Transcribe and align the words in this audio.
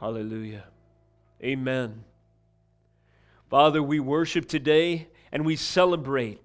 Hallelujah. 0.00 0.64
Amen. 1.44 2.04
Father, 3.50 3.82
we 3.82 4.00
worship 4.00 4.48
today 4.48 5.08
and 5.30 5.44
we 5.44 5.56
celebrate 5.56 6.40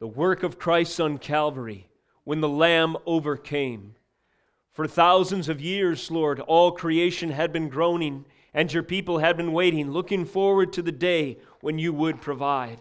the 0.00 0.08
work 0.08 0.42
of 0.42 0.58
Christ 0.58 1.00
on 1.00 1.18
Calvary 1.18 1.86
when 2.24 2.40
the 2.40 2.48
Lamb 2.48 2.96
overcame. 3.06 3.94
For 4.72 4.88
thousands 4.88 5.48
of 5.48 5.60
years, 5.60 6.10
Lord, 6.10 6.40
all 6.40 6.72
creation 6.72 7.30
had 7.30 7.52
been 7.52 7.68
groaning 7.68 8.24
and 8.52 8.72
your 8.72 8.82
people 8.82 9.18
had 9.18 9.36
been 9.36 9.52
waiting, 9.52 9.92
looking 9.92 10.24
forward 10.24 10.72
to 10.72 10.82
the 10.82 10.90
day 10.90 11.38
when 11.60 11.78
you 11.78 11.92
would 11.92 12.20
provide. 12.20 12.80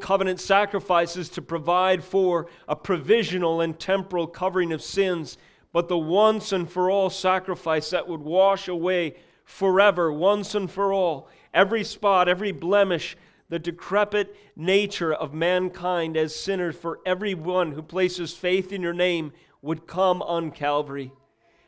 Covenant 0.00 0.38
sacrifices 0.38 1.28
to 1.30 1.42
provide 1.42 2.04
for 2.04 2.46
a 2.68 2.76
provisional 2.76 3.62
and 3.62 3.80
temporal 3.80 4.28
covering 4.28 4.72
of 4.72 4.80
sins 4.80 5.38
but 5.72 5.88
the 5.88 5.98
once 5.98 6.52
and 6.52 6.70
for 6.70 6.90
all 6.90 7.10
sacrifice 7.10 7.90
that 7.90 8.08
would 8.08 8.20
wash 8.20 8.68
away 8.68 9.16
forever, 9.44 10.12
once 10.12 10.54
and 10.54 10.70
for 10.70 10.92
all, 10.92 11.28
every 11.52 11.84
spot, 11.84 12.28
every 12.28 12.52
blemish, 12.52 13.16
the 13.48 13.58
decrepit 13.58 14.36
nature 14.56 15.12
of 15.12 15.32
mankind 15.32 16.16
as 16.16 16.34
sinners, 16.34 16.76
for 16.76 17.00
everyone 17.06 17.72
who 17.72 17.82
places 17.82 18.34
faith 18.34 18.72
in 18.72 18.82
your 18.82 18.92
name 18.92 19.32
would 19.62 19.86
come 19.86 20.20
on 20.22 20.50
Calvary. 20.50 21.12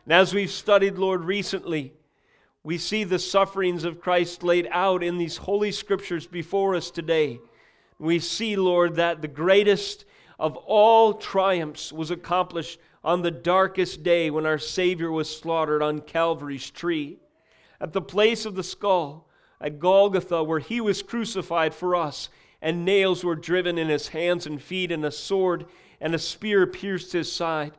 And 0.04 0.12
as 0.12 0.34
we've 0.34 0.50
studied, 0.50 0.98
Lord, 0.98 1.24
recently, 1.24 1.94
we 2.62 2.76
see 2.76 3.04
the 3.04 3.18
sufferings 3.18 3.84
of 3.84 4.00
Christ 4.00 4.42
laid 4.42 4.68
out 4.70 5.02
in 5.02 5.16
these 5.16 5.38
holy 5.38 5.72
scriptures 5.72 6.26
before 6.26 6.74
us 6.74 6.90
today. 6.90 7.40
We 7.98 8.18
see, 8.18 8.56
Lord, 8.56 8.96
that 8.96 9.22
the 9.22 9.28
greatest 9.28 10.04
of 10.40 10.56
all 10.56 11.12
triumphs 11.12 11.92
was 11.92 12.10
accomplished 12.10 12.80
on 13.04 13.20
the 13.20 13.30
darkest 13.30 14.02
day 14.02 14.30
when 14.30 14.46
our 14.46 14.58
Savior 14.58 15.10
was 15.10 15.34
slaughtered 15.34 15.82
on 15.82 16.00
Calvary's 16.00 16.70
tree. 16.70 17.18
At 17.78 17.92
the 17.92 18.00
place 18.00 18.46
of 18.46 18.54
the 18.54 18.64
skull, 18.64 19.28
at 19.60 19.78
Golgotha, 19.78 20.42
where 20.42 20.58
he 20.58 20.80
was 20.80 21.02
crucified 21.02 21.74
for 21.74 21.94
us, 21.94 22.30
and 22.62 22.86
nails 22.86 23.22
were 23.22 23.36
driven 23.36 23.76
in 23.76 23.88
his 23.88 24.08
hands 24.08 24.46
and 24.46 24.60
feet, 24.60 24.90
and 24.90 25.04
a 25.04 25.10
sword 25.10 25.66
and 26.00 26.14
a 26.14 26.18
spear 26.18 26.66
pierced 26.66 27.12
his 27.12 27.30
side. 27.30 27.72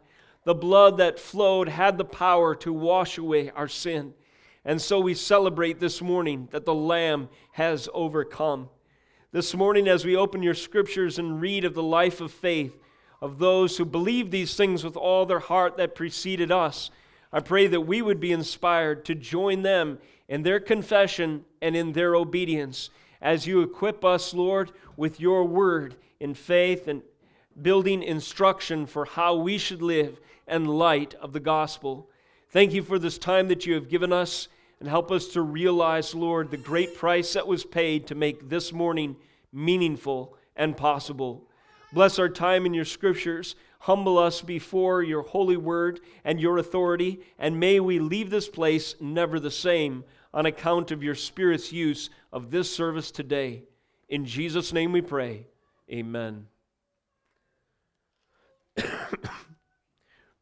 The 0.44 0.54
blood 0.54 0.98
that 0.98 1.20
flowed 1.20 1.68
had 1.68 1.98
the 1.98 2.06
power 2.06 2.54
to 2.58 2.72
wash 2.72 3.18
away 3.18 3.50
our 3.50 3.68
sin. 3.68 4.14
And 4.64 4.80
so 4.80 5.00
we 5.00 5.16
celebrate 5.16 5.80
this 5.80 6.00
morning 6.00 6.48
that 6.52 6.66
the 6.66 6.76
Lamb 6.76 7.30
has 7.54 7.90
overcome. 7.92 8.70
This 9.34 9.56
morning, 9.56 9.88
as 9.88 10.04
we 10.04 10.18
open 10.18 10.44
your 10.44 10.54
scriptures 10.54 11.18
and 11.18 11.40
read 11.40 11.64
of 11.64 11.74
the 11.74 11.82
life 11.82 12.20
of 12.20 12.34
faith, 12.34 12.78
of 13.22 13.40
those 13.40 13.78
who 13.78 13.86
believe 13.86 14.30
these 14.30 14.56
things 14.56 14.84
with 14.84 14.98
all 14.98 15.26
their 15.26 15.40
heart 15.40 15.78
that 15.78 15.96
preceded 15.96 16.52
us. 16.52 16.92
I 17.32 17.40
pray 17.40 17.68
that 17.68 17.80
we 17.80 18.02
would 18.02 18.20
be 18.20 18.34
inspired 18.34 19.06
to 19.06 19.16
join 19.16 19.62
them 19.62 20.00
in 20.28 20.44
their 20.44 20.60
confession 20.60 21.46
and 21.62 21.78
in 21.78 21.94
their 21.94 22.14
obedience 22.14 22.90
as 23.22 23.48
you 23.48 23.62
equip 23.62 24.04
us, 24.04 24.34
Lord, 24.34 24.74
with 24.98 25.22
your 25.22 25.46
word 25.46 25.96
in 26.20 26.34
faith 26.34 26.90
and 26.90 27.02
building 27.62 28.04
instruction 28.04 28.86
for 28.86 29.06
how 29.06 29.36
we 29.36 29.58
should 29.58 29.82
live 29.82 30.20
and 30.46 30.78
light 30.78 31.14
of 31.22 31.32
the 31.32 31.40
gospel. 31.40 32.10
Thank 32.50 32.74
you 32.74 32.84
for 32.84 33.00
this 33.00 33.18
time 33.18 33.48
that 33.48 33.66
you 33.66 33.76
have 33.76 33.88
given 33.88 34.12
us 34.12 34.50
and 34.82 34.90
help 34.90 35.12
us 35.12 35.28
to 35.28 35.44
realize, 35.44 36.16
Lord, 36.16 36.50
the 36.50 36.58
great 36.58 36.98
price 36.98 37.34
that 37.34 37.46
was 37.46 37.64
paid 37.64 38.08
to 38.08 38.16
make 38.16 38.50
this 38.50 38.74
morning 38.74 39.16
meaningful 39.54 40.36
and 40.56 40.76
possible. 40.76 41.48
Bless 41.94 42.18
our 42.18 42.28
time 42.28 42.66
in 42.66 42.74
your 42.74 42.86
scriptures. 42.86 43.56
Humble 43.82 44.18
us 44.18 44.42
before 44.42 45.04
your 45.04 45.22
holy 45.22 45.56
word 45.56 46.00
and 46.26 46.42
your 46.42 46.58
authority, 46.58 47.20
and 47.38 47.60
may 47.60 47.80
we 47.80 48.00
leave 48.00 48.32
this 48.32 48.50
place 48.50 48.96
never 49.00 49.40
the 49.40 49.52
same 49.52 50.04
on 50.34 50.48
account 50.48 50.90
of 50.90 51.04
your 51.04 51.14
Spirit's 51.14 51.72
use 51.72 52.10
of 52.34 52.50
this 52.50 52.76
service 52.76 53.12
today. 53.12 53.62
In 54.10 54.26
Jesus' 54.26 54.74
name 54.74 54.92
we 54.92 55.02
pray. 55.02 55.46
Amen. 55.92 56.48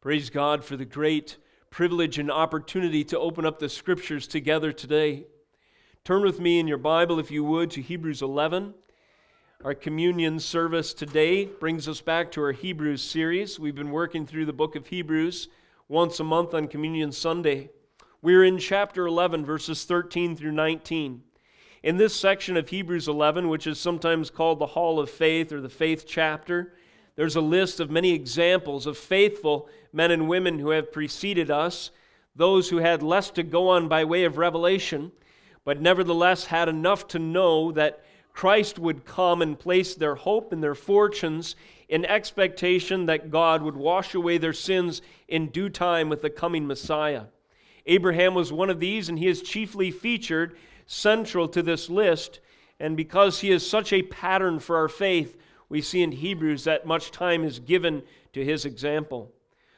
Praise 0.00 0.30
God 0.30 0.64
for 0.64 0.78
the 0.78 0.86
great 0.86 1.36
privilege 1.70 2.18
and 2.18 2.32
opportunity 2.32 3.04
to 3.04 3.18
open 3.18 3.46
up 3.46 3.60
the 3.60 3.68
scriptures 3.68 4.26
together 4.26 4.72
today. 4.72 5.24
Turn 6.04 6.22
with 6.22 6.40
me 6.40 6.58
in 6.58 6.66
your 6.66 6.78
Bible, 6.78 7.20
if 7.20 7.30
you 7.30 7.44
would, 7.44 7.70
to 7.70 7.80
Hebrews 7.80 8.22
11. 8.22 8.74
Our 9.64 9.74
communion 9.74 10.40
service 10.40 10.92
today 10.92 11.44
brings 11.44 11.86
us 11.86 12.00
back 12.00 12.32
to 12.32 12.42
our 12.42 12.50
Hebrews 12.50 13.02
series. 13.02 13.60
We've 13.60 13.74
been 13.74 13.92
working 13.92 14.26
through 14.26 14.46
the 14.46 14.52
book 14.52 14.74
of 14.74 14.88
Hebrews 14.88 15.48
once 15.86 16.18
a 16.18 16.24
month 16.24 16.54
on 16.54 16.66
Communion 16.66 17.12
Sunday. 17.12 17.70
We're 18.20 18.42
in 18.42 18.58
chapter 18.58 19.06
11, 19.06 19.46
verses 19.46 19.84
13 19.84 20.34
through 20.34 20.52
19. 20.52 21.22
In 21.84 21.96
this 21.98 22.16
section 22.16 22.56
of 22.56 22.68
Hebrews 22.68 23.06
11, 23.06 23.48
which 23.48 23.68
is 23.68 23.78
sometimes 23.78 24.28
called 24.28 24.58
the 24.58 24.66
Hall 24.66 24.98
of 24.98 25.08
Faith 25.08 25.52
or 25.52 25.60
the 25.60 25.68
Faith 25.68 26.04
chapter, 26.04 26.74
there's 27.16 27.36
a 27.36 27.40
list 27.40 27.80
of 27.80 27.90
many 27.90 28.12
examples 28.12 28.86
of 28.86 28.96
faithful 28.96 29.68
men 29.92 30.10
and 30.10 30.28
women 30.28 30.58
who 30.58 30.70
have 30.70 30.92
preceded 30.92 31.50
us, 31.50 31.90
those 32.34 32.68
who 32.68 32.78
had 32.78 33.02
less 33.02 33.30
to 33.30 33.42
go 33.42 33.68
on 33.68 33.88
by 33.88 34.04
way 34.04 34.24
of 34.24 34.38
revelation, 34.38 35.12
but 35.64 35.80
nevertheless 35.80 36.46
had 36.46 36.68
enough 36.68 37.06
to 37.08 37.18
know 37.18 37.72
that 37.72 38.04
Christ 38.32 38.78
would 38.78 39.04
come 39.04 39.42
and 39.42 39.58
place 39.58 39.94
their 39.94 40.14
hope 40.14 40.52
and 40.52 40.62
their 40.62 40.74
fortunes 40.74 41.56
in 41.88 42.04
expectation 42.04 43.06
that 43.06 43.30
God 43.30 43.62
would 43.62 43.76
wash 43.76 44.14
away 44.14 44.38
their 44.38 44.52
sins 44.52 45.02
in 45.28 45.48
due 45.48 45.68
time 45.68 46.08
with 46.08 46.22
the 46.22 46.30
coming 46.30 46.66
Messiah. 46.66 47.24
Abraham 47.86 48.34
was 48.34 48.52
one 48.52 48.70
of 48.70 48.80
these, 48.80 49.08
and 49.08 49.18
he 49.18 49.26
is 49.26 49.42
chiefly 49.42 49.90
featured 49.90 50.56
central 50.86 51.48
to 51.48 51.62
this 51.62 51.90
list. 51.90 52.40
And 52.78 52.96
because 52.96 53.40
he 53.40 53.50
is 53.50 53.68
such 53.68 53.92
a 53.92 54.02
pattern 54.02 54.60
for 54.60 54.76
our 54.76 54.88
faith, 54.88 55.36
we 55.70 55.80
see 55.80 56.02
in 56.02 56.12
Hebrews 56.12 56.64
that 56.64 56.84
much 56.84 57.10
time 57.10 57.44
is 57.44 57.60
given 57.60 58.02
to 58.34 58.44
his 58.44 58.66
example. 58.66 59.32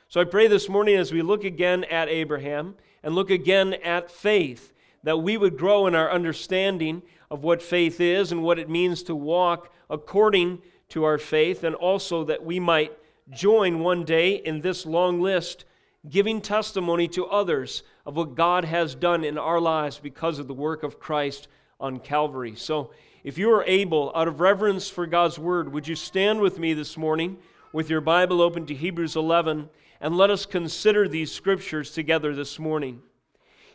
So 0.09 0.21
I 0.21 0.25
pray 0.25 0.49
this 0.49 0.69
morning 0.69 0.97
as 0.97 1.13
we 1.13 1.23
look 1.23 1.45
again 1.45 1.85
at 1.85 2.09
Abraham 2.09 2.75
and 3.03 3.15
look 3.15 3.31
again 3.31 3.75
at 3.75 4.11
faith, 4.11 4.73
that 5.05 5.19
we 5.19 5.37
would 5.37 5.57
grow 5.57 5.87
in 5.87 5.95
our 5.95 6.11
understanding 6.11 7.03
of 7.31 7.45
what 7.45 7.63
faith 7.63 8.01
is 8.01 8.33
and 8.33 8.43
what 8.43 8.59
it 8.59 8.69
means 8.69 9.03
to 9.05 9.15
walk 9.15 9.73
according 9.89 10.63
to 10.89 11.05
our 11.05 11.19
faith, 11.19 11.65
and 11.65 11.75
also 11.75 12.25
that 12.25 12.45
we 12.45 12.59
might 12.59 12.93
join 13.31 13.81
one 13.81 14.05
day 14.05 14.35
in 14.35 14.61
this 14.61 14.85
long 14.85 15.21
list, 15.21 15.65
giving 16.09 16.41
testimony 16.41 17.09
to 17.09 17.27
others 17.27 17.83
of 18.05 18.17
what 18.17 18.35
God 18.35 18.65
has 18.65 18.95
done 18.95 19.25
in 19.25 19.39
our 19.39 19.61
lives 19.61 19.99
because 19.99 20.39
of 20.39 20.49
the 20.49 20.55
work 20.55 20.83
of 20.83 21.01
Christ 21.01 21.49
on 21.81 21.99
Calvary. 21.99 22.55
So, 22.57 22.93
if 23.25 23.39
you 23.39 23.53
are 23.53 23.65
able, 23.65 24.11
out 24.17 24.27
of 24.27 24.41
reverence 24.41 24.89
for 24.89 25.07
God's 25.07 25.39
word, 25.39 25.73
would 25.73 25.87
you 25.87 25.95
stand 25.95 26.41
with 26.41 26.59
me 26.59 26.75
this 26.75 26.97
morning 26.97 27.39
with 27.73 27.89
your 27.89 28.01
Bible 28.01 28.41
open 28.41 28.67
to 28.67 28.75
Hebrews 28.75 29.15
11 29.15 29.69
and 30.01 30.17
let 30.17 30.31
us 30.31 30.45
consider 30.45 31.07
these 31.07 31.31
scriptures 31.31 31.93
together 31.93 32.35
this 32.35 32.59
morning? 32.59 33.01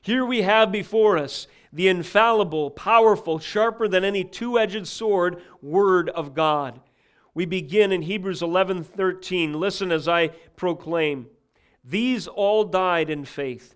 Here 0.02 0.26
we 0.26 0.42
have 0.42 0.70
before 0.72 1.18
us 1.18 1.48
the 1.72 1.88
infallible, 1.88 2.72
powerful, 2.72 3.40
sharper 3.40 3.88
than 3.88 4.04
any 4.04 4.26
two-edged 4.26 4.86
sword 4.86 5.42
word 5.62 6.10
of 6.10 6.34
God. 6.34 6.82
We 7.34 7.46
begin 7.46 7.94
in 7.94 8.02
Hebrews 8.02 8.42
11:13. 8.42 9.54
Listen 9.54 9.94
as 9.94 10.10
I 10.10 10.30
proclaim. 10.58 11.28
These 11.86 12.28
all 12.28 12.66
died 12.66 13.10
in 13.10 13.24
faith, 13.24 13.76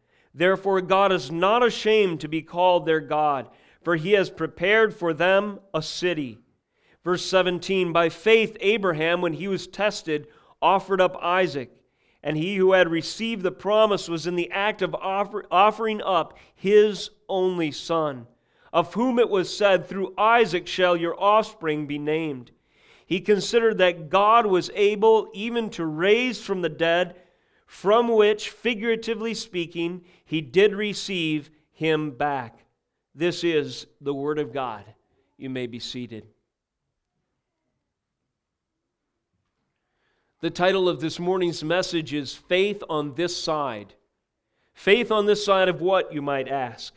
Therefore, 0.33 0.81
God 0.81 1.11
is 1.11 1.31
not 1.31 1.63
ashamed 1.63 2.21
to 2.21 2.27
be 2.27 2.41
called 2.41 2.85
their 2.85 2.99
God, 2.99 3.49
for 3.83 3.95
he 3.95 4.13
has 4.13 4.29
prepared 4.29 4.93
for 4.93 5.13
them 5.13 5.59
a 5.73 5.81
city. 5.81 6.39
Verse 7.03 7.25
17 7.25 7.91
By 7.91 8.09
faith, 8.09 8.55
Abraham, 8.59 9.21
when 9.21 9.33
he 9.33 9.47
was 9.47 9.67
tested, 9.67 10.27
offered 10.61 11.01
up 11.01 11.17
Isaac. 11.21 11.71
And 12.23 12.37
he 12.37 12.55
who 12.55 12.73
had 12.73 12.87
received 12.87 13.41
the 13.41 13.51
promise 13.51 14.07
was 14.07 14.27
in 14.27 14.35
the 14.35 14.51
act 14.51 14.83
of 14.83 14.93
offer, 14.93 15.45
offering 15.49 16.01
up 16.03 16.37
his 16.55 17.09
only 17.27 17.71
son 17.71 18.27
of 18.73 18.93
whom 18.93 19.19
it 19.19 19.29
was 19.29 19.55
said, 19.55 19.87
Through 19.87 20.13
Isaac 20.17 20.67
shall 20.67 20.95
your 20.95 21.19
offspring 21.21 21.87
be 21.87 21.97
named. 21.97 22.51
He 23.05 23.19
considered 23.19 23.77
that 23.79 24.09
God 24.09 24.45
was 24.45 24.71
able 24.73 25.29
even 25.33 25.69
to 25.71 25.85
raise 25.85 26.41
from 26.41 26.61
the 26.61 26.69
dead, 26.69 27.15
from 27.71 28.09
which, 28.09 28.49
figuratively 28.49 29.33
speaking, 29.33 30.03
he 30.25 30.41
did 30.41 30.75
receive 30.75 31.49
him 31.71 32.11
back. 32.11 32.65
This 33.15 33.45
is 33.45 33.87
the 34.01 34.13
Word 34.13 34.39
of 34.39 34.51
God. 34.51 34.83
You 35.37 35.49
may 35.49 35.67
be 35.67 35.79
seated. 35.79 36.27
The 40.41 40.49
title 40.49 40.89
of 40.89 40.99
this 40.99 41.17
morning's 41.17 41.63
message 41.63 42.13
is 42.13 42.33
Faith 42.33 42.83
on 42.89 43.15
This 43.15 43.41
Side. 43.41 43.93
Faith 44.73 45.09
on 45.09 45.25
this 45.25 45.45
side 45.45 45.69
of 45.69 45.79
what, 45.79 46.13
you 46.13 46.21
might 46.21 46.49
ask? 46.49 46.93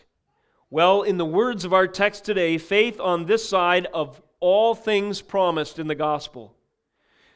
Well, 0.70 1.02
in 1.02 1.18
the 1.18 1.24
words 1.24 1.64
of 1.64 1.72
our 1.72 1.86
text 1.86 2.24
today, 2.24 2.58
faith 2.58 2.98
on 2.98 3.26
this 3.26 3.48
side 3.48 3.86
of 3.94 4.20
all 4.40 4.74
things 4.74 5.22
promised 5.22 5.78
in 5.78 5.86
the 5.86 5.94
gospel. 5.94 6.56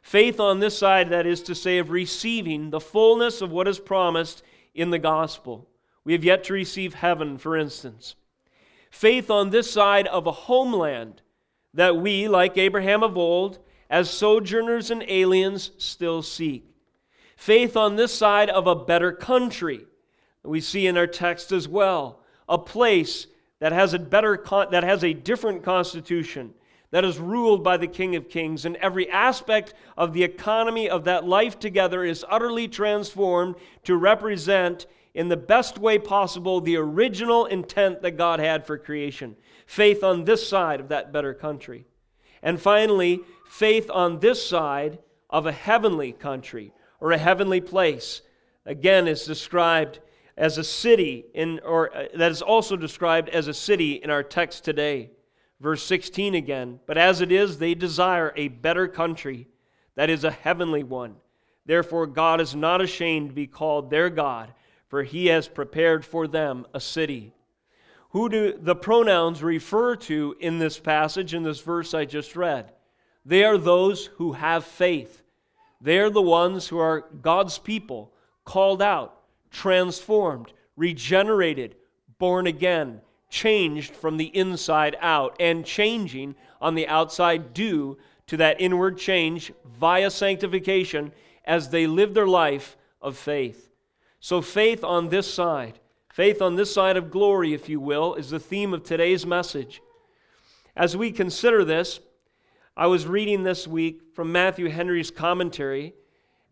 Faith 0.03 0.41
on 0.41 0.61
this 0.61 0.79
side, 0.79 1.11
that 1.11 1.27
is 1.27 1.43
to 1.43 1.55
say, 1.55 1.79
of 1.79 1.91
receiving 1.91 2.71
the 2.71 2.81
fullness 2.81 3.41
of 3.41 3.50
what 3.50 3.69
is 3.69 3.79
promised 3.79 4.43
in 4.75 4.91
the 4.91 4.99
gospel. 4.99 5.69
We 6.05 6.12
have 6.12 6.25
yet 6.25 6.45
to 6.45 6.53
receive 6.53 6.95
heaven, 6.95 7.39
for 7.39 7.56
instance 7.56 8.15
faith 8.91 9.31
on 9.31 9.50
this 9.50 9.71
side 9.71 10.06
of 10.09 10.27
a 10.27 10.33
homeland 10.33 11.23
that 11.75 11.97
we, 11.97 12.29
like 12.29 12.56
Abraham 12.56 13.03
of 13.03 13.17
old, 13.17 13.59
as 13.91 14.11
sojourners 14.11 14.91
and 14.91 15.05
aliens, 15.09 15.71
still 15.79 16.23
seek. 16.23 16.65
Faith 17.37 17.77
on 17.77 17.97
this 17.97 18.12
side 18.12 18.50
of 18.50 18.67
a 18.67 18.75
better 18.75 19.12
country. 19.12 19.87
We 20.43 20.61
see 20.61 20.87
in 20.87 20.97
our 20.97 21.06
text 21.06 21.53
as 21.53 21.69
well 21.69 22.21
a 22.49 22.59
place 22.59 23.27
that 23.61 23.73
has 23.73 23.93
a 23.93 23.99
better 23.99 24.43
that 24.71 24.83
has 24.83 25.05
a 25.05 25.12
different 25.12 25.62
constitution 25.62 26.55
that 26.90 27.05
is 27.05 27.19
ruled 27.19 27.62
by 27.62 27.76
the 27.76 27.87
King 27.87 28.17
of 28.17 28.29
Kings 28.29 28.64
and 28.64 28.76
every 28.76 29.11
aspect 29.11 29.75
of 29.96 30.12
the 30.12 30.23
economy 30.23 30.88
of 30.88 31.05
that 31.05 31.26
life 31.26 31.58
together 31.58 32.05
is 32.05 32.25
utterly 32.29 32.67
transformed 32.67 33.56
to 33.85 33.96
represent 33.96 34.87
in 35.14 35.29
the 35.29 35.37
best 35.37 35.79
way 35.79 35.99
possible 35.99 36.61
the 36.61 36.76
original 36.76 37.46
intent 37.46 38.02
that 38.02 38.12
God 38.12 38.40
had 38.40 38.67
for 38.67 38.79
creation. 38.79 39.37
Faith 39.67 40.02
on 40.02 40.25
this 40.25 40.49
side 40.49 40.81
of 40.81 40.88
that 40.88 41.12
better 41.12 41.35
country. 41.35 41.85
And 42.43 42.61
finally, 42.61 43.20
faith 43.49 43.90
on 43.90 44.20
this 44.20 44.46
side 44.46 44.99
of 45.29 45.46
a 45.46 45.52
heavenly 45.52 46.12
country 46.12 46.73
or 47.00 47.12
a 47.12 47.19
heavenly 47.19 47.61
place. 47.61 48.23
Again, 48.64 49.08
is 49.08 49.25
described 49.25 50.00
as 50.37 50.56
a 50.56 50.64
city 50.64 51.26
in 51.35 51.58
or 51.64 51.94
uh, 51.94 52.05
that 52.14 52.31
is 52.31 52.43
also 52.43 52.76
described 52.76 53.29
as 53.29 53.49
a 53.49 53.55
city 53.55 53.94
in 53.94 54.08
our 54.08 54.23
text 54.23 54.64
today. 54.64 55.11
Verse 55.61 55.83
16 55.83 56.35
again, 56.35 56.81
but 56.87 56.97
as 56.97 57.21
it 57.21 57.33
is 57.33 57.59
they 57.59 57.75
desire 57.75 58.33
a 58.37 58.49
better 58.49 58.87
country 58.87 59.49
that 59.97 60.11
is 60.11 60.25
a 60.25 60.31
heavenly 60.31 60.85
one. 60.85 61.17
Therefore 61.67 62.07
God 62.07 62.41
is 62.41 62.55
not 62.55 62.81
ashamed 62.81 63.31
to 63.31 63.35
be 63.35 63.47
called 63.47 63.91
their 63.91 64.09
God 64.09 64.53
for 64.89 65.03
he 65.03 65.27
has 65.27 65.47
prepared 65.47 66.05
for 66.05 66.27
them 66.27 66.67
a 66.75 66.81
city. 66.81 67.33
Who 68.11 68.29
do 68.29 68.59
the 68.59 68.75
pronouns 68.75 69.43
refer 69.43 69.97
to 69.97 70.35
in 70.41 70.59
this 70.59 70.79
passage, 70.79 71.35
in 71.35 71.43
this 71.43 71.61
verse 71.61 71.93
I 71.93 72.07
just 72.07 72.35
read? 72.35 72.73
They 73.25 73.45
are 73.45 73.59
those 73.59 74.07
who 74.17 74.33
have 74.33 74.65
faith. 74.65 75.23
They 75.81 75.99
are 75.99 76.11
the 76.11 76.23
ones 76.23 76.67
who 76.67 76.79
are 76.79 77.05
God's 77.21 77.59
people, 77.59 78.13
called 78.45 78.81
out, 78.81 79.21
transformed, 79.51 80.53
regenerated, 80.75 81.77
born 82.19 82.47
again, 82.47 83.03
changed 83.29 83.95
from 83.95 84.17
the 84.17 84.37
inside 84.37 84.97
out, 85.01 85.37
and 85.39 85.65
changing 85.65 86.35
on 86.61 86.75
the 86.75 86.89
outside 86.89 87.53
due 87.53 87.99
to 88.27 88.37
that 88.37 88.61
inward 88.61 88.99
change 88.99 89.53
via 89.79 90.11
sanctification 90.11 91.13
as 91.45 91.71
they 91.71 91.87
live 91.87 92.15
their 92.15 92.27
life 92.27 92.77
of 93.01 93.17
faith. 93.17 93.71
So, 94.21 94.41
faith 94.41 94.83
on 94.83 95.09
this 95.09 95.33
side, 95.33 95.79
faith 96.13 96.43
on 96.43 96.57
this 96.57 96.73
side 96.73 96.97
of 96.97 97.11
glory, 97.11 97.55
if 97.55 97.69
you 97.69 97.81
will, 97.81 98.15
is 98.15 98.31
the 98.31 98.41
theme 98.41 98.75
of 98.75 98.83
today's 98.83 99.25
message. 99.25 99.81
As 100.77 100.97
we 100.97 101.11
consider 101.11 101.65
this, 101.65 102.01
I 102.77 102.87
was 102.87 103.07
reading 103.07 103.43
this 103.43 103.67
week 103.67 104.03
from 104.15 104.31
Matthew 104.31 104.69
Henry's 104.69 105.11
commentary, 105.11 105.95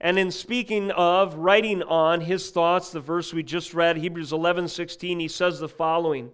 and 0.00 0.18
in 0.18 0.30
speaking 0.30 0.90
of, 0.90 1.34
writing 1.34 1.82
on 1.82 2.20
his 2.20 2.50
thoughts, 2.50 2.90
the 2.90 3.00
verse 3.00 3.32
we 3.32 3.42
just 3.42 3.74
read, 3.74 3.96
Hebrews 3.96 4.32
11 4.32 4.68
16, 4.68 5.20
he 5.20 5.28
says 5.28 5.58
the 5.58 5.68
following 5.68 6.30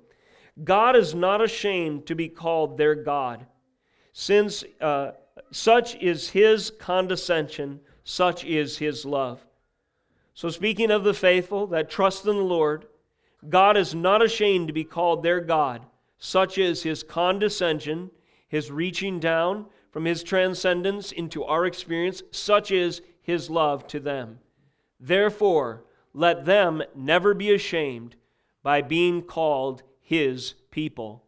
God 0.63 0.97
is 0.97 1.15
not 1.15 1.43
ashamed 1.43 2.07
to 2.07 2.15
be 2.15 2.29
called 2.29 2.77
their 2.77 2.95
God, 2.95 3.47
since 4.13 4.65
uh, 4.81 5.13
such 5.51 5.95
is 5.97 6.31
his 6.31 6.71
condescension, 6.71 7.81
such 8.05 8.45
is 8.45 8.79
his 8.79 9.05
love. 9.05 9.45
So, 10.35 10.51
speaking 10.51 10.91
of 10.91 11.05
the 11.05 11.15
faithful 11.15 11.67
that 11.69 11.91
trust 11.91 12.27
in 12.27 12.37
the 12.37 12.43
Lord, 12.43 12.87
God 13.49 13.77
is 13.77 13.95
not 13.95 14.23
ashamed 14.23 14.69
to 14.69 14.75
be 14.75 14.85
called 14.85 15.23
their 15.23 15.41
God. 15.41 15.85
Such 16.19 16.59
is 16.59 16.83
his 16.83 17.03
condescension, 17.03 18.11
his 18.49 18.71
reaching 18.71 19.19
down 19.19 19.67
from 19.91 20.05
his 20.05 20.23
transcendence 20.23 21.13
into 21.13 21.45
our 21.45 21.67
experience, 21.67 22.23
such 22.31 22.71
is 22.71 23.03
his 23.23 23.51
love 23.51 23.87
to 23.89 24.01
them. 24.01 24.39
Therefore, 25.01 25.85
let 26.15 26.45
them 26.45 26.83
never 26.95 27.35
be 27.35 27.53
ashamed 27.53 28.17
by 28.63 28.83
being 28.83 29.23
called 29.23 29.83
his 30.03 30.55
people. 30.71 31.25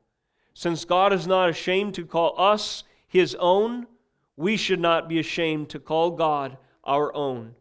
Since 0.53 0.85
God 0.85 1.13
is 1.13 1.27
not 1.27 1.49
ashamed 1.49 1.95
to 1.95 2.05
call 2.05 2.35
us 2.39 2.85
his 3.07 3.35
own, 3.37 3.87
we 4.37 4.57
should 4.57 4.81
not 4.81 5.09
be 5.09 5.19
ashamed 5.19 5.69
to 5.71 5.79
call 5.79 6.11
God 6.11 6.57
our 6.85 7.15
own. 7.15 7.55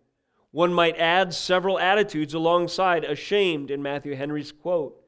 One 0.52 0.74
might 0.74 0.98
add 0.98 1.34
several 1.34 1.80
attitudes 1.80 2.34
alongside 2.34 3.04
ashamed 3.04 3.72
in 3.72 3.82
Matthew 3.82 4.16
Henry's 4.16 4.52
quote. 4.52 5.00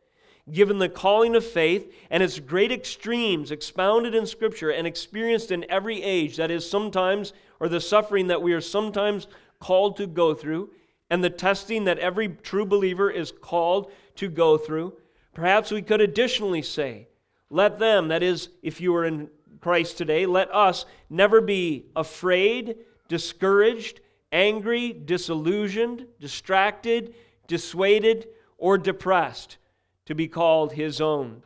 Given 0.52 0.78
the 0.78 0.90
calling 0.90 1.36
of 1.36 1.46
faith 1.46 1.92
and 2.10 2.22
its 2.22 2.40
great 2.40 2.72
extremes 2.72 3.52
expounded 3.52 4.14
in 4.14 4.28
Scripture 4.28 4.70
and 4.70 4.86
experienced 4.86 5.52
in 5.52 5.66
every 5.70 6.04
age, 6.04 6.38
that 6.38 6.52
is, 6.52 6.70
sometimes, 6.70 7.34
or 7.60 7.68
the 7.68 7.82
suffering 7.82 8.28
that 8.28 8.42
we 8.42 8.54
are 8.54 8.62
sometimes 8.62 9.28
called 9.60 9.98
to 9.98 10.08
go 10.08 10.34
through, 10.34 10.70
and 11.10 11.24
the 11.24 11.30
testing 11.30 11.86
that 11.86 12.00
every 12.00 12.28
true 12.28 12.66
believer 12.66 13.10
is 13.10 13.32
called 13.32 13.92
to 14.16 14.28
go 14.28 14.58
through, 14.58 14.94
perhaps 15.36 15.70
we 15.70 15.84
could 15.84 16.02
additionally 16.02 16.64
say, 16.64 17.08
let 17.52 17.78
them, 17.78 18.08
that 18.08 18.24
is, 18.24 18.50
if 18.64 18.82
you 18.82 18.96
are 18.96 19.06
in 19.06 19.30
Christ 19.62 19.98
today, 19.98 20.26
let 20.26 20.54
us 20.54 20.86
never 21.10 21.42
be 21.42 21.86
afraid, 21.96 22.78
discouraged, 23.08 24.00
angry, 24.32 24.92
disillusioned, 24.94 26.08
distracted, 26.20 27.14
dissuaded, 27.48 28.28
or 28.58 28.78
depressed 28.78 29.58
to 30.06 30.16
be 30.16 30.28
called 30.28 30.74
his 30.74 31.00
own. 31.00 31.44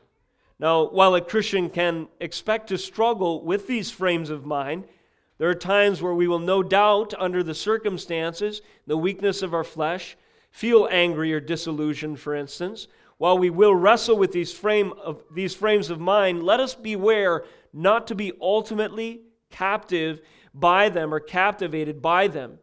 Now, 0.59 0.89
while 0.89 1.15
a 1.15 1.21
Christian 1.21 1.69
can 1.69 2.07
expect 2.19 2.67
to 2.69 2.77
struggle 2.77 3.43
with 3.43 3.67
these 3.67 3.91
frames 3.91 4.29
of 4.29 4.45
mind, 4.45 4.85
there 5.37 5.49
are 5.49 5.55
times 5.55 6.01
where 6.01 6.13
we 6.13 6.27
will 6.27 6.39
no 6.39 6.61
doubt, 6.61 7.13
under 7.17 7.43
the 7.43 7.55
circumstances, 7.55 8.61
the 8.85 8.97
weakness 8.97 9.41
of 9.41 9.53
our 9.53 9.63
flesh, 9.63 10.17
feel 10.51 10.87
angry 10.91 11.33
or 11.33 11.39
disillusioned, 11.39 12.19
for 12.19 12.35
instance. 12.35 12.87
While 13.19 13.37
we 13.37 13.51
will 13.51 13.75
wrestle 13.75 14.17
with 14.17 14.31
these, 14.31 14.51
frame 14.51 14.93
of, 14.93 15.23
these 15.31 15.53
frames 15.53 15.91
of 15.91 15.99
mind, 15.99 16.41
let 16.41 16.59
us 16.59 16.73
beware 16.73 17.45
not 17.71 18.07
to 18.07 18.15
be 18.15 18.33
ultimately 18.41 19.21
captive 19.51 20.21
by 20.53 20.89
them 20.89 21.13
or 21.13 21.19
captivated 21.19 22.01
by 22.01 22.27
them 22.27 22.57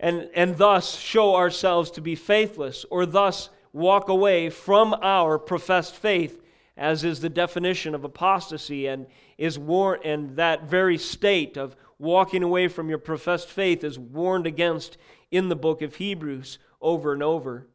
and, 0.00 0.28
and 0.34 0.56
thus 0.58 0.98
show 0.98 1.34
ourselves 1.34 1.90
to 1.92 2.00
be 2.00 2.14
faithless, 2.14 2.84
or 2.90 3.06
thus 3.06 3.48
walk 3.72 4.08
away 4.08 4.50
from 4.50 4.94
our 5.00 5.38
professed 5.38 5.94
faith, 5.94 6.42
as 6.76 7.04
is 7.04 7.20
the 7.20 7.28
definition 7.28 7.94
of 7.94 8.04
apostasy, 8.04 8.86
and 8.86 9.06
is 9.38 9.58
war- 9.58 10.00
and 10.04 10.36
that 10.36 10.64
very 10.64 10.98
state 10.98 11.56
of 11.56 11.76
walking 11.98 12.42
away 12.42 12.68
from 12.68 12.88
your 12.88 12.98
professed 12.98 13.48
faith 13.48 13.84
is 13.84 13.98
warned 13.98 14.46
against 14.46 14.98
in 15.30 15.48
the 15.48 15.56
book 15.56 15.80
of 15.80 15.96
Hebrews 15.96 16.58
over 16.80 17.12
and 17.12 17.22
over. 17.22 17.66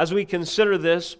As 0.00 0.14
we 0.14 0.24
consider 0.24 0.78
this 0.78 1.18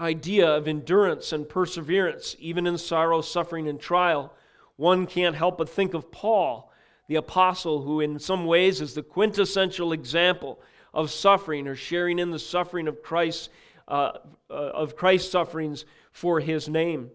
idea 0.00 0.48
of 0.48 0.66
endurance 0.66 1.32
and 1.32 1.48
perseverance, 1.48 2.34
even 2.40 2.66
in 2.66 2.76
sorrow, 2.76 3.20
suffering, 3.20 3.68
and 3.68 3.78
trial, 3.78 4.34
one 4.74 5.06
can't 5.06 5.36
help 5.36 5.58
but 5.58 5.68
think 5.68 5.94
of 5.94 6.10
Paul 6.10 6.72
the 7.06 7.14
apostle, 7.14 7.82
who 7.82 8.00
in 8.00 8.18
some 8.18 8.46
ways 8.46 8.80
is 8.80 8.94
the 8.94 9.02
quintessential 9.04 9.92
example 9.92 10.60
of 10.92 11.12
suffering 11.12 11.68
or 11.68 11.76
sharing 11.76 12.18
in 12.18 12.32
the 12.32 12.38
suffering 12.40 12.88
of 12.88 13.00
Christ, 13.00 13.48
uh, 13.86 14.18
uh, 14.50 14.52
of 14.52 14.96
Christ's 14.96 15.30
sufferings 15.30 15.84
for 16.10 16.40
his 16.40 16.68
name. 16.68 17.12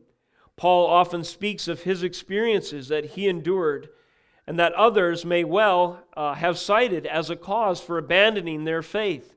Paul 0.56 0.88
often 0.88 1.26
speaks 1.26 1.68
of 1.68 1.82
his 1.82 2.04
experiences 2.04 2.88
that 2.88 3.04
he 3.04 3.28
endured 3.28 3.90
and 4.48 4.58
that 4.58 4.72
others 4.76 5.26
may 5.26 5.44
well 5.44 6.06
uh, 6.16 6.36
have 6.36 6.58
cited 6.58 7.06
as 7.06 7.30
a 7.30 7.36
cause 7.36 7.82
for 7.82 7.98
abandoning 7.98 8.64
their 8.64 8.82
faith. 8.82 9.36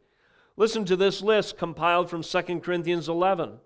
Listen 0.57 0.85
to 0.85 0.97
this 0.97 1.23
list 1.23 1.57
compiled 1.57 2.11
from 2.11 2.23
2 2.23 2.61
Corinthians 2.61 3.09
11. 3.09 3.59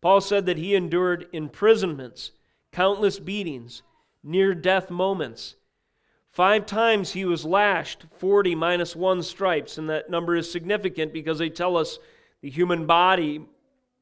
Paul 0.00 0.20
said 0.20 0.46
that 0.46 0.58
he 0.58 0.74
endured 0.74 1.28
imprisonments, 1.32 2.32
countless 2.72 3.18
beatings, 3.18 3.82
near 4.22 4.54
death 4.54 4.90
moments, 4.90 5.56
Five 6.38 6.66
times 6.66 7.12
he 7.12 7.24
was 7.24 7.44
lashed, 7.44 8.04
40 8.18 8.54
minus 8.54 8.94
one 8.94 9.24
stripes, 9.24 9.76
and 9.76 9.90
that 9.90 10.08
number 10.08 10.36
is 10.36 10.48
significant 10.48 11.12
because 11.12 11.38
they 11.38 11.50
tell 11.50 11.76
us 11.76 11.98
the 12.42 12.48
human 12.48 12.86
body 12.86 13.44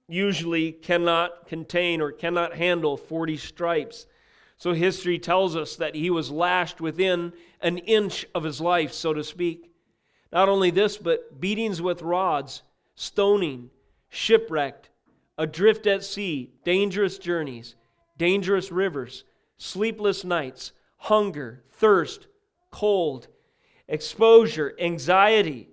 usually 0.07 0.73
cannot 0.73 1.47
contain 1.47 2.03
or 2.03 2.13
cannot 2.13 2.55
handle 2.55 2.99
40 2.99 3.39
stripes. 3.39 4.07
So 4.59 4.75
history 4.75 5.19
tells 5.19 5.57
us 5.57 5.77
that 5.77 5.95
he 5.95 6.11
was 6.11 6.31
lashed 6.31 6.79
within 6.79 7.33
an 7.63 7.79
inch 7.79 8.27
of 8.35 8.45
his 8.45 8.61
life, 8.61 8.93
so 8.93 9.15
to 9.15 9.25
speak. 9.25 9.73
Not 10.33 10.49
only 10.49 10.71
this, 10.71 10.97
but 10.97 11.41
beatings 11.41 11.81
with 11.81 12.03
rods, 12.03 12.63
stoning, 12.95 13.71
shipwrecked, 14.09 14.91
adrift 15.39 15.87
at 15.87 16.05
sea, 16.05 16.53
dangerous 16.65 17.19
journeys, 17.19 17.75
dangerous 18.19 18.73
rivers, 18.73 19.25
sleepless 19.59 20.25
nights, 20.25 20.73
hunger, 20.97 21.63
thirst, 21.71 22.27
cold, 22.71 23.29
exposure, 23.89 24.75
anxiety 24.81 25.69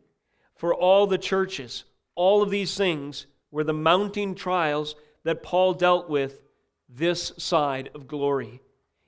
for 0.55 0.73
all 0.73 1.07
the 1.07 1.17
churches. 1.17 1.85
All 2.15 2.41
of 2.41 2.49
these 2.49 2.75
things 2.75 3.25
were 3.51 3.63
the 3.63 3.73
mounting 3.73 4.35
trials 4.35 4.95
that 5.23 5.43
Paul 5.43 5.73
dealt 5.73 6.09
with 6.09 6.41
this 6.89 7.33
side 7.37 7.89
of 7.95 8.07
glory. 8.07 8.61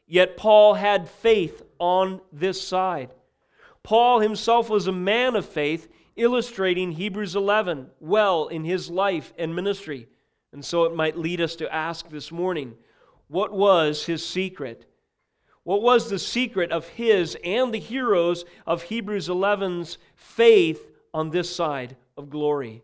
Yet 0.08 0.38
Paul 0.38 0.76
had 0.76 1.10
faith 1.10 1.64
on 1.80 2.22
this 2.32 2.62
side. 2.62 3.12
Paul 3.86 4.20
himself 4.20 4.68
was 4.68 4.88
a 4.88 4.92
man 4.92 5.36
of 5.36 5.46
faith, 5.46 5.88
illustrating 6.16 6.94
Hebrews 6.94 7.36
11 7.36 7.92
well 8.00 8.48
in 8.48 8.64
his 8.64 8.90
life 8.90 9.32
and 9.38 9.56
ministry. 9.56 10.08
And 10.52 10.66
so 10.66 10.86
it 10.86 10.96
might 10.96 11.20
lead 11.20 11.40
us 11.40 11.56
to 11.58 11.72
ask 11.72 12.10
this 12.10 12.32
morning 12.32 12.74
what 13.28 13.54
was 13.54 14.06
his 14.06 14.26
secret? 14.26 14.90
What 15.64 15.84
was 15.84 16.10
the 16.10 16.18
secret 16.18 16.72
of 16.72 16.88
his 16.88 17.38
and 17.44 17.72
the 17.72 17.80
heroes 17.80 18.44
of 18.66 18.82
Hebrews 18.82 19.28
11's 19.28 20.00
faith 20.16 20.92
on 21.14 21.30
this 21.30 21.56
side 21.56 21.96
of 22.18 22.32
glory? 22.32 22.82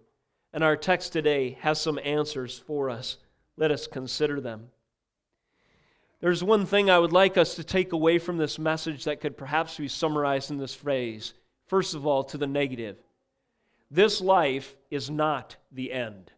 And 0.53 0.63
our 0.63 0.77
text 0.77 1.13
today 1.13 1.57
has 1.61 1.81
some 1.81 1.99
answers 2.03 2.59
for 2.59 2.91
us. 2.91 3.17
Let 3.57 3.71
us 3.71 3.87
consider 3.87 4.39
them. 4.39 4.69
There's 6.21 6.43
one 6.43 6.65
thing 6.67 6.89
I 6.89 6.99
would 6.99 7.11
like 7.11 7.35
us 7.35 7.55
to 7.55 7.63
take 7.63 7.93
away 7.93 8.19
from 8.19 8.37
this 8.37 8.59
message 8.59 9.05
that 9.05 9.21
could 9.21 9.35
perhaps 9.35 9.77
be 9.77 9.87
summarized 9.87 10.51
in 10.51 10.57
this 10.57 10.75
phrase. 10.75 11.33
First 11.65 11.95
of 11.95 12.05
all, 12.05 12.23
to 12.25 12.37
the 12.37 12.47
negative 12.47 12.97
this 13.93 14.21
life 14.21 14.73
is 14.89 15.09
not 15.09 15.57
the 15.69 15.91
end. 15.91 16.31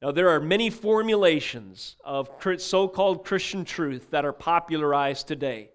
Now, 0.00 0.12
there 0.12 0.30
are 0.30 0.40
many 0.40 0.70
formulations 0.70 1.96
of 2.04 2.30
so 2.58 2.88
called 2.88 3.24
Christian 3.24 3.66
truth 3.66 4.10
that 4.10 4.24
are 4.24 4.32
popularized 4.32 5.28
today 5.28 5.68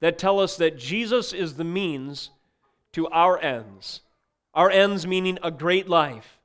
that 0.00 0.18
tell 0.18 0.40
us 0.40 0.56
that 0.56 0.78
Jesus 0.78 1.32
is 1.32 1.54
the 1.54 1.64
means 1.64 2.30
to 2.92 3.06
our 3.08 3.38
ends. 3.38 4.00
Our 4.54 4.70
ends 4.70 5.06
meaning 5.06 5.38
a 5.42 5.50
great 5.50 5.88
life, 5.88 6.40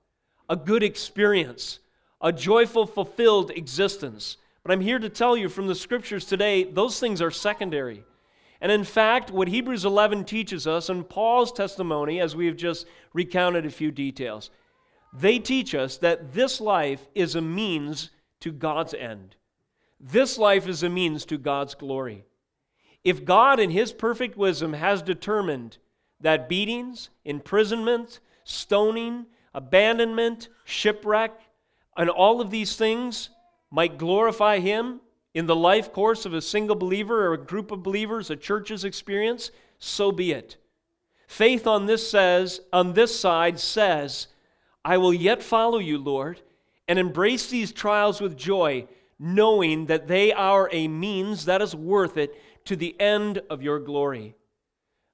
a 0.50 0.56
good 0.56 0.84
experience, 0.84 1.80
a 2.22 2.32
joyful, 2.32 2.86
fulfilled 2.86 3.52
existence. 3.52 4.38
But 4.68 4.74
I'm 4.74 4.82
here 4.82 5.00
to 5.00 5.08
tell 5.08 5.38
you 5.38 5.48
from 5.48 5.68
the 5.68 5.76
scriptures 5.76 6.26
today, 6.26 6.66
those 6.66 7.00
things 7.00 7.22
are 7.22 7.32
secondary. 7.32 8.04
And 8.60 8.70
in 8.70 8.84
fact, 8.84 9.32
what 9.32 9.48
Hebrews 9.48 9.86
11 9.86 10.26
teaches 10.26 10.68
us, 10.68 10.90
and 10.90 11.08
Paul's 11.08 11.54
testimony, 11.54 12.20
as 12.20 12.36
we 12.36 12.48
have 12.48 12.58
just 12.58 12.86
recounted 13.14 13.66
a 13.66 13.70
few 13.70 13.92
details, 13.92 14.50
they 15.14 15.40
teach 15.40 15.74
us 15.74 15.96
that 16.00 16.34
this 16.34 16.60
life 16.60 17.08
is 17.16 17.34
a 17.34 17.42
means 17.42 18.10
to 18.42 18.52
God's 18.52 18.94
end. 18.94 19.38
This 20.02 20.38
life 20.38 20.68
is 20.68 20.84
a 20.84 20.90
means 20.90 21.24
to 21.28 21.38
God's 21.38 21.74
glory. 21.74 22.26
If 23.06 23.24
God, 23.24 23.62
in 23.62 23.70
His 23.70 23.94
perfect 23.94 24.36
wisdom, 24.36 24.74
has 24.74 25.02
determined 25.02 25.78
that 26.20 26.50
beatings, 26.50 27.10
imprisonment, 27.24 28.20
stoning, 28.44 29.28
abandonment, 29.54 30.50
shipwreck, 30.66 31.40
and 31.96 32.10
all 32.10 32.42
of 32.42 32.52
these 32.52 32.76
things 32.76 33.30
might 33.72 33.98
glorify 33.98 34.60
Him 34.60 35.02
in 35.34 35.46
the 35.46 35.56
life 35.56 35.92
course 35.92 36.26
of 36.26 36.34
a 36.34 36.42
single 36.42 36.76
believer 36.76 37.28
or 37.28 37.34
a 37.34 37.38
group 37.38 37.72
of 37.72 37.84
believers, 37.84 38.30
a 38.30 38.36
church's 38.36 38.84
experience, 38.84 39.52
so 39.78 40.12
be 40.12 40.32
it. 40.32 40.58
Faith 41.28 41.68
on 41.68 41.86
this 41.86 42.10
says, 42.10 42.62
on 42.72 42.94
this 42.94 43.20
side 43.20 43.60
says, 43.60 44.28
I 44.84 44.98
will 44.98 45.14
yet 45.14 45.44
follow 45.44 45.80
you, 45.80 45.98
Lord, 45.98 46.42
and 46.88 46.98
embrace 46.98 47.50
these 47.50 47.74
trials 47.74 48.22
with 48.22 48.38
joy, 48.38 48.88
knowing 49.20 49.88
that 49.88 50.08
they 50.08 50.32
are 50.32 50.70
a 50.72 50.88
means 50.88 51.46
that 51.46 51.62
is 51.62 51.76
worth 51.76 52.18
it 52.18 52.34
to 52.66 52.76
the 52.76 53.00
end 53.00 53.42
of 53.50 53.62
your 53.62 53.80
glory. 53.80 54.36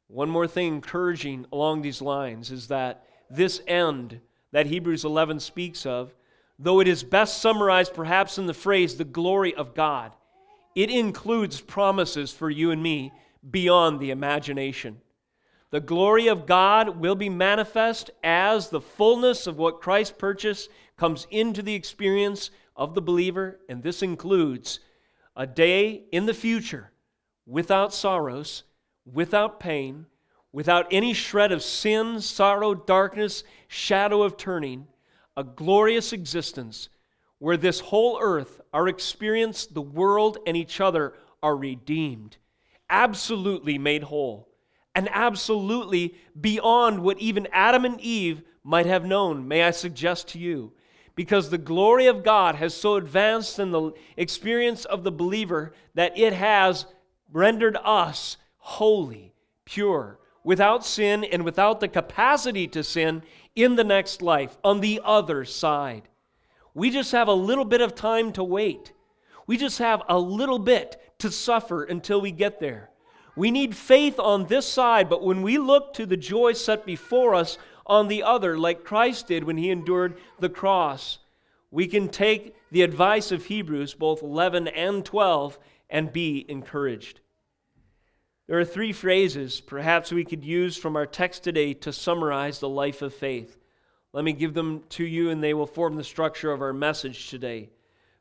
One 0.08 0.30
more 0.30 0.48
thing 0.48 0.76
encouraging 0.76 1.48
along 1.52 1.82
these 1.82 2.02
lines 2.02 2.52
is 2.52 2.68
that 2.68 3.06
this 3.30 3.62
end 3.68 4.20
that 4.52 4.68
Hebrews 4.68 5.04
11 5.04 5.40
speaks 5.40 5.86
of, 5.86 6.14
though 6.60 6.80
it 6.80 6.88
is 6.88 7.04
best 7.04 7.42
summarized 7.42 7.94
perhaps 7.94 8.38
in 8.38 8.46
the 8.46 8.54
phrase 8.54 8.96
the 8.96 9.04
glory 9.04 9.54
of 9.56 9.74
God, 9.74 10.14
it 10.76 10.90
includes 10.90 11.62
promises 11.62 12.32
for 12.32 12.50
you 12.50 12.72
and 12.72 12.82
me 12.82 13.12
beyond 13.50 14.00
the 14.00 14.12
imagination. 14.12 15.02
The 15.72 15.80
glory 15.80 16.28
of 16.28 16.46
God 16.46 17.00
will 17.00 17.16
be 17.16 17.30
manifest 17.30 18.12
as 18.24 18.70
the 18.70 18.82
fullness 18.82 19.48
of 19.48 19.58
what 19.58 19.82
Christ 19.82 20.18
purchased 20.18 20.70
comes 20.98 21.26
into 21.32 21.62
the 21.62 21.74
experience 21.74 22.52
of 22.76 22.94
the 22.94 23.02
believer, 23.02 23.60
and 23.68 23.82
this 23.82 24.04
includes 24.04 24.80
a 25.36 25.48
day 25.48 26.04
in 26.12 26.28
the 26.28 26.34
future 26.34 26.92
without 27.46 27.94
sorrows, 27.94 28.64
without 29.12 29.60
pain, 29.60 30.06
without 30.52 30.88
any 30.92 31.14
shred 31.14 31.52
of 31.52 31.64
sin, 31.64 32.22
sorrow, 32.22 32.76
darkness, 32.76 33.44
shadow 33.68 34.22
of 34.22 34.38
turning, 34.38 34.88
a 35.36 35.44
glorious 35.44 36.14
existence 36.14 36.90
where 37.40 37.58
this 37.58 37.80
whole 37.80 38.20
earth, 38.22 38.62
our 38.74 38.88
experience, 38.88 39.66
the 39.66 39.82
world, 39.82 40.38
and 40.48 40.56
each 40.56 40.80
other 40.80 41.14
are 41.42 41.58
redeemed, 41.58 42.38
absolutely 42.90 43.78
made 43.78 44.04
whole, 44.04 44.48
and 44.96 45.10
absolutely 45.12 46.16
beyond 46.40 47.00
what 47.00 47.20
even 47.20 47.48
Adam 47.52 47.84
and 47.84 48.00
Eve 48.00 48.44
might 48.64 48.86
have 48.86 49.06
known, 49.06 49.48
may 49.48 49.64
I 49.64 49.72
suggest 49.72 50.30
to 50.30 50.40
you. 50.40 50.72
Because 51.16 51.50
the 51.50 51.58
glory 51.58 52.08
of 52.08 52.24
God 52.24 52.56
has 52.56 52.74
so 52.74 52.96
advanced 52.96 53.60
in 53.60 53.72
the 53.72 53.92
experience 54.18 54.86
of 54.86 55.04
the 55.04 55.12
believer 55.12 55.74
that 55.94 56.18
it 56.18 56.34
has 56.34 56.86
rendered 57.32 57.78
us 57.84 58.38
holy, 58.58 59.34
pure, 59.66 60.18
without 60.44 60.86
sin 60.86 61.24
and 61.24 61.44
without 61.44 61.80
the 61.80 61.88
capacity 61.88 62.68
to 62.68 62.84
sin 62.84 63.22
in 63.56 63.76
the 63.76 63.84
next 63.84 64.22
life, 64.22 64.58
on 64.64 64.80
the 64.80 65.02
other 65.04 65.46
side. 65.46 66.10
We 66.74 66.90
just 66.90 67.12
have 67.12 67.28
a 67.28 67.34
little 67.34 67.66
bit 67.66 67.82
of 67.82 67.96
time 67.96 68.32
to 68.34 68.44
wait. 68.44 68.94
We 69.46 69.58
just 69.58 69.80
have 69.80 70.02
a 70.10 70.18
little 70.18 70.60
bit 70.60 71.00
to 71.20 71.30
suffer 71.30 71.84
until 71.84 72.22
we 72.22 72.32
get 72.32 72.60
there. 72.60 72.90
We 73.36 73.52
need 73.52 73.76
faith 73.76 74.20
on 74.20 74.46
this 74.46 74.68
side, 74.68 75.10
but 75.10 75.24
when 75.24 75.42
we 75.42 75.58
look 75.58 75.94
to 75.96 76.06
the 76.06 76.18
joy 76.18 76.54
set 76.54 76.86
before 76.86 77.36
us 77.36 77.58
on 77.86 78.08
the 78.08 78.24
other, 78.24 78.58
like 78.58 78.84
Christ 78.84 79.28
did 79.28 79.44
when 79.44 79.58
he 79.58 79.70
endured 79.70 80.18
the 80.40 80.50
cross, 80.50 81.20
we 81.72 81.88
can 81.88 82.10
take 82.10 82.56
the 82.72 82.84
advice 82.84 83.32
of 83.32 83.46
Hebrews, 83.46 83.96
both 83.96 84.22
11 84.22 84.68
and 84.68 85.04
12, 85.04 85.58
and 85.90 86.14
be 86.14 86.46
encouraged. 86.48 87.20
There 88.54 88.60
are 88.60 88.66
three 88.66 88.94
phrases 88.94 89.62
perhaps 89.62 90.12
we 90.12 90.24
could 90.24 90.46
use 90.46 90.78
from 90.78 90.96
our 90.96 91.08
text 91.08 91.44
today 91.44 91.74
to 91.74 91.92
summarize 91.92 92.60
the 92.60 92.70
life 92.70 93.02
of 93.02 93.12
faith. 93.12 93.58
Let 94.12 94.24
me 94.24 94.32
give 94.32 94.54
them 94.54 94.84
to 94.90 95.04
you, 95.04 95.32
and 95.32 95.44
they 95.44 95.56
will 95.56 95.66
form 95.66 95.96
the 95.96 96.04
structure 96.04 96.52
of 96.52 96.62
our 96.62 96.72
message 96.72 97.32
today. 97.32 97.72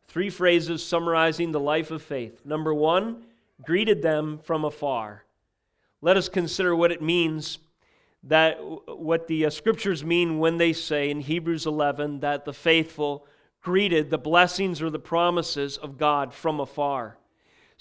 Three 0.08 0.30
phrases 0.30 0.82
summarizing 0.82 1.52
the 1.52 1.60
life 1.60 1.90
of 1.90 2.00
faith. 2.00 2.46
Number 2.46 2.72
one, 2.72 3.24
greeted 3.62 4.00
them 4.00 4.38
from 4.38 4.64
afar. 4.64 5.24
Let 6.00 6.16
us 6.16 6.30
consider 6.30 6.74
what 6.74 6.92
it 6.92 7.02
means 7.02 7.58
that 8.22 8.56
what 8.88 9.26
the 9.26 9.44
uh, 9.44 9.50
scriptures 9.50 10.02
mean 10.02 10.38
when 10.38 10.56
they 10.56 10.72
say 10.72 11.10
in 11.10 11.20
Hebrews 11.20 11.66
11 11.66 12.20
that 12.20 12.46
the 12.46 12.54
faithful 12.54 13.26
greeted 13.60 14.08
the 14.08 14.16
blessings 14.16 14.80
or 14.80 14.88
the 14.88 14.98
promises 14.98 15.76
of 15.76 15.98
God 15.98 16.32
from 16.32 16.58
afar. 16.58 17.18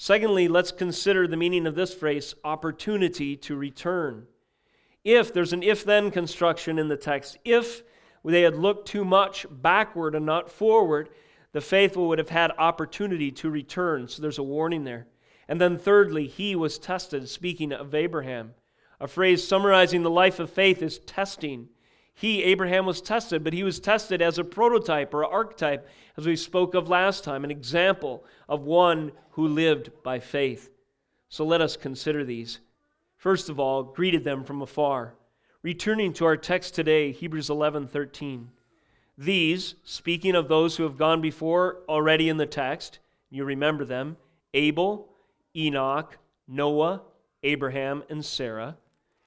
Secondly, 0.03 0.48
let's 0.48 0.72
consider 0.72 1.27
the 1.27 1.38
meaning 1.38 1.67
of 1.67 1.75
this 1.75 1.93
phrase 1.93 2.34
opportunity 2.43 3.38
to 3.38 3.55
return. 3.55 4.25
If 5.03 5.31
there's 5.31 5.53
an 5.53 5.62
if 5.62 5.86
then 5.86 6.10
construction 6.10 6.79
in 6.79 6.88
the 6.88 6.98
text, 6.98 7.38
if 7.46 7.84
they 8.25 8.41
had 8.41 8.55
looked 8.55 8.88
too 8.88 9.05
much 9.05 9.46
backward 9.48 10.15
and 10.15 10.25
not 10.25 10.50
forward, 10.50 11.10
the 11.51 11.62
faithful 11.62 12.08
would 12.08 12.17
have 12.17 12.29
had 12.29 12.50
opportunity 12.58 13.29
to 13.34 13.51
return. 13.51 14.08
So 14.08 14.24
there's 14.24 14.39
a 14.39 14.43
warning 14.43 14.86
there. 14.86 15.05
And 15.48 15.62
then, 15.62 15.77
thirdly, 15.77 16.25
he 16.25 16.55
was 16.55 16.79
tested, 16.79 17.29
speaking 17.29 17.72
of 17.72 17.93
Abraham. 17.93 18.55
A 19.00 19.08
phrase 19.08 19.48
summarizing 19.48 20.01
the 20.01 20.10
life 20.10 20.39
of 20.39 20.50
faith 20.50 20.81
is 20.81 20.98
testing. 20.98 21.70
He, 22.22 22.44
Abraham, 22.44 22.86
was 22.86 23.01
tested, 23.01 23.44
but 23.44 23.51
he 23.51 23.63
was 23.63 23.80
tested 23.80 24.22
as 24.22 24.38
a 24.38 24.44
prototype 24.44 25.12
or 25.12 25.25
archetype, 25.25 25.90
as 26.16 26.28
we 26.28 26.36
spoke 26.36 26.75
of 26.75 26.88
last 26.88 27.24
time, 27.24 27.44
an 27.44 27.50
example 27.50 28.24
of 28.48 28.62
one 28.62 29.12
who 29.32 29.48
lived 29.48 29.90
by 30.04 30.20
faith. 30.20 30.70
So 31.30 31.44
let 31.44 31.62
us 31.62 31.75
consider 31.75 32.24
these. 32.24 32.60
First 33.18 33.50
of 33.50 33.60
all, 33.60 33.82
greeted 33.82 34.24
them 34.24 34.44
from 34.44 34.62
afar. 34.62 35.16
Returning 35.63 36.13
to 36.13 36.25
our 36.25 36.38
text 36.38 36.75
today, 36.75 37.12
Hebrews 37.12 37.50
11 37.50 37.88
13. 37.88 38.51
These, 39.18 39.74
speaking 39.84 40.36
of 40.36 40.48
those 40.48 40.78
who 40.78 40.84
have 40.84 41.00
gone 41.00 41.22
before 41.22 41.80
already 41.90 42.30
in 42.30 42.38
the 42.38 42.46
text, 42.46 43.00
you 43.32 43.46
remember 43.46 43.84
them 43.84 44.16
Abel, 44.54 45.10
Enoch, 45.56 46.20
Noah, 46.48 47.01
Abraham, 47.42 48.04
and 48.12 48.24
Sarah, 48.24 48.78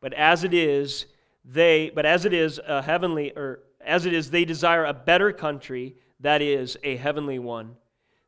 But 0.00 0.14
as 0.14 0.44
it 0.44 0.54
is, 0.54 1.06
they 1.44 1.90
but 1.94 2.06
as 2.06 2.24
it 2.24 2.32
is 2.32 2.60
a 2.66 2.82
heavenly 2.82 3.32
or 3.36 3.60
as 3.80 4.06
it 4.06 4.12
is 4.12 4.30
they 4.30 4.44
desire 4.44 4.84
a 4.84 4.94
better 4.94 5.32
country, 5.32 5.96
that 6.20 6.42
is 6.42 6.76
a 6.82 6.96
heavenly 6.96 7.38
one. 7.38 7.76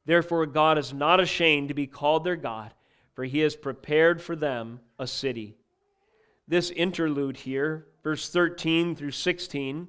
Therefore 0.05 0.47
God 0.47 0.79
is 0.79 0.93
not 0.93 1.21
ashamed 1.21 1.69
to 1.69 1.75
be 1.75 1.87
called 1.87 2.25
their 2.25 2.37
God, 2.37 2.73
for 3.14 3.25
he 3.25 3.41
has 3.41 3.57
prepared 3.57 4.21
for 4.21 4.35
them 4.35 4.81
a 4.99 5.07
city. 5.07 5.57
This 6.49 6.71
interlude 6.71 7.37
here, 7.37 7.87
verse 8.02 8.29
13 8.29 8.97
through 8.97 9.12
16, 9.12 9.88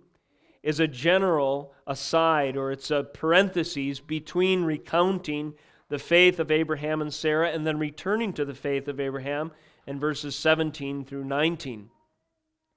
is 0.61 0.79
a 0.79 0.87
general 0.87 1.73
aside 1.85 2.55
or 2.55 2.71
it's 2.71 2.91
a 2.91 3.03
parenthesis 3.03 3.99
between 3.99 4.63
recounting 4.63 5.53
the 5.89 5.99
faith 5.99 6.39
of 6.39 6.51
Abraham 6.51 7.01
and 7.01 7.13
Sarah 7.13 7.49
and 7.49 7.67
then 7.67 7.77
returning 7.77 8.33
to 8.33 8.45
the 8.45 8.55
faith 8.55 8.87
of 8.87 8.99
Abraham 8.99 9.51
in 9.87 9.99
verses 9.99 10.35
17 10.35 11.05
through 11.05 11.25
19. 11.25 11.89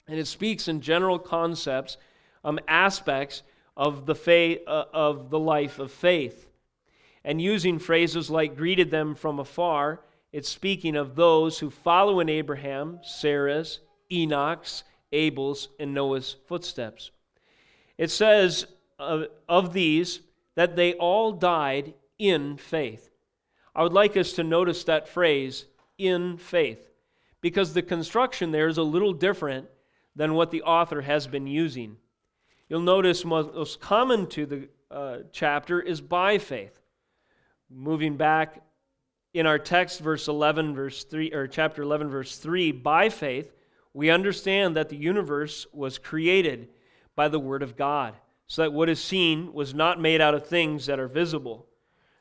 And 0.09 0.19
it 0.19 0.27
speaks 0.27 0.69
in 0.69 0.81
general 0.81 1.19
concepts, 1.19 1.97
um, 2.45 2.59
aspects 2.69 3.43
of 3.77 4.07
the, 4.07 4.15
faith, 4.15 4.61
uh, 4.67 4.85
of 4.93 5.31
the 5.31 5.39
life 5.39 5.79
of 5.79 5.91
faith. 5.91 6.49
And 7.25 7.43
using 7.43 7.79
phrases 7.79 8.31
like 8.31 8.57
greeted 8.57 8.91
them 8.91 9.15
from 9.15 9.41
afar, 9.41 10.01
it's 10.33 10.49
speaking 10.49 10.97
of 10.97 11.17
those 11.17 11.59
who 11.59 11.71
follow 11.71 12.21
in 12.21 12.29
Abraham, 12.29 13.01
Sarah's, 13.03 13.81
Enoch's, 14.13 14.85
Abel's, 15.13 15.69
and 15.81 15.95
Noah's 15.95 16.37
footsteps. 16.47 17.11
It 17.99 18.11
says 18.11 18.67
of, 18.99 19.27
of 19.49 19.73
these 19.73 20.21
that 20.55 20.77
they 20.77 20.95
all 20.95 21.33
died 21.33 21.95
in 22.19 22.57
faith. 22.57 23.11
I 23.75 23.83
would 23.83 23.93
like 23.93 24.17
us 24.17 24.33
to 24.35 24.45
notice 24.45 24.85
that 24.85 25.09
phrase, 25.09 25.67
in 25.99 26.39
faith, 26.39 26.89
because 27.47 27.75
the 27.75 27.81
construction 27.81 28.51
there 28.51 28.67
is 28.67 28.77
a 28.77 28.83
little 28.83 29.13
different 29.13 29.69
than 30.17 30.35
what 30.35 30.51
the 30.51 30.63
author 30.63 31.03
has 31.03 31.29
been 31.29 31.47
using. 31.47 31.97
You'll 32.69 32.81
notice 32.81 33.25
most 33.25 33.79
common 33.79 34.27
to 34.31 34.47
the 34.47 34.69
uh, 34.91 35.19
chapter 35.31 35.81
is 35.81 36.01
by 36.01 36.39
faith. 36.39 36.81
Moving 37.71 38.17
back 38.17 38.65
in 39.33 39.47
our 39.47 39.61
text, 39.61 40.01
verse 40.01 40.27
11, 40.27 40.75
verse 40.75 41.05
3, 41.05 41.33
or 41.33 41.47
chapter 41.47 41.83
11, 41.83 42.11
verse 42.11 42.37
3, 42.37 42.73
by 42.73 43.11
faith, 43.11 43.53
we 43.95 44.11
understand 44.11 44.75
that 44.75 44.89
the 44.89 44.97
universe 44.97 45.69
was 45.73 45.99
created 45.99 46.67
by 47.15 47.29
the 47.29 47.39
Word 47.39 47.63
of 47.63 47.77
God, 47.77 48.15
so 48.49 48.63
that 48.63 48.73
what 48.73 48.89
is 48.89 49.01
seen 49.01 49.53
was 49.53 49.73
not 49.73 50.01
made 50.01 50.21
out 50.21 50.35
of 50.35 50.49
things 50.49 50.87
that 50.87 50.99
are 50.99 51.07
visible. 51.07 51.69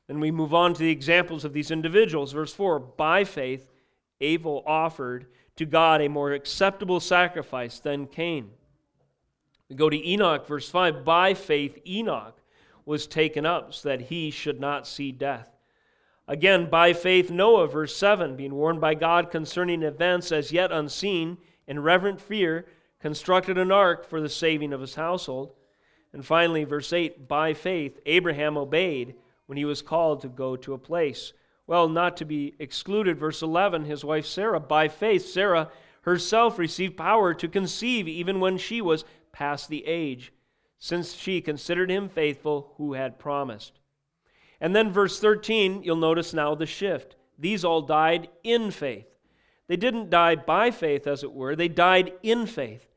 Then 0.06 0.20
we 0.20 0.30
move 0.30 0.54
on 0.54 0.76
to 0.76 0.80
the 0.84 0.92
examples 0.92 1.44
of 1.44 1.54
these 1.54 1.72
individuals. 1.72 2.32
Verse 2.32 2.54
4 2.54 2.78
By 2.78 3.24
faith, 3.24 3.72
Abel 4.22 4.64
offered 4.66 5.28
to 5.58 5.66
God 5.66 6.02
a 6.02 6.10
more 6.10 6.32
acceptable 6.32 7.00
sacrifice 7.00 7.80
than 7.80 8.08
Cain. 8.08 8.52
We 9.70 9.76
go 9.76 9.90
to 9.90 10.10
Enoch, 10.10 10.48
verse 10.48 10.70
5. 10.70 11.04
By 11.04 11.34
faith, 11.34 11.80
Enoch 11.88 12.40
was 12.86 13.08
taken 13.08 13.46
up 13.46 13.74
so 13.74 13.90
that 13.90 14.02
he 14.02 14.30
should 14.30 14.60
not 14.60 14.88
see 14.88 15.12
death. 15.12 15.50
Again, 16.28 16.70
by 16.70 16.94
faith, 16.94 17.30
Noah, 17.30 17.68
verse 17.68 17.96
7, 17.96 18.36
being 18.36 18.56
warned 18.56 18.82
by 18.82 18.96
God 18.96 19.32
concerning 19.32 19.84
events 19.84 20.32
as 20.32 20.52
yet 20.52 20.72
unseen, 20.72 21.38
in 21.68 21.80
reverent 21.80 22.20
fear, 22.22 22.66
constructed 23.00 23.58
an 23.58 23.72
ark 23.72 24.08
for 24.08 24.22
the 24.22 24.30
saving 24.30 24.74
of 24.74 24.82
his 24.82 24.96
household. 24.96 25.54
And 26.14 26.26
finally, 26.26 26.64
verse 26.64 26.92
8 26.94 27.28
by 27.28 27.54
faith, 27.54 28.00
Abraham 28.06 28.58
obeyed 28.58 29.16
when 29.46 29.58
he 29.58 29.66
was 29.66 29.82
called 29.82 30.22
to 30.22 30.28
go 30.28 30.56
to 30.56 30.74
a 30.74 30.80
place. 30.80 31.34
Well, 31.68 31.90
not 31.90 32.18
to 32.18 32.26
be 32.26 32.54
excluded, 32.60 33.18
verse 33.18 33.42
11, 33.42 33.86
his 33.86 34.06
wife 34.06 34.26
Sarah, 34.26 34.60
by 34.60 34.88
faith, 34.88 35.26
Sarah 35.26 35.70
herself 36.02 36.60
received 36.60 36.96
power 36.96 37.34
to 37.34 37.48
conceive 37.48 38.08
even 38.08 38.40
when 38.40 38.58
she 38.58 38.82
was 38.82 39.04
past 39.32 39.70
the 39.70 39.86
age, 39.88 40.32
since 40.78 41.14
she 41.16 41.42
considered 41.42 41.90
him 41.90 42.08
faithful 42.08 42.74
who 42.78 42.94
had 42.94 43.18
promised. 43.18 43.80
And 44.62 44.76
then, 44.76 44.92
verse 44.92 45.20
13, 45.20 45.84
you'll 45.84 45.96
notice 45.96 46.34
now 46.34 46.54
the 46.56 46.66
shift. 46.66 47.16
These 47.38 47.66
all 47.66 47.82
died 47.82 48.30
in 48.44 48.72
faith. 48.72 49.08
They 49.68 49.76
didn't 49.76 50.12
die 50.12 50.36
by 50.36 50.72
faith, 50.72 51.08
as 51.08 51.24
it 51.24 51.34
were, 51.34 51.56
they 51.56 51.68
died 51.68 52.14
in 52.22 52.46
faith. 52.46 52.88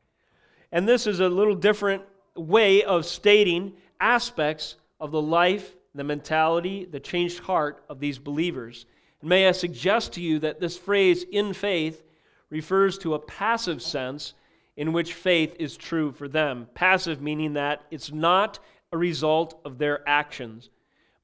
And 0.71 0.87
this 0.87 1.07
is 1.07 1.19
a 1.19 1.29
little 1.29 1.55
different 1.55 2.03
way 2.35 2.83
of 2.83 3.05
stating 3.05 3.73
aspects 3.99 4.75
of 4.99 5.11
the 5.11 5.21
life, 5.21 5.75
the 5.95 6.03
mentality, 6.03 6.85
the 6.85 6.99
changed 6.99 7.39
heart 7.39 7.83
of 7.89 7.99
these 7.99 8.19
believers. 8.19 8.85
And 9.21 9.29
may 9.29 9.47
I 9.47 9.51
suggest 9.51 10.13
to 10.13 10.21
you 10.21 10.39
that 10.39 10.59
this 10.59 10.77
phrase, 10.77 11.25
in 11.31 11.53
faith, 11.53 12.03
refers 12.49 12.97
to 12.99 13.13
a 13.13 13.19
passive 13.19 13.81
sense 13.81 14.33
in 14.77 14.93
which 14.93 15.13
faith 15.13 15.55
is 15.59 15.75
true 15.75 16.11
for 16.11 16.27
them. 16.27 16.67
Passive 16.73 17.21
meaning 17.21 17.53
that 17.53 17.83
it's 17.91 18.11
not 18.11 18.59
a 18.91 18.97
result 18.97 19.59
of 19.65 19.77
their 19.77 20.07
actions. 20.07 20.69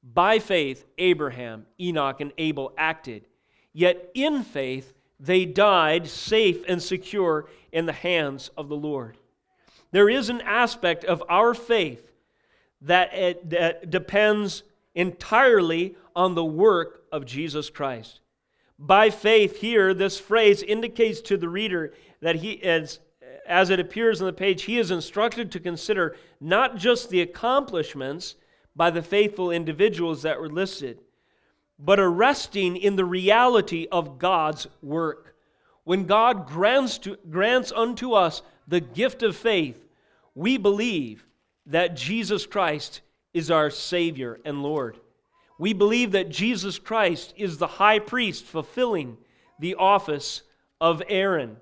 By 0.02 0.38
faith, 0.38 0.84
Abraham, 0.98 1.66
Enoch, 1.80 2.20
and 2.20 2.32
Abel 2.38 2.72
acted. 2.76 3.26
Yet 3.72 4.10
in 4.14 4.42
faith, 4.42 4.94
they 5.18 5.44
died 5.44 6.06
safe 6.06 6.64
and 6.68 6.82
secure 6.82 7.48
in 7.72 7.86
the 7.86 7.92
hands 7.92 8.50
of 8.56 8.68
the 8.68 8.76
Lord. 8.76 9.16
There 9.90 10.10
is 10.10 10.28
an 10.28 10.42
aspect 10.42 11.04
of 11.04 11.22
our 11.28 11.54
faith 11.54 12.10
that, 12.82 13.14
it, 13.14 13.50
that 13.50 13.90
depends 13.90 14.62
entirely 14.94 15.96
on 16.14 16.34
the 16.34 16.44
work 16.44 17.04
of 17.12 17.26
Jesus 17.26 17.70
Christ. 17.70 18.20
By 18.78 19.10
faith, 19.10 19.60
here, 19.60 19.94
this 19.94 20.18
phrase 20.18 20.62
indicates 20.62 21.20
to 21.22 21.36
the 21.36 21.48
reader 21.48 21.94
that 22.20 22.36
he, 22.36 22.62
as, 22.62 23.00
as 23.46 23.70
it 23.70 23.80
appears 23.80 24.20
on 24.20 24.26
the 24.26 24.32
page, 24.32 24.62
he 24.62 24.78
is 24.78 24.90
instructed 24.90 25.50
to 25.52 25.60
consider 25.60 26.16
not 26.40 26.76
just 26.76 27.08
the 27.08 27.22
accomplishments 27.22 28.36
by 28.74 28.90
the 28.90 29.02
faithful 29.02 29.50
individuals 29.50 30.22
that 30.22 30.38
were 30.38 30.50
listed, 30.50 31.00
but 31.78 31.98
a 31.98 32.08
resting 32.08 32.76
in 32.76 32.96
the 32.96 33.04
reality 33.04 33.86
of 33.90 34.18
God's 34.18 34.66
work. 34.82 35.34
When 35.84 36.04
God 36.04 36.46
grants, 36.46 36.98
to, 36.98 37.16
grants 37.30 37.72
unto 37.72 38.12
us 38.12 38.42
the 38.66 38.80
gift 38.80 39.22
of 39.22 39.36
faith, 39.36 39.86
we 40.34 40.56
believe 40.56 41.25
that 41.66 41.96
Jesus 41.96 42.46
Christ 42.46 43.00
is 43.34 43.50
our 43.50 43.70
Savior 43.70 44.40
and 44.44 44.62
Lord. 44.62 44.98
We 45.58 45.72
believe 45.72 46.12
that 46.12 46.28
Jesus 46.28 46.78
Christ 46.78 47.34
is 47.36 47.58
the 47.58 47.66
high 47.66 47.98
priest 47.98 48.44
fulfilling 48.44 49.18
the 49.58 49.74
office 49.74 50.42
of 50.80 51.02
Aaron. 51.08 51.56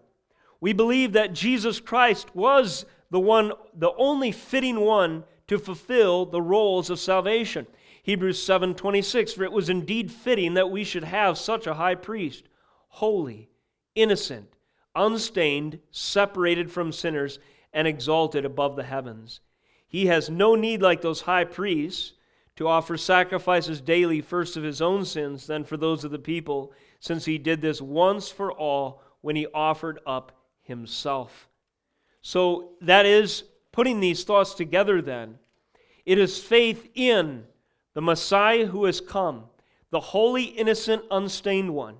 We 0.60 0.72
believe 0.72 1.12
that 1.12 1.32
Jesus 1.32 1.80
Christ 1.80 2.34
was 2.34 2.86
the 3.10 3.20
one, 3.20 3.52
the 3.74 3.92
only 3.96 4.32
fitting 4.32 4.80
one 4.80 5.24
to 5.46 5.58
fulfill 5.58 6.26
the 6.26 6.42
roles 6.42 6.90
of 6.90 6.98
salvation. 6.98 7.66
Hebrews 8.02 8.42
7:26 8.42 9.32
for 9.32 9.44
it 9.44 9.52
was 9.52 9.68
indeed 9.68 10.10
fitting 10.10 10.54
that 10.54 10.70
we 10.70 10.84
should 10.84 11.04
have 11.04 11.38
such 11.38 11.66
a 11.66 11.74
high 11.74 11.94
priest, 11.94 12.44
holy, 12.88 13.48
innocent, 13.94 14.56
unstained, 14.94 15.80
separated 15.90 16.70
from 16.70 16.92
sinners 16.92 17.38
and 17.72 17.86
exalted 17.86 18.44
above 18.44 18.76
the 18.76 18.84
heavens. 18.84 19.40
He 19.86 20.06
has 20.06 20.30
no 20.30 20.54
need 20.54 20.82
like 20.82 21.00
those 21.02 21.22
high 21.22 21.44
priests 21.44 22.12
to 22.56 22.68
offer 22.68 22.96
sacrifices 22.96 23.80
daily 23.80 24.20
first 24.20 24.56
of 24.56 24.62
his 24.62 24.80
own 24.80 25.04
sins 25.04 25.46
then 25.46 25.64
for 25.64 25.76
those 25.76 26.04
of 26.04 26.10
the 26.10 26.18
people 26.18 26.72
since 27.00 27.24
he 27.24 27.36
did 27.36 27.60
this 27.60 27.80
once 27.80 28.30
for 28.30 28.52
all 28.52 29.02
when 29.20 29.36
he 29.36 29.46
offered 29.54 30.00
up 30.06 30.32
himself. 30.62 31.48
So 32.22 32.70
that 32.80 33.06
is 33.06 33.44
putting 33.72 34.00
these 34.00 34.24
thoughts 34.24 34.54
together 34.54 35.02
then. 35.02 35.38
It 36.06 36.18
is 36.18 36.42
faith 36.42 36.88
in 36.94 37.44
the 37.94 38.02
Messiah 38.02 38.66
who 38.66 38.84
has 38.84 39.00
come, 39.00 39.44
the 39.90 40.00
holy, 40.00 40.44
innocent, 40.44 41.02
unstained 41.10 41.74
one, 41.74 41.96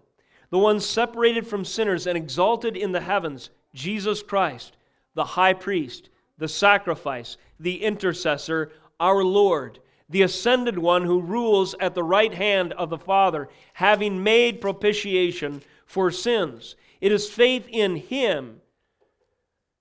the 0.51 0.59
one 0.59 0.81
separated 0.81 1.47
from 1.47 1.65
sinners 1.65 2.07
and 2.07 2.17
exalted 2.17 2.77
in 2.77 2.93
the 2.93 3.01
heavens, 3.01 3.51
Jesus 3.75 4.23
Christ, 4.23 4.77
the 5.15 5.25
high 5.25 5.53
priest, 5.53 6.11
the 6.39 6.49
sacrifice, 6.49 7.37
the 7.59 7.83
intercessor, 7.83 8.73
our 9.01 9.25
Lord, 9.25 9.81
the 10.09 10.23
ascended 10.23 10.79
one 10.79 11.05
who 11.05 11.21
rules 11.21 11.75
at 11.81 11.95
the 11.95 12.03
right 12.03 12.35
hand 12.35 12.73
of 12.75 12.91
the 12.91 12.99
Father, 12.99 13.49
having 13.75 14.23
made 14.23 14.61
propitiation 14.61 15.63
for 15.87 16.11
sins. 16.11 16.77
It 17.01 17.13
is 17.13 17.29
faith 17.29 17.67
in 17.71 17.97
him 17.97 18.61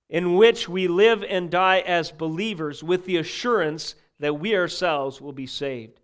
in 0.10 0.36
which 0.36 0.70
we 0.70 0.88
live 0.88 1.24
and 1.28 1.50
die 1.50 1.80
as 1.80 2.12
believers 2.12 2.84
with 2.84 3.06
the 3.06 3.18
assurance 3.18 3.96
that 4.20 4.40
we 4.40 4.56
ourselves 4.56 5.20
will 5.20 5.32
be 5.32 5.48
saved. 5.48 6.00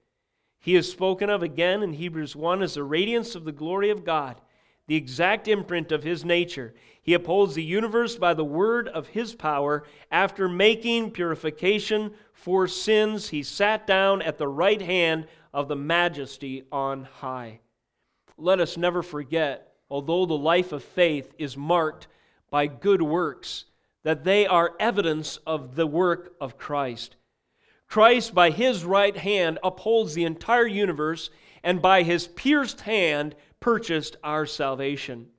He 0.59 0.75
is 0.75 0.91
spoken 0.91 1.29
of 1.29 1.43
again 1.43 1.83
in 1.83 1.93
Hebrews 1.93 2.35
1 2.35 2.61
as 2.63 2.73
the 2.73 2.83
radiance 2.83 3.35
of 3.35 3.45
the 3.45 3.51
glory 3.51 3.89
of 3.89 4.03
God, 4.03 4.41
the 4.87 4.95
exact 4.95 5.47
imprint 5.47 5.91
of 5.91 6.03
his 6.03 6.25
nature. 6.25 6.73
He 7.09 7.15
upholds 7.15 7.55
the 7.55 7.63
universe 7.63 8.17
by 8.17 8.35
the 8.35 8.45
word 8.45 8.87
of 8.87 9.07
his 9.07 9.33
power. 9.33 9.83
After 10.11 10.47
making 10.47 11.09
purification 11.09 12.13
for 12.33 12.67
sins, 12.67 13.29
he 13.29 13.41
sat 13.41 13.87
down 13.87 14.21
at 14.21 14.37
the 14.37 14.47
right 14.47 14.79
hand 14.79 15.25
of 15.51 15.67
the 15.67 15.75
majesty 15.75 16.65
on 16.71 17.05
high. 17.05 17.61
Let 18.37 18.59
us 18.59 18.77
never 18.77 19.01
forget, 19.01 19.73
although 19.89 20.27
the 20.27 20.37
life 20.37 20.71
of 20.71 20.83
faith 20.83 21.33
is 21.39 21.57
marked 21.57 22.07
by 22.51 22.67
good 22.67 23.01
works, 23.01 23.65
that 24.03 24.23
they 24.23 24.45
are 24.45 24.75
evidence 24.79 25.37
of 25.47 25.75
the 25.75 25.87
work 25.87 26.35
of 26.39 26.59
Christ. 26.59 27.15
Christ, 27.87 28.35
by 28.35 28.51
his 28.51 28.85
right 28.85 29.17
hand, 29.17 29.57
upholds 29.63 30.13
the 30.13 30.25
entire 30.25 30.67
universe, 30.67 31.31
and 31.63 31.81
by 31.81 32.03
his 32.03 32.27
pierced 32.27 32.81
hand, 32.81 33.33
purchased 33.59 34.15
our 34.23 34.45
salvation. 34.45 35.29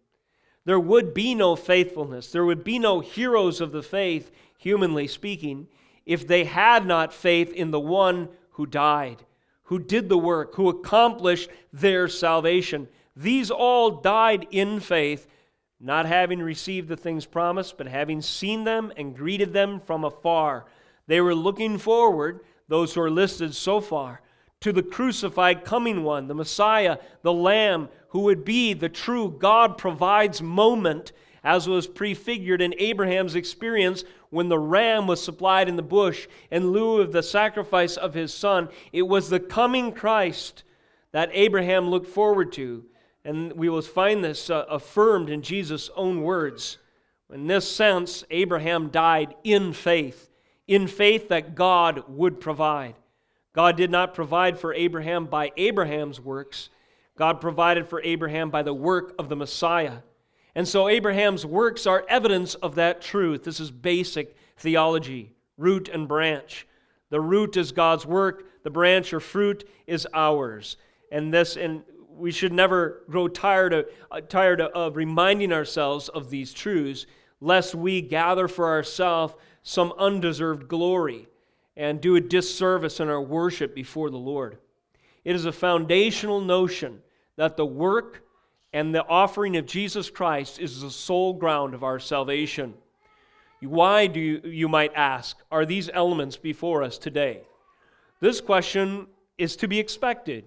There 0.65 0.81
would 0.81 1.15
be 1.15 1.35
no 1.35 1.57
faithfulness, 1.57 2.31
there 2.33 2.45
would 2.45 2.65
be 2.65 2.79
no 2.79 3.01
heroes 3.01 3.61
of 3.61 3.73
the 3.73 3.83
faith, 3.83 4.31
humanly 4.59 5.07
speaking, 5.07 5.69
if 6.05 6.27
they 6.27 6.45
had 6.45 6.87
not 6.87 7.15
faith 7.15 7.53
in 7.53 7.71
the 7.71 7.81
one 7.81 8.29
who 8.53 8.67
died, 8.67 9.25
who 9.65 9.79
did 9.79 10.09
the 10.09 10.19
work, 10.19 10.55
who 10.57 10.69
accomplished 10.69 11.49
their 11.73 12.09
salvation. 12.09 12.89
These 13.17 13.51
all 13.51 13.91
died 13.91 14.47
in 14.51 14.81
faith 14.81 15.27
not 15.81 16.05
having 16.05 16.41
received 16.41 16.89
the 16.89 16.97
things 16.97 17.25
promised, 17.25 17.79
but 17.79 17.87
having 17.87 18.21
seen 18.21 18.65
them 18.65 18.93
and 18.97 19.17
greeted 19.17 19.53
them 19.55 19.81
from 19.81 20.05
afar. 20.05 20.67
They 21.07 21.23
were 21.23 21.35
looking 21.35 21.79
forward, 21.79 22.41
those 22.69 22.93
who 22.95 23.01
are 23.01 23.11
listed 23.11 23.55
so 23.55 23.81
far, 23.81 24.21
to 24.61 24.73
the 24.73 24.83
crucified 24.83 25.65
coming 25.65 26.03
one, 26.03 26.29
the 26.29 26.35
Messiah, 26.35 26.99
the 27.23 27.33
Lamb, 27.33 27.89
who 28.09 28.21
would 28.21 28.45
be 28.45 28.75
the 28.75 28.89
true 28.89 29.35
God 29.39 29.79
provides 29.79 30.43
moment, 30.43 31.13
as 31.43 31.69
was 31.69 31.87
prefigured 31.87 32.61
in 32.61 32.75
Abraham's 32.79 33.35
experience 33.35 34.05
when 34.29 34.49
the 34.49 34.59
ram 34.59 35.07
was 35.07 35.23
supplied 35.23 35.69
in 35.69 35.77
the 35.77 35.83
bush 35.83 36.29
in 36.51 36.71
lieu 36.71 37.01
of 37.01 37.13
the 37.13 37.23
sacrifice 37.23 37.97
of 37.97 38.15
his 38.15 38.35
son. 38.35 38.69
It 38.93 39.03
was 39.03 39.31
the 39.31 39.41
coming 39.41 39.93
Christ 39.93 40.65
that 41.13 41.31
Abraham 41.33 41.89
looked 41.89 42.09
forward 42.09 42.53
to 42.53 42.85
and 43.25 43.53
we 43.53 43.69
will 43.69 43.83
find 43.83 44.25
this 44.25 44.49
uh, 44.49 44.65
affirmed 44.69 45.31
in 45.31 45.43
Jesus' 45.43 45.91
own 45.97 46.23
words. 46.23 46.79
In 47.33 47.47
this 47.47 47.71
sense, 47.71 48.25
Abraham 48.31 48.89
died 48.89 49.35
in 49.45 49.73
faith, 49.73 50.31
in 50.67 50.87
faith 50.87 51.29
that 51.29 51.55
God 51.55 52.05
would 52.09 52.41
provide. 52.41 52.95
God 53.53 53.77
did 53.77 53.91
not 53.91 54.15
provide 54.15 54.59
for 54.59 54.73
Abraham 54.75 55.27
by 55.27 55.53
Abraham's 55.57 56.21
works, 56.21 56.71
God 57.17 57.41
provided 57.41 57.89
for 57.89 58.01
Abraham 58.03 58.51
by 58.51 58.63
the 58.63 58.73
work 58.75 59.15
of 59.19 59.29
the 59.29 59.37
Messiah. 59.37 59.99
And 60.55 60.67
so 60.67 60.89
Abraham's 60.89 61.45
works 61.45 61.87
are 61.87 62.05
evidence 62.09 62.55
of 62.55 62.77
that 62.77 63.03
truth. 63.03 63.45
This 63.45 63.61
is 63.61 63.71
basic 63.71 64.37
theology, 64.57 65.33
root 65.57 65.89
and 65.89 66.09
branch. 66.09 66.67
The 67.11 67.21
root 67.21 67.57
is 67.57 67.73
God's 67.73 68.07
work, 68.07 68.63
the 68.63 68.71
branch 68.71 69.13
or 69.13 69.21
fruit 69.21 69.69
is 69.87 70.07
ours. 70.15 70.77
And 71.13 71.35
this, 71.35 71.57
and 71.57 71.83
we 72.09 72.31
should 72.31 72.53
never 72.53 73.03
grow 73.11 73.29
tired 73.29 73.73
of, 73.73 73.87
uh, 74.11 74.21
tired 74.21 74.61
of 74.61 74.97
reminding 74.97 75.53
ourselves 75.53 76.09
of 76.09 76.31
these 76.31 76.53
truths, 76.53 77.07
lest 77.41 77.75
we 77.75 78.01
gather 78.01 78.47
for 78.49 78.69
ourselves 78.69 79.35
some 79.63 79.93
undeserved 79.99 80.69
glory 80.69 81.27
and 81.81 81.99
do 81.99 82.15
a 82.15 82.21
disservice 82.21 83.01
in 83.01 83.09
our 83.09 83.23
worship 83.23 83.75
before 83.75 84.11
the 84.11 84.19
Lord. 84.19 84.59
It 85.25 85.35
is 85.35 85.47
a 85.47 85.53
foundational 85.53 86.43
notion 86.43 87.01
that 87.37 87.57
the 87.57 87.65
work 87.65 88.23
and 88.75 88.95
the 88.95 89.07
offering 89.07 89.57
of 89.57 89.65
Jesus 89.65 90.11
Christ 90.11 90.61
is 90.61 90.83
the 90.83 90.91
sole 90.91 91.33
ground 91.33 91.73
of 91.73 91.83
our 91.83 91.99
salvation. 91.99 92.75
Why 93.63 94.09
do 94.09 94.21
you, 94.21 94.43
you 94.45 94.69
might 94.69 94.93
ask, 94.95 95.39
are 95.51 95.65
these 95.65 95.89
elements 95.95 96.37
before 96.37 96.83
us 96.83 96.99
today? 96.99 97.41
This 98.21 98.43
question 98.43 99.07
is 99.39 99.57
to 99.57 99.67
be 99.67 99.79
expected 99.79 100.45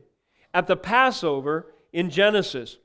at 0.53 0.67
the 0.67 0.77
Passover 0.77 1.73
in 1.91 2.11
Genesis, 2.11 2.77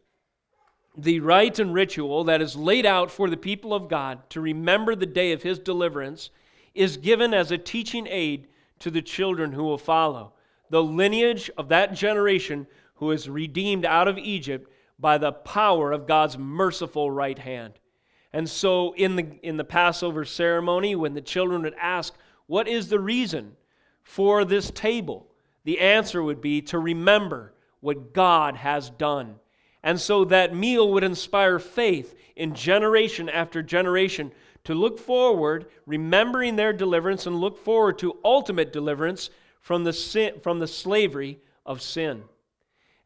the 0.96 1.20
rite 1.20 1.58
and 1.58 1.74
ritual 1.74 2.24
that 2.24 2.40
is 2.40 2.56
laid 2.56 2.86
out 2.86 3.10
for 3.10 3.28
the 3.28 3.36
people 3.36 3.74
of 3.74 3.90
God 3.90 4.30
to 4.30 4.40
remember 4.40 4.94
the 4.94 5.04
day 5.04 5.32
of 5.32 5.42
his 5.42 5.58
deliverance 5.58 6.30
is 6.78 6.96
given 6.96 7.34
as 7.34 7.50
a 7.50 7.58
teaching 7.58 8.06
aid 8.08 8.46
to 8.78 8.90
the 8.90 9.02
children 9.02 9.52
who 9.52 9.64
will 9.64 9.78
follow. 9.78 10.32
The 10.70 10.82
lineage 10.82 11.50
of 11.58 11.68
that 11.68 11.92
generation 11.92 12.66
who 12.94 13.10
is 13.10 13.28
redeemed 13.28 13.84
out 13.84 14.08
of 14.08 14.16
Egypt 14.16 14.70
by 14.98 15.18
the 15.18 15.32
power 15.32 15.92
of 15.92 16.06
God's 16.06 16.38
merciful 16.38 17.10
right 17.10 17.38
hand. 17.38 17.74
And 18.32 18.48
so 18.48 18.92
in 18.94 19.16
the 19.16 19.38
in 19.42 19.56
the 19.56 19.64
Passover 19.64 20.24
ceremony 20.24 20.94
when 20.94 21.14
the 21.14 21.20
children 21.20 21.62
would 21.62 21.74
ask, 21.80 22.14
"What 22.46 22.68
is 22.68 22.88
the 22.88 23.00
reason 23.00 23.56
for 24.02 24.44
this 24.44 24.70
table?" 24.70 25.32
The 25.64 25.80
answer 25.80 26.22
would 26.22 26.40
be 26.40 26.62
to 26.62 26.78
remember 26.78 27.54
what 27.80 28.12
God 28.12 28.56
has 28.56 28.90
done. 28.90 29.40
And 29.82 30.00
so 30.00 30.24
that 30.24 30.54
meal 30.54 30.90
would 30.92 31.04
inspire 31.04 31.58
faith 31.58 32.14
in 32.36 32.54
generation 32.54 33.28
after 33.28 33.62
generation 33.62 34.32
to 34.68 34.74
look 34.74 34.98
forward, 34.98 35.64
remembering 35.86 36.56
their 36.56 36.74
deliverance, 36.74 37.24
and 37.24 37.40
look 37.40 37.56
forward 37.56 37.98
to 37.98 38.18
ultimate 38.22 38.70
deliverance 38.70 39.30
from 39.62 39.82
the, 39.82 39.94
sin, 39.94 40.34
from 40.42 40.58
the 40.58 40.66
slavery 40.66 41.38
of 41.64 41.80
sin. 41.80 42.22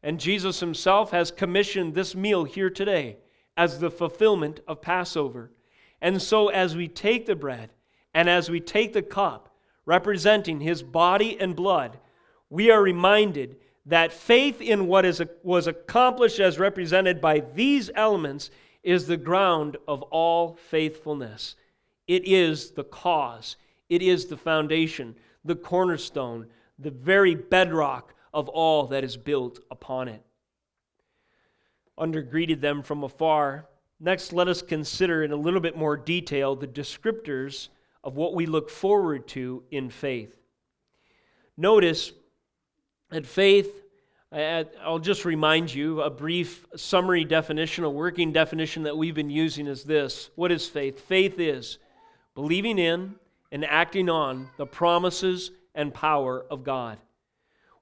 And 0.03 0.19
Jesus 0.19 0.59
himself 0.59 1.11
has 1.11 1.31
commissioned 1.31 1.95
this 1.95 2.15
meal 2.15 2.43
here 2.43 2.69
today 2.69 3.15
as 3.55 3.79
the 3.79 3.89
fulfillment 3.89 4.59
of 4.67 4.81
Passover. 4.81 5.51
And 6.01 6.21
so, 6.21 6.49
as 6.49 6.75
we 6.75 6.89
take 6.89 7.27
the 7.27 7.35
bread 7.35 7.69
and 8.13 8.29
as 8.29 8.49
we 8.49 8.59
take 8.59 8.91
the 8.91 9.01
cup, 9.01 9.55
representing 9.85 10.59
his 10.59 10.83
body 10.83 11.39
and 11.39 11.55
blood, 11.55 11.97
we 12.49 12.71
are 12.71 12.83
reminded 12.83 13.55
that 13.85 14.11
faith 14.11 14.59
in 14.59 14.87
what 14.87 15.05
is, 15.05 15.23
was 15.43 15.67
accomplished 15.67 16.41
as 16.41 16.59
represented 16.59 17.21
by 17.21 17.39
these 17.39 17.89
elements 17.95 18.51
is 18.83 19.07
the 19.07 19.17
ground 19.17 19.77
of 19.87 20.01
all 20.03 20.53
faithfulness. 20.53 21.55
It 22.07 22.27
is 22.27 22.71
the 22.71 22.83
cause, 22.83 23.55
it 23.89 24.01
is 24.01 24.25
the 24.25 24.37
foundation, 24.37 25.15
the 25.45 25.55
cornerstone, 25.55 26.47
the 26.79 26.91
very 26.91 27.35
bedrock 27.35 28.13
of 28.33 28.49
all 28.49 28.87
that 28.87 29.03
is 29.03 29.15
built 29.15 29.59
upon 29.71 30.07
it. 30.07 30.21
Under 31.97 32.21
greeted 32.21 32.61
them 32.61 32.81
from 32.81 33.03
afar. 33.03 33.67
Next, 33.99 34.33
let 34.33 34.47
us 34.47 34.61
consider 34.61 35.23
in 35.23 35.31
a 35.31 35.37
little 35.37 35.59
bit 35.59 35.77
more 35.77 35.95
detail 35.95 36.55
the 36.55 36.67
descriptors 36.67 37.69
of 38.03 38.15
what 38.15 38.33
we 38.33 38.45
look 38.45 38.69
forward 38.69 39.27
to 39.29 39.63
in 39.71 39.89
faith. 39.89 40.35
Notice 41.55 42.11
that 43.11 43.25
faith, 43.25 43.82
I'll 44.33 44.97
just 44.97 45.25
remind 45.25 45.71
you 45.71 46.01
a 46.01 46.09
brief 46.09 46.65
summary 46.75 47.23
definition, 47.23 47.83
a 47.83 47.89
working 47.89 48.31
definition 48.31 48.83
that 48.83 48.97
we've 48.97 49.13
been 49.13 49.29
using 49.29 49.67
is 49.67 49.83
this. 49.83 50.31
What 50.33 50.51
is 50.51 50.67
faith? 50.67 51.01
Faith 51.01 51.37
is 51.37 51.77
believing 52.33 52.79
in 52.79 53.13
and 53.51 53.63
acting 53.63 54.09
on 54.09 54.49
the 54.57 54.65
promises 54.65 55.51
and 55.75 55.93
power 55.93 56.43
of 56.49 56.63
God. 56.63 56.97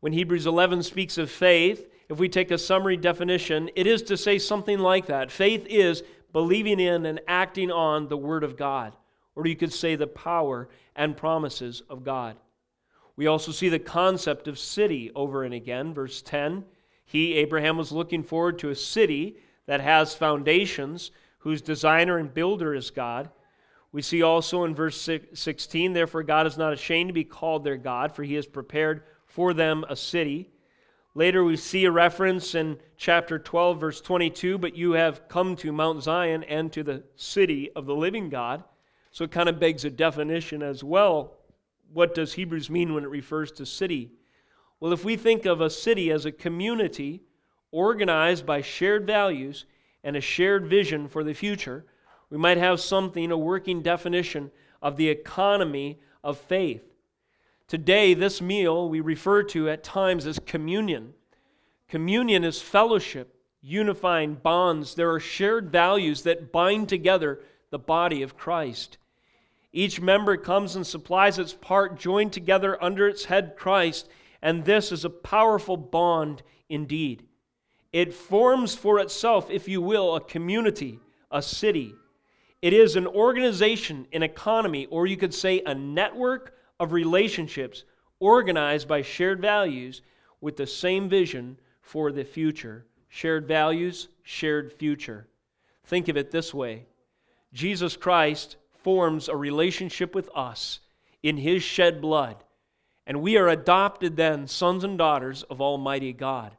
When 0.02 0.12
Hebrews 0.12 0.46
11 0.46 0.84
speaks 0.84 1.18
of 1.18 1.32
faith, 1.32 1.88
if 2.10 2.20
we 2.20 2.28
take 2.28 2.52
a 2.52 2.58
summary 2.58 2.98
definition, 2.98 3.70
it 3.76 3.88
is 3.88 4.02
to 4.04 4.18
say 4.18 4.38
something 4.38 4.80
like 4.80 5.06
that. 5.06 5.32
Faith 5.32 5.66
is 5.70 6.04
believing 6.34 6.82
in 6.82 7.06
and 7.06 7.22
acting 7.30 7.72
on 7.72 8.10
the 8.10 8.18
Word 8.18 8.44
of 8.44 8.58
God, 8.58 8.94
or 9.36 9.48
you 9.48 9.56
could 9.56 9.72
say 9.72 9.96
the 9.96 10.08
power 10.08 10.68
and 10.98 11.16
promises 11.16 11.82
of 11.90 12.04
God. 12.04 12.36
We 13.22 13.28
also 13.28 13.52
see 13.52 13.70
the 13.70 13.78
concept 13.78 14.48
of 14.48 14.58
city 14.58 15.12
over 15.14 15.44
and 15.44 15.54
again. 15.54 15.94
Verse 15.94 16.24
10 16.24 16.66
He, 17.06 17.36
Abraham, 17.36 17.78
was 17.78 17.92
looking 17.92 18.24
forward 18.24 18.58
to 18.58 18.72
a 18.72 18.76
city 18.76 19.38
that 19.68 19.80
has 19.80 20.16
foundations, 20.16 21.12
whose 21.38 21.62
designer 21.62 22.18
and 22.18 22.34
builder 22.34 22.74
is 22.74 22.90
God. 22.90 23.30
We 23.92 24.02
see 24.02 24.24
also 24.24 24.64
in 24.64 24.74
verse 24.74 25.08
16, 25.34 25.94
therefore 25.94 26.24
God 26.24 26.48
is 26.48 26.58
not 26.58 26.74
ashamed 26.74 27.10
to 27.10 27.14
be 27.14 27.24
called 27.24 27.64
their 27.64 27.78
God, 27.78 28.12
for 28.12 28.24
he 28.24 28.34
has 28.34 28.48
prepared 28.48 29.04
for 29.28 29.54
them 29.54 29.86
a 29.88 29.96
city. 29.96 30.50
Later 31.14 31.44
we 31.44 31.58
see 31.58 31.86
a 31.86 31.92
reference 31.92 32.56
in 32.56 32.80
chapter 32.98 33.38
12, 33.38 33.80
verse 33.80 34.02
22, 34.02 34.58
but 34.58 34.76
you 34.76 34.94
have 34.94 35.28
come 35.28 35.56
to 35.58 35.72
Mount 35.72 36.02
Zion 36.02 36.44
and 36.46 36.74
to 36.74 36.82
the 36.82 37.04
city 37.18 37.70
of 37.76 37.86
the 37.86 37.96
living 37.96 38.30
God. 38.30 38.64
So 39.12 39.26
it 39.26 39.32
kind 39.32 39.48
of 39.48 39.60
begs 39.60 39.86
a 39.86 39.92
definition 39.92 40.64
as 40.64 40.84
well 40.84 41.38
what 41.94 42.16
does 42.16 42.34
Hebrews 42.34 42.70
mean 42.70 42.94
when 42.94 43.04
it 43.04 43.10
refers 43.10 43.52
to 43.54 43.66
city? 43.66 44.12
Well, 44.80 44.94
if 44.94 45.04
we 45.04 45.16
think 45.16 45.46
of 45.46 45.62
a 45.62 45.70
city 45.70 46.12
as 46.12 46.26
a 46.26 46.32
community 46.32 47.22
organized 47.72 48.46
by 48.46 48.62
shared 48.62 49.06
values 49.06 49.66
and 50.04 50.16
a 50.16 50.22
shared 50.22 50.68
vision 50.68 51.08
for 51.08 51.24
the 51.24 51.34
future, 51.34 51.86
we 52.30 52.38
might 52.38 52.58
have 52.58 52.80
something, 52.80 53.32
a 53.32 53.38
working 53.38 53.82
definition 53.82 54.52
of 54.82 54.98
the 54.98 55.10
economy 55.10 56.00
of 56.24 56.38
faith. 56.38 56.84
Today, 57.68 58.14
this 58.14 58.42
meal 58.42 58.90
we 58.90 59.00
refer 59.00 59.44
to 59.44 59.70
at 59.70 59.84
times 59.84 60.26
as 60.26 60.40
communion. 60.40 61.14
Communion 61.88 62.44
is 62.44 62.62
fellowship, 62.62 63.36
unifying 63.62 64.36
bonds. 64.36 64.96
There 64.96 65.12
are 65.12 65.20
shared 65.20 65.72
values 65.72 66.24
that 66.24 66.52
bind 66.52 66.90
together 66.90 67.40
the 67.70 67.80
body 67.80 68.24
of 68.24 68.36
Christ. 68.36 68.98
Each 69.74 70.02
member 70.02 70.36
comes 70.36 70.76
and 70.76 70.86
supplies 70.86 71.40
its 71.40 71.54
part, 71.54 71.98
joined 71.98 72.34
together 72.34 72.82
under 72.84 73.08
its 73.08 73.26
head, 73.26 73.56
Christ, 73.58 74.10
and 74.42 74.66
this 74.66 74.92
is 74.92 75.06
a 75.06 75.10
powerful 75.10 75.78
bond 75.78 76.44
indeed. 76.68 77.24
It 77.94 78.14
forms 78.14 78.76
for 78.76 79.00
itself, 79.00 79.50
if 79.50 79.68
you 79.68 79.82
will, 79.82 80.16
a 80.16 80.22
community, 80.22 81.00
a 81.30 81.42
city. 81.42 81.94
It 82.62 82.74
is 82.74 82.96
an 82.96 83.08
organization, 83.08 84.08
an 84.14 84.24
economy, 84.24 84.88
or 84.88 85.08
you 85.08 85.18
could 85.18 85.34
say 85.34 85.62
a 85.66 85.74
network 85.74 86.56
of 86.80 86.92
relationships 86.92 87.84
organized 88.20 88.88
by 88.88 89.02
shared 89.02 89.42
values 89.42 90.02
with 90.42 90.58
the 90.58 90.68
same 90.68 91.10
vision 91.10 91.58
for 91.82 92.12
the 92.12 92.24
future. 92.24 92.86
Shared 93.10 93.48
values, 93.48 94.08
shared 94.24 94.72
future. 94.72 95.28
Think 95.86 96.08
of 96.08 96.18
it 96.18 96.32
this 96.32 96.54
way 96.54 96.86
Jesus 97.54 97.98
Christ 97.98 98.56
forms 98.84 99.30
a 99.30 99.36
relationship 99.36 100.16
with 100.16 100.30
us 100.36 100.80
in 101.24 101.38
his 101.38 101.64
shed 101.64 102.02
blood, 102.02 102.44
and 103.06 103.22
we 103.22 103.38
are 103.38 103.48
adopted 103.48 104.16
then 104.16 104.48
sons 104.48 104.84
and 104.84 104.98
daughters 104.98 105.44
of 105.44 105.62
Almighty 105.62 106.14
God. 106.14 106.56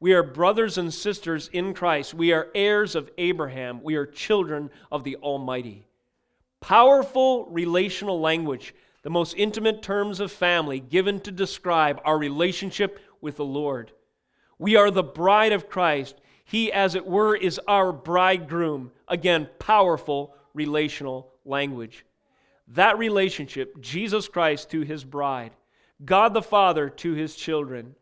We 0.00 0.12
are 0.12 0.22
brothers 0.22 0.76
and 0.76 0.92
sisters 0.92 1.48
in 1.52 1.72
Christ. 1.72 2.14
We 2.14 2.32
are 2.32 2.48
heirs 2.54 2.94
of 2.94 3.10
Abraham. 3.16 3.82
We 3.82 3.94
are 3.94 4.04
children 4.04 4.70
of 4.92 5.02
the 5.02 5.16
Almighty. 5.16 5.86
Powerful 6.60 7.46
relational 7.46 8.20
language, 8.20 8.74
the 9.02 9.10
most 9.10 9.34
intimate 9.36 9.82
terms 9.82 10.20
of 10.20 10.30
family 10.30 10.80
given 10.80 11.20
to 11.20 11.30
describe 11.30 12.00
our 12.04 12.18
relationship 12.18 13.00
with 13.20 13.36
the 13.36 13.44
Lord. 13.44 13.92
We 14.58 14.76
are 14.76 14.90
the 14.90 15.02
bride 15.02 15.52
of 15.52 15.68
Christ. 15.68 16.16
He, 16.44 16.70
as 16.70 16.94
it 16.94 17.06
were, 17.06 17.34
is 17.34 17.60
our 17.66 17.92
bridegroom. 17.92 18.92
Again, 19.08 19.48
powerful 19.58 20.34
relational 20.52 21.33
language. 21.44 22.04
That 22.68 22.98
relationship, 22.98 23.80
Jesus 23.80 24.28
Christ 24.28 24.70
to 24.70 24.80
his 24.80 25.04
bride, 25.04 25.52
God 26.04 26.34
the 26.34 26.42
Father 26.42 26.88
to 26.88 27.12
his 27.12 27.36
children, 27.36 27.94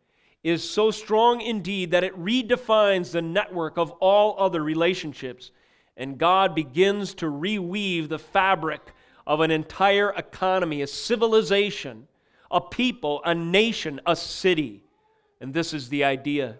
is 0.43 0.69
so 0.69 0.91
strong 0.91 1.41
indeed 1.41 1.91
that 1.91 2.03
it 2.03 2.19
redefines 2.19 3.11
the 3.11 3.21
network 3.21 3.77
of 3.77 3.91
all 3.91 4.35
other 4.37 4.61
relationships. 4.61 5.51
And 5.95 6.17
God 6.17 6.55
begins 6.55 7.13
to 7.15 7.27
reweave 7.27 8.09
the 8.09 8.19
fabric 8.19 8.93
of 9.25 9.39
an 9.39 9.51
entire 9.51 10.09
economy, 10.11 10.81
a 10.81 10.87
civilization, 10.87 12.07
a 12.51 12.59
people, 12.59 13.21
a 13.25 13.33
nation, 13.33 14.01
a 14.05 14.15
city. 14.15 14.83
And 15.39 15.53
this 15.53 15.73
is 15.73 15.89
the 15.89 16.03
idea. 16.03 16.57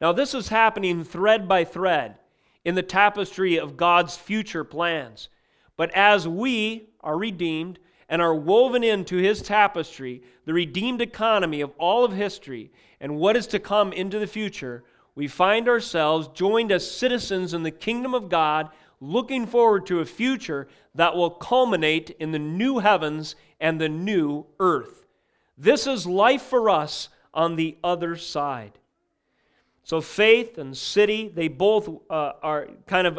Now, 0.00 0.12
this 0.12 0.34
is 0.34 0.48
happening 0.48 1.04
thread 1.04 1.46
by 1.48 1.64
thread 1.64 2.18
in 2.64 2.74
the 2.74 2.82
tapestry 2.82 3.58
of 3.58 3.76
God's 3.76 4.16
future 4.16 4.64
plans. 4.64 5.28
But 5.76 5.90
as 5.94 6.28
we 6.28 6.88
are 7.00 7.16
redeemed 7.16 7.78
and 8.08 8.20
are 8.20 8.34
woven 8.34 8.84
into 8.84 9.16
his 9.16 9.42
tapestry, 9.42 10.22
the 10.44 10.52
redeemed 10.52 11.00
economy 11.00 11.60
of 11.60 11.72
all 11.78 12.04
of 12.04 12.12
history, 12.12 12.70
and 13.00 13.16
what 13.16 13.36
is 13.36 13.46
to 13.48 13.58
come 13.58 13.92
into 13.92 14.18
the 14.18 14.26
future, 14.26 14.84
we 15.14 15.28
find 15.28 15.68
ourselves 15.68 16.28
joined 16.28 16.72
as 16.72 16.88
citizens 16.88 17.54
in 17.54 17.62
the 17.62 17.70
kingdom 17.70 18.14
of 18.14 18.28
God, 18.28 18.70
looking 19.00 19.46
forward 19.46 19.86
to 19.86 20.00
a 20.00 20.04
future 20.04 20.68
that 20.94 21.16
will 21.16 21.30
culminate 21.30 22.10
in 22.18 22.32
the 22.32 22.38
new 22.38 22.78
heavens 22.78 23.34
and 23.60 23.80
the 23.80 23.88
new 23.88 24.46
earth. 24.60 25.06
This 25.58 25.86
is 25.86 26.06
life 26.06 26.42
for 26.42 26.70
us 26.70 27.08
on 27.34 27.56
the 27.56 27.76
other 27.82 28.16
side. 28.16 28.78
So, 29.84 30.00
faith 30.00 30.58
and 30.58 30.76
city, 30.76 31.28
they 31.28 31.48
both 31.48 31.88
uh, 32.08 32.32
are 32.42 32.68
kind 32.86 33.06
of 33.06 33.18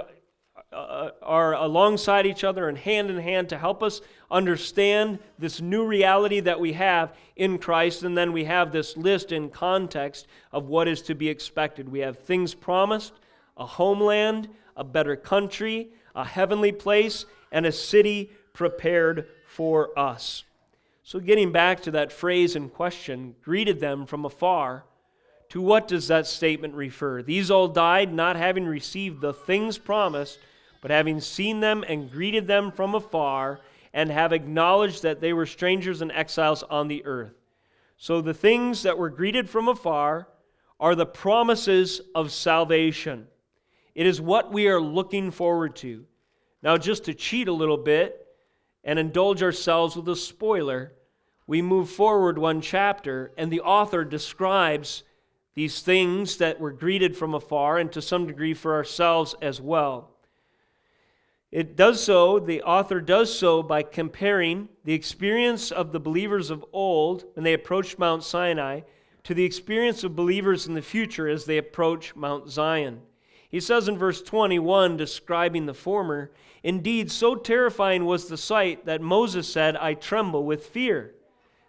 uh, 0.73 1.11
are 1.21 1.53
alongside 1.53 2.25
each 2.25 2.43
other 2.43 2.67
and 2.67 2.77
hand 2.77 3.09
in 3.09 3.17
hand 3.17 3.49
to 3.49 3.57
help 3.57 3.83
us 3.83 4.01
understand 4.31 5.19
this 5.37 5.61
new 5.61 5.85
reality 5.85 6.39
that 6.39 6.59
we 6.59 6.73
have 6.73 7.13
in 7.35 7.57
Christ. 7.57 8.03
And 8.03 8.17
then 8.17 8.33
we 8.33 8.45
have 8.45 8.71
this 8.71 8.97
list 8.97 9.31
in 9.31 9.49
context 9.49 10.27
of 10.51 10.67
what 10.67 10.87
is 10.87 11.01
to 11.03 11.15
be 11.15 11.29
expected. 11.29 11.89
We 11.89 11.99
have 11.99 12.19
things 12.19 12.53
promised, 12.53 13.13
a 13.57 13.65
homeland, 13.65 14.49
a 14.75 14.83
better 14.83 15.15
country, 15.15 15.89
a 16.15 16.25
heavenly 16.25 16.71
place, 16.71 17.25
and 17.51 17.65
a 17.65 17.71
city 17.71 18.31
prepared 18.53 19.27
for 19.47 19.97
us. 19.97 20.43
So, 21.03 21.19
getting 21.19 21.51
back 21.51 21.81
to 21.81 21.91
that 21.91 22.11
phrase 22.11 22.55
in 22.55 22.69
question, 22.69 23.35
greeted 23.43 23.79
them 23.79 24.05
from 24.05 24.25
afar. 24.25 24.85
To 25.49 25.61
what 25.61 25.87
does 25.87 26.07
that 26.07 26.25
statement 26.25 26.73
refer? 26.73 27.21
These 27.21 27.51
all 27.51 27.67
died 27.67 28.11
not 28.11 28.35
having 28.35 28.65
received 28.65 29.21
the 29.21 29.33
things 29.33 29.77
promised 29.77 30.39
but 30.83 30.91
having 30.91 31.21
seen 31.21 31.61
them 31.61 31.81
and 31.87 32.11
greeted 32.11 32.45
them 32.45 32.69
from 32.69 32.93
afar, 32.93 33.61
and 33.93 34.11
have 34.11 34.33
acknowledged 34.33 35.01
that 35.03 35.21
they 35.21 35.31
were 35.31 35.45
strangers 35.45 36.01
and 36.01 36.11
exiles 36.11 36.61
on 36.63 36.89
the 36.89 37.05
earth. 37.05 37.31
So 37.95 38.19
the 38.19 38.33
things 38.33 38.83
that 38.83 38.97
were 38.97 39.09
greeted 39.09 39.49
from 39.49 39.69
afar 39.69 40.27
are 40.81 40.93
the 40.93 41.05
promises 41.05 42.01
of 42.13 42.33
salvation. 42.33 43.27
It 43.95 44.05
is 44.05 44.19
what 44.19 44.51
we 44.51 44.67
are 44.67 44.81
looking 44.81 45.31
forward 45.31 45.77
to. 45.77 46.03
Now, 46.61 46.75
just 46.75 47.05
to 47.05 47.13
cheat 47.13 47.47
a 47.47 47.53
little 47.53 47.77
bit 47.77 48.27
and 48.83 48.99
indulge 48.99 49.41
ourselves 49.41 49.95
with 49.95 50.09
a 50.09 50.17
spoiler, 50.17 50.91
we 51.47 51.61
move 51.61 51.89
forward 51.89 52.37
one 52.37 52.59
chapter, 52.59 53.31
and 53.37 53.49
the 53.49 53.61
author 53.61 54.03
describes 54.03 55.03
these 55.53 55.79
things 55.79 56.35
that 56.39 56.59
were 56.59 56.73
greeted 56.73 57.15
from 57.15 57.33
afar, 57.33 57.77
and 57.77 57.89
to 57.93 58.01
some 58.01 58.27
degree 58.27 58.53
for 58.53 58.73
ourselves 58.73 59.33
as 59.41 59.61
well. 59.61 60.12
It 61.53 61.75
does 61.75 62.03
so, 62.03 62.39
the 62.39 62.63
author 62.63 62.99
does 62.99 63.37
so 63.37 63.61
by 63.61 63.83
comparing 63.83 64.69
the 64.85 64.95
experience 64.95 65.71
of 65.71 65.91
the 65.91 65.99
believers 65.99 66.49
of 66.49 66.65
old 66.73 67.25
when 67.35 67.43
they 67.43 67.53
approached 67.53 67.99
Mount 67.99 68.23
Sinai 68.23 68.79
to 69.21 69.35
the 69.35 69.45
experience 69.45 70.03
of 70.03 70.15
believers 70.15 70.65
in 70.65 70.73
the 70.73 70.81
future 70.81 71.27
as 71.27 71.45
they 71.45 71.59
approach 71.59 72.15
Mount 72.15 72.49
Zion. 72.49 73.01
He 73.51 73.59
says 73.59 73.87
in 73.87 73.99
verse 73.99 74.23
21, 74.23 74.97
describing 74.97 75.67
the 75.67 75.75
former, 75.75 76.31
Indeed, 76.63 77.11
so 77.11 77.35
terrifying 77.35 78.05
was 78.05 78.27
the 78.27 78.35
sight 78.35 78.87
that 78.87 79.01
Moses 79.01 79.47
said, 79.47 79.77
I 79.77 79.93
tremble 79.93 80.45
with 80.45 80.65
fear. 80.65 81.13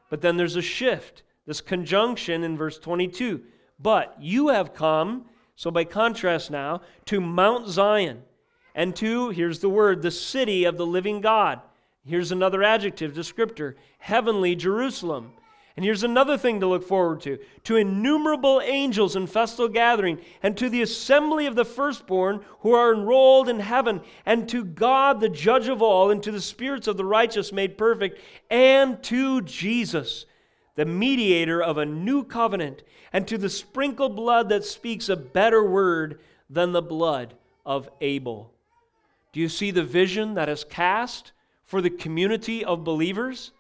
But 0.09 0.23
then 0.23 0.39
there's 0.39 0.57
a 0.57 0.63
shift, 0.63 1.25
this 1.45 1.61
conjunction 1.61 2.43
in 2.43 2.57
verse 2.57 2.79
22. 2.79 3.43
But 3.79 4.17
you 4.19 4.49
have 4.49 4.73
come, 4.73 5.27
so 5.57 5.71
by 5.71 5.85
contrast 5.85 6.51
now, 6.51 6.81
to 7.05 7.21
Mount 7.21 7.69
Zion 7.69 8.23
and 8.75 8.95
to, 8.97 9.31
here's 9.31 9.61
the 9.61 9.69
word, 9.69 10.03
the 10.03 10.11
city 10.11 10.65
of 10.65 10.77
the 10.77 10.87
living 10.87 11.21
God. 11.21 11.61
Here's 12.07 12.33
another 12.33 12.63
adjective, 12.63 13.13
descriptor, 13.13 13.75
heavenly 13.99 14.55
Jerusalem. 14.55 15.33
And 15.77 15.85
here's 15.85 16.05
another 16.05 16.39
thing 16.39 16.61
to 16.61 16.69
look 16.69 16.87
forward 16.87 17.21
to 17.23 17.39
to 17.65 17.77
innumerable 17.77 18.61
angels 18.65 19.17
in 19.17 19.27
festal 19.27 19.69
gathering, 19.69 20.21
and 20.41 20.57
to 20.57 20.69
the 20.69 20.83
assembly 20.83 21.47
of 21.47 21.57
the 21.57 21.65
firstborn 21.65 22.45
who 22.61 22.73
are 22.73 22.95
enrolled 22.95 23.49
in 23.49 23.59
heaven, 23.59 24.01
and 24.25 24.49
to 24.51 24.65
God, 24.65 25.19
the 25.19 25.29
judge 25.29 25.67
of 25.67 25.83
all, 25.83 26.13
and 26.13 26.23
to 26.23 26.31
the 26.31 26.41
spirits 26.41 26.87
of 26.87 26.97
the 26.97 27.05
righteous 27.05 27.53
made 27.53 27.77
perfect, 27.77 28.21
and 28.51 29.03
to 29.03 29.41
Jesus, 29.41 30.27
the 30.77 30.85
mediator 30.85 31.61
of 31.61 31.79
a 31.79 31.87
new 31.87 32.23
covenant, 32.23 32.85
and 33.13 33.27
to 33.27 33.37
the 33.37 33.51
sprinkled 33.51 34.15
blood 34.15 34.49
that 34.51 34.65
speaks 34.65 35.09
a 35.09 35.17
better 35.17 35.65
word 35.65 36.21
than 36.49 36.71
the 36.71 36.83
blood 36.83 37.35
of 37.67 37.89
Abel. 38.01 38.54
Do 39.35 39.41
you 39.41 39.49
see 39.49 39.73
the 39.73 39.83
vision 39.83 40.35
that 40.35 40.49
is 40.49 40.63
cast 40.63 41.33
for 41.65 41.83
the 41.83 41.91
community 41.91 42.65
of 42.65 42.85
believers? 42.85 43.51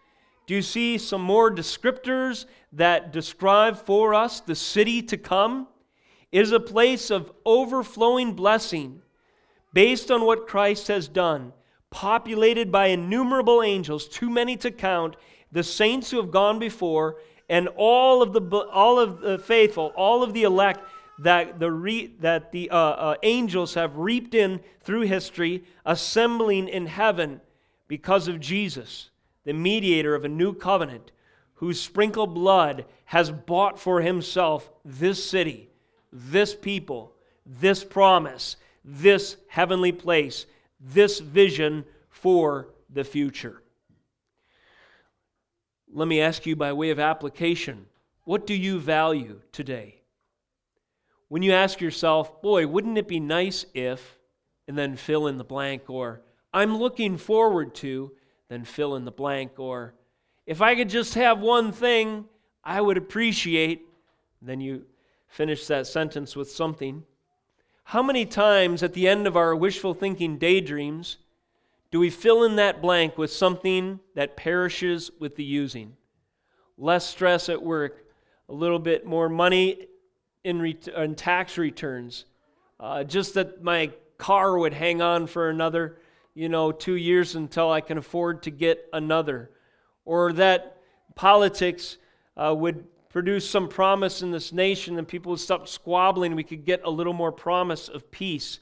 Do 0.46 0.54
you 0.54 0.62
see 0.62 0.98
some 0.98 1.20
more 1.20 1.50
descriptors 1.50 2.46
that 2.74 3.12
describe 3.12 3.84
for 3.84 4.14
us 4.14 4.38
the 4.38 4.54
city 4.54 5.02
to 5.02 5.16
come? 5.16 5.66
It 6.30 6.42
is 6.42 6.52
a 6.52 6.60
place 6.60 7.10
of 7.10 7.32
overflowing 7.44 8.34
blessing 8.34 9.02
based 9.72 10.12
on 10.12 10.24
what 10.24 10.46
Christ 10.46 10.86
has 10.86 11.08
done, 11.08 11.52
populated 11.90 12.70
by 12.70 12.86
innumerable 12.86 13.60
angels, 13.60 14.06
too 14.06 14.30
many 14.30 14.56
to 14.58 14.70
count, 14.70 15.16
the 15.50 15.64
saints 15.64 16.08
who 16.08 16.18
have 16.18 16.30
gone 16.30 16.60
before, 16.60 17.16
and 17.48 17.66
all 17.74 18.22
of 18.22 18.32
the, 18.32 18.40
all 18.70 19.00
of 19.00 19.20
the 19.22 19.40
faithful, 19.40 19.92
all 19.96 20.22
of 20.22 20.34
the 20.34 20.44
elect 20.44 20.88
that 21.18 21.58
the, 21.58 21.70
re, 21.70 22.14
that 22.20 22.52
the 22.52 22.70
uh, 22.70 22.76
uh, 22.76 23.14
angels 23.22 23.74
have 23.74 23.96
reaped 23.96 24.34
in 24.34 24.60
through 24.82 25.02
history, 25.02 25.64
assembling 25.84 26.68
in 26.68 26.86
heaven 26.86 27.40
because 27.88 28.28
of 28.28 28.40
Jesus. 28.40 29.10
the 29.44 29.52
mediator 29.52 30.14
of 30.14 30.24
a 30.24 30.28
new 30.28 30.54
covenant, 30.54 31.12
whose 31.54 31.80
sprinkled 31.80 32.34
blood 32.34 32.84
has 33.04 33.30
bought 33.30 33.78
for 33.78 34.00
himself 34.00 34.70
this 34.84 35.22
city, 35.22 35.68
this 36.12 36.54
people, 36.54 37.12
this 37.46 37.84
promise, 37.84 38.56
this 38.84 39.36
heavenly 39.48 39.92
place, 39.92 40.46
this 40.80 41.20
vision 41.20 41.84
for 42.08 42.68
the 42.90 43.04
future. 43.04 43.62
Let 45.92 46.08
me 46.08 46.20
ask 46.20 46.44
you 46.46 46.56
by 46.56 46.72
way 46.72 46.90
of 46.90 46.98
application 46.98 47.86
what 48.24 48.46
do 48.46 48.54
you 48.54 48.80
value 48.80 49.40
today? 49.52 50.00
When 51.28 51.42
you 51.42 51.52
ask 51.52 51.80
yourself, 51.80 52.42
boy, 52.42 52.66
wouldn't 52.66 52.98
it 52.98 53.08
be 53.08 53.20
nice 53.20 53.66
if, 53.74 54.18
and 54.68 54.76
then 54.76 54.96
fill 54.96 55.26
in 55.26 55.38
the 55.38 55.44
blank, 55.44 55.88
or 55.88 56.20
I'm 56.52 56.76
looking 56.76 57.16
forward 57.16 57.74
to, 57.76 58.12
then 58.48 58.64
fill 58.64 58.96
in 58.96 59.04
the 59.04 59.10
blank, 59.10 59.58
or 59.58 59.94
if 60.46 60.60
I 60.60 60.74
could 60.74 60.88
just 60.88 61.14
have 61.14 61.40
one 61.40 61.72
thing 61.72 62.26
I 62.62 62.80
would 62.80 62.96
appreciate, 62.96 63.86
then 64.40 64.60
you 64.60 64.84
finish 65.26 65.66
that 65.66 65.86
sentence 65.86 66.36
with 66.36 66.50
something. 66.50 67.04
How 67.84 68.02
many 68.02 68.24
times 68.26 68.82
at 68.82 68.92
the 68.92 69.08
end 69.08 69.26
of 69.26 69.36
our 69.36 69.56
wishful 69.56 69.94
thinking 69.94 70.38
daydreams 70.38 71.18
do 71.90 72.00
we 72.00 72.10
fill 72.10 72.44
in 72.44 72.56
that 72.56 72.82
blank 72.82 73.16
with 73.18 73.30
something 73.30 74.00
that 74.14 74.36
perishes 74.36 75.10
with 75.18 75.36
the 75.36 75.44
using? 75.44 75.96
Less 76.76 77.06
stress 77.06 77.48
at 77.48 77.62
work, 77.62 78.04
a 78.48 78.52
little 78.52 78.78
bit 78.78 79.06
more 79.06 79.28
money 79.28 79.86
in, 80.44 80.60
ret- 80.60 80.88
in 80.88 81.14
tax 81.14 81.58
returns, 81.58 82.26
uh, 82.78 83.02
just 83.02 83.34
that 83.34 83.62
my 83.62 83.90
car 84.18 84.56
would 84.58 84.74
hang 84.74 85.02
on 85.02 85.26
for 85.26 85.48
another, 85.50 85.98
you 86.34 86.48
know, 86.48 86.70
two 86.70 86.96
years 86.96 87.34
until 87.34 87.70
I 87.70 87.80
can 87.80 87.98
afford 87.98 88.42
to 88.44 88.50
get 88.50 88.86
another, 88.92 89.50
or 90.04 90.32
that 90.34 90.78
politics 91.14 91.96
uh, 92.36 92.54
would 92.56 92.84
produce 93.08 93.48
some 93.48 93.68
promise 93.68 94.22
in 94.22 94.32
this 94.32 94.52
nation 94.52 94.98
and 94.98 95.06
people 95.06 95.30
would 95.30 95.40
stop 95.40 95.68
squabbling. 95.68 96.34
We 96.34 96.42
could 96.42 96.64
get 96.64 96.82
a 96.84 96.90
little 96.90 97.12
more 97.12 97.32
promise 97.32 97.88
of 97.88 98.10
peace. 98.10 98.58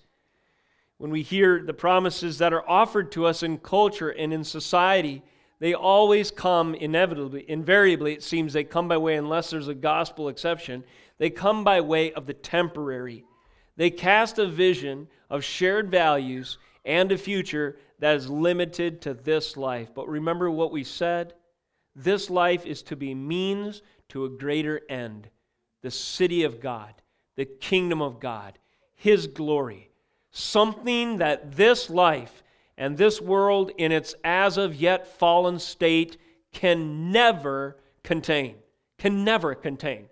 When 0.98 1.10
we 1.10 1.22
hear 1.22 1.64
the 1.64 1.74
promises 1.74 2.38
that 2.38 2.52
are 2.52 2.68
offered 2.68 3.10
to 3.12 3.26
us 3.26 3.42
in 3.42 3.58
culture 3.58 4.10
and 4.10 4.32
in 4.32 4.44
society, 4.44 5.22
they 5.58 5.74
always 5.74 6.30
come 6.30 6.74
inevitably, 6.74 7.44
invariably, 7.48 8.12
it 8.12 8.22
seems 8.22 8.52
they 8.52 8.64
come 8.64 8.88
by 8.88 8.98
way, 8.98 9.16
unless 9.16 9.50
there's 9.50 9.68
a 9.68 9.74
gospel 9.74 10.28
exception, 10.28 10.84
they 11.18 11.30
come 11.30 11.64
by 11.64 11.80
way 11.80 12.12
of 12.12 12.26
the 12.26 12.34
temporary. 12.34 13.24
They 13.76 13.90
cast 13.90 14.38
a 14.38 14.46
vision 14.46 15.08
of 15.30 15.44
shared 15.44 15.90
values 15.90 16.58
and 16.84 17.10
a 17.12 17.18
future 17.18 17.76
that 17.98 18.16
is 18.16 18.28
limited 18.28 19.00
to 19.02 19.14
this 19.14 19.56
life. 19.56 19.94
But 19.94 20.08
remember 20.08 20.50
what 20.50 20.72
we 20.72 20.84
said? 20.84 21.34
This 21.94 22.30
life 22.30 22.66
is 22.66 22.82
to 22.84 22.96
be 22.96 23.14
means 23.14 23.82
to 24.08 24.24
a 24.24 24.30
greater 24.30 24.80
end 24.88 25.28
the 25.82 25.90
city 25.90 26.44
of 26.44 26.60
God, 26.60 26.94
the 27.36 27.44
kingdom 27.44 28.00
of 28.00 28.20
God, 28.20 28.58
His 28.94 29.26
glory. 29.26 29.90
Something 30.30 31.18
that 31.18 31.56
this 31.56 31.90
life 31.90 32.42
and 32.78 32.96
this 32.96 33.20
world, 33.20 33.70
in 33.76 33.92
its 33.92 34.14
as 34.24 34.56
of 34.56 34.74
yet 34.74 35.18
fallen 35.18 35.58
state, 35.58 36.16
can 36.52 37.10
never 37.10 37.76
contain. 38.02 38.56
Can 38.98 39.24
never 39.24 39.54
contain, 39.54 40.08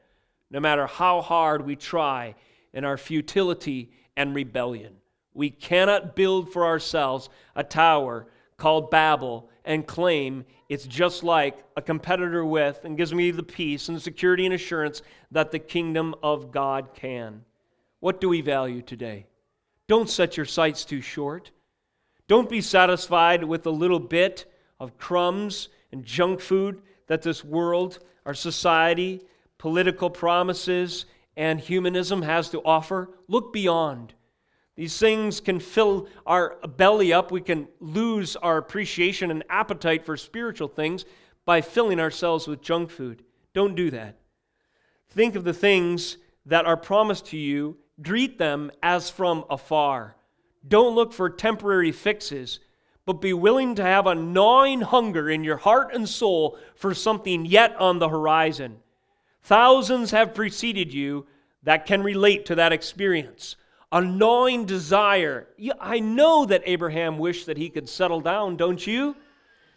no 0.50 0.60
matter 0.60 0.86
how 0.86 1.20
hard 1.20 1.64
we 1.64 1.76
try 1.76 2.34
in 2.72 2.84
our 2.84 2.96
futility 2.96 3.90
and 4.16 4.34
rebellion. 4.34 4.94
We 5.34 5.50
cannot 5.50 6.16
build 6.16 6.52
for 6.52 6.66
ourselves 6.66 7.28
a 7.54 7.64
tower 7.64 8.26
called 8.56 8.90
Babel 8.90 9.48
and 9.64 9.86
claim 9.86 10.44
it's 10.68 10.86
just 10.86 11.22
like 11.24 11.64
a 11.76 11.82
competitor 11.82 12.44
with 12.44 12.84
and 12.84 12.96
gives 12.96 13.12
me 13.12 13.30
the 13.30 13.42
peace 13.42 13.88
and 13.88 14.00
security 14.00 14.44
and 14.44 14.54
assurance 14.54 15.02
that 15.30 15.50
the 15.50 15.58
kingdom 15.58 16.14
of 16.22 16.52
God 16.52 16.94
can. 16.94 17.44
What 18.00 18.20
do 18.20 18.28
we 18.28 18.40
value 18.40 18.82
today? 18.82 19.26
Don't 19.88 20.08
set 20.08 20.36
your 20.36 20.46
sights 20.46 20.84
too 20.84 21.00
short. 21.00 21.50
Don't 22.28 22.48
be 22.48 22.60
satisfied 22.60 23.42
with 23.42 23.66
a 23.66 23.70
little 23.70 23.98
bit 23.98 24.50
of 24.78 24.96
crumbs 24.96 25.68
and 25.90 26.04
junk 26.04 26.40
food 26.40 26.80
that 27.08 27.22
this 27.22 27.44
world, 27.44 27.98
our 28.24 28.34
society, 28.34 29.20
political 29.60 30.08
promises, 30.08 31.04
and 31.36 31.60
humanism 31.60 32.22
has 32.22 32.48
to 32.48 32.62
offer. 32.64 33.10
Look 33.28 33.52
beyond. 33.52 34.14
These 34.74 34.98
things 34.98 35.38
can 35.38 35.60
fill 35.60 36.08
our 36.24 36.56
belly 36.78 37.12
up. 37.12 37.30
We 37.30 37.42
can 37.42 37.68
lose 37.78 38.36
our 38.36 38.56
appreciation 38.56 39.30
and 39.30 39.44
appetite 39.50 40.06
for 40.06 40.16
spiritual 40.16 40.68
things 40.68 41.04
by 41.44 41.60
filling 41.60 42.00
ourselves 42.00 42.48
with 42.48 42.62
junk 42.62 42.88
food. 42.88 43.22
Don't 43.52 43.74
do 43.74 43.90
that. 43.90 44.16
Think 45.10 45.34
of 45.34 45.44
the 45.44 45.52
things 45.52 46.16
that 46.46 46.64
are 46.64 46.78
promised 46.78 47.26
to 47.26 47.36
you, 47.36 47.76
greet 48.00 48.38
them 48.38 48.70
as 48.82 49.10
from 49.10 49.44
afar. 49.50 50.16
Don't 50.66 50.94
look 50.94 51.12
for 51.12 51.28
temporary 51.28 51.92
fixes, 51.92 52.60
but 53.04 53.20
be 53.20 53.34
willing 53.34 53.74
to 53.74 53.82
have 53.82 54.06
a 54.06 54.14
gnawing 54.14 54.80
hunger 54.80 55.28
in 55.28 55.44
your 55.44 55.58
heart 55.58 55.92
and 55.92 56.08
soul 56.08 56.56
for 56.74 56.94
something 56.94 57.44
yet 57.44 57.76
on 57.76 57.98
the 57.98 58.08
horizon. 58.08 58.78
Thousands 59.42 60.10
have 60.10 60.34
preceded 60.34 60.92
you 60.92 61.26
that 61.62 61.86
can 61.86 62.02
relate 62.02 62.46
to 62.46 62.54
that 62.56 62.72
experience 62.72 63.56
a 63.92 64.00
gnawing 64.00 64.64
desire. 64.66 65.48
I 65.80 65.98
know 65.98 66.46
that 66.46 66.62
Abraham 66.64 67.18
wished 67.18 67.46
that 67.46 67.56
he 67.56 67.68
could 67.68 67.88
settle 67.88 68.20
down, 68.20 68.56
don't 68.56 68.86
you? 68.86 69.16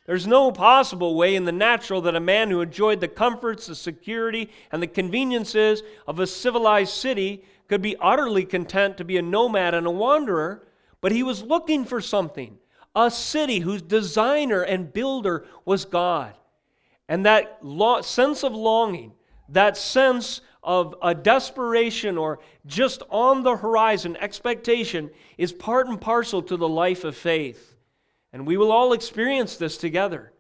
There's 0.06 0.28
no 0.28 0.52
possible 0.52 1.16
way 1.16 1.36
in 1.36 1.46
the 1.46 1.52
natural 1.52 2.02
that 2.02 2.16
a 2.16 2.20
man 2.20 2.52
who 2.52 2.62
enjoyed 2.62 3.00
the 3.00 3.08
comforts, 3.08 3.68
the 3.68 3.76
security, 3.76 4.50
and 4.72 4.84
the 4.84 4.88
conveniences 4.88 5.82
of 6.08 6.20
a 6.20 6.28
civilized 6.28 6.94
city 6.94 7.44
could 7.68 7.82
be 7.82 7.96
utterly 8.00 8.44
content 8.44 8.98
to 8.98 9.06
be 9.06 9.18
a 9.18 9.22
nomad 9.22 9.74
and 9.74 9.88
a 9.88 9.92
wanderer, 9.92 10.68
but 11.02 11.12
he 11.12 11.24
was 11.24 11.42
looking 11.42 11.86
for 11.86 12.02
something 12.02 12.58
a 12.96 13.10
city 13.10 13.60
whose 13.60 13.82
designer 13.82 14.62
and 14.62 14.94
builder 14.94 15.46
was 15.66 15.86
God. 15.86 16.38
And 17.10 17.26
that 17.26 17.60
sense 18.04 18.44
of 18.44 18.54
longing, 18.54 19.14
that 19.54 19.78
sense 19.78 20.42
of 20.64 20.96
a 21.02 21.14
desperation 21.14 22.18
or 22.18 22.40
just 22.66 23.04
on 23.10 23.44
the 23.44 23.58
horizon 23.58 24.16
expectation 24.18 25.10
is 25.38 25.52
part 25.52 25.88
and 25.88 26.00
parcel 26.00 26.42
to 26.42 26.56
the 26.56 26.68
life 26.68 27.04
of 27.04 27.16
faith. 27.16 27.76
And 28.32 28.48
we 28.48 28.58
will 28.58 28.72
all 28.72 28.94
experience 28.94 29.58
this 29.58 29.78
together. 29.78 30.32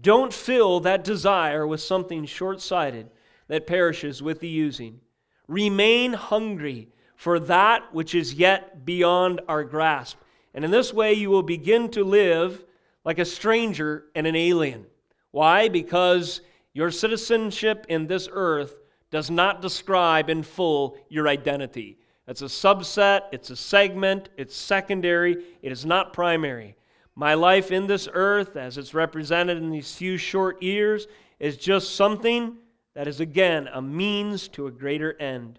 Don't 0.00 0.32
fill 0.32 0.80
that 0.80 1.04
desire 1.04 1.66
with 1.66 1.80
something 1.80 2.24
short 2.24 2.60
sighted 2.60 3.10
that 3.48 3.66
perishes 3.66 4.22
with 4.22 4.40
the 4.40 4.48
using. 4.48 5.00
Remain 5.46 6.14
hungry 6.14 6.88
for 7.14 7.38
that 7.38 7.92
which 7.94 8.14
is 8.14 8.34
yet 8.34 8.84
beyond 8.86 9.40
our 9.48 9.64
grasp. 9.64 10.18
And 10.54 10.64
in 10.64 10.70
this 10.70 10.92
way, 10.92 11.12
you 11.12 11.30
will 11.30 11.42
begin 11.42 11.90
to 11.90 12.04
live 12.04 12.64
like 13.04 13.18
a 13.18 13.24
stranger 13.24 14.04
and 14.14 14.26
an 14.26 14.34
alien. 14.34 14.86
Why? 15.30 15.68
Because 15.68 16.40
your 16.74 16.90
citizenship 16.90 17.86
in 17.88 18.06
this 18.06 18.28
earth 18.30 18.74
does 19.10 19.30
not 19.30 19.60
describe 19.60 20.30
in 20.30 20.42
full 20.42 20.96
your 21.08 21.28
identity. 21.28 21.98
It's 22.26 22.42
a 22.42 22.46
subset, 22.46 23.22
it's 23.32 23.50
a 23.50 23.56
segment, 23.56 24.28
it's 24.36 24.56
secondary, 24.56 25.44
it 25.60 25.72
is 25.72 25.84
not 25.84 26.12
primary. 26.12 26.76
My 27.14 27.34
life 27.34 27.70
in 27.70 27.86
this 27.86 28.08
earth, 28.12 28.56
as 28.56 28.78
it's 28.78 28.94
represented 28.94 29.58
in 29.58 29.70
these 29.70 29.94
few 29.94 30.16
short 30.16 30.62
years, 30.62 31.06
is 31.38 31.56
just 31.56 31.94
something 31.94 32.56
that 32.94 33.06
is 33.06 33.20
again 33.20 33.68
a 33.72 33.82
means 33.82 34.48
to 34.48 34.66
a 34.66 34.70
greater 34.70 35.20
end. 35.20 35.58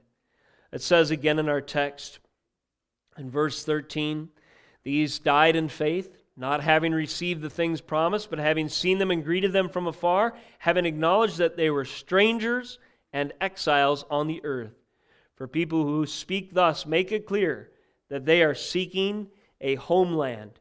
It 0.72 0.82
says 0.82 1.12
again 1.12 1.38
in 1.38 1.50
our 1.50 1.62
text, 1.62 2.20
in 3.18 3.30
verse 3.30 3.64
13, 3.64 4.30
these 4.84 5.20
died 5.20 5.56
in 5.56 5.70
faith, 5.70 6.18
not 6.36 6.62
having 6.62 6.94
received 6.94 7.42
the 7.42 7.50
things 7.50 7.82
promised, 7.82 8.30
but 8.30 8.40
having 8.40 8.68
seen 8.68 8.98
them 8.98 9.12
and 9.12 9.24
greeted 9.24 9.54
them 9.54 9.70
from 9.70 9.88
afar, 9.88 10.36
having 10.60 10.86
acknowledged 10.86 11.38
that 11.38 11.58
they 11.58 11.70
were 11.70 11.86
strangers 11.86 12.80
and 13.12 13.34
exiles 13.40 14.06
on 14.10 14.28
the 14.28 14.44
earth. 14.44 14.74
For 15.36 15.48
people 15.48 15.84
who 15.84 16.06
speak 16.06 16.54
thus 16.54 16.86
make 16.86 17.12
it 17.12 17.28
clear 17.28 17.70
that 18.10 18.26
they 18.26 18.44
are 18.44 18.56
seeking 18.56 19.28
a 19.62 19.76
homeland. 19.76 20.60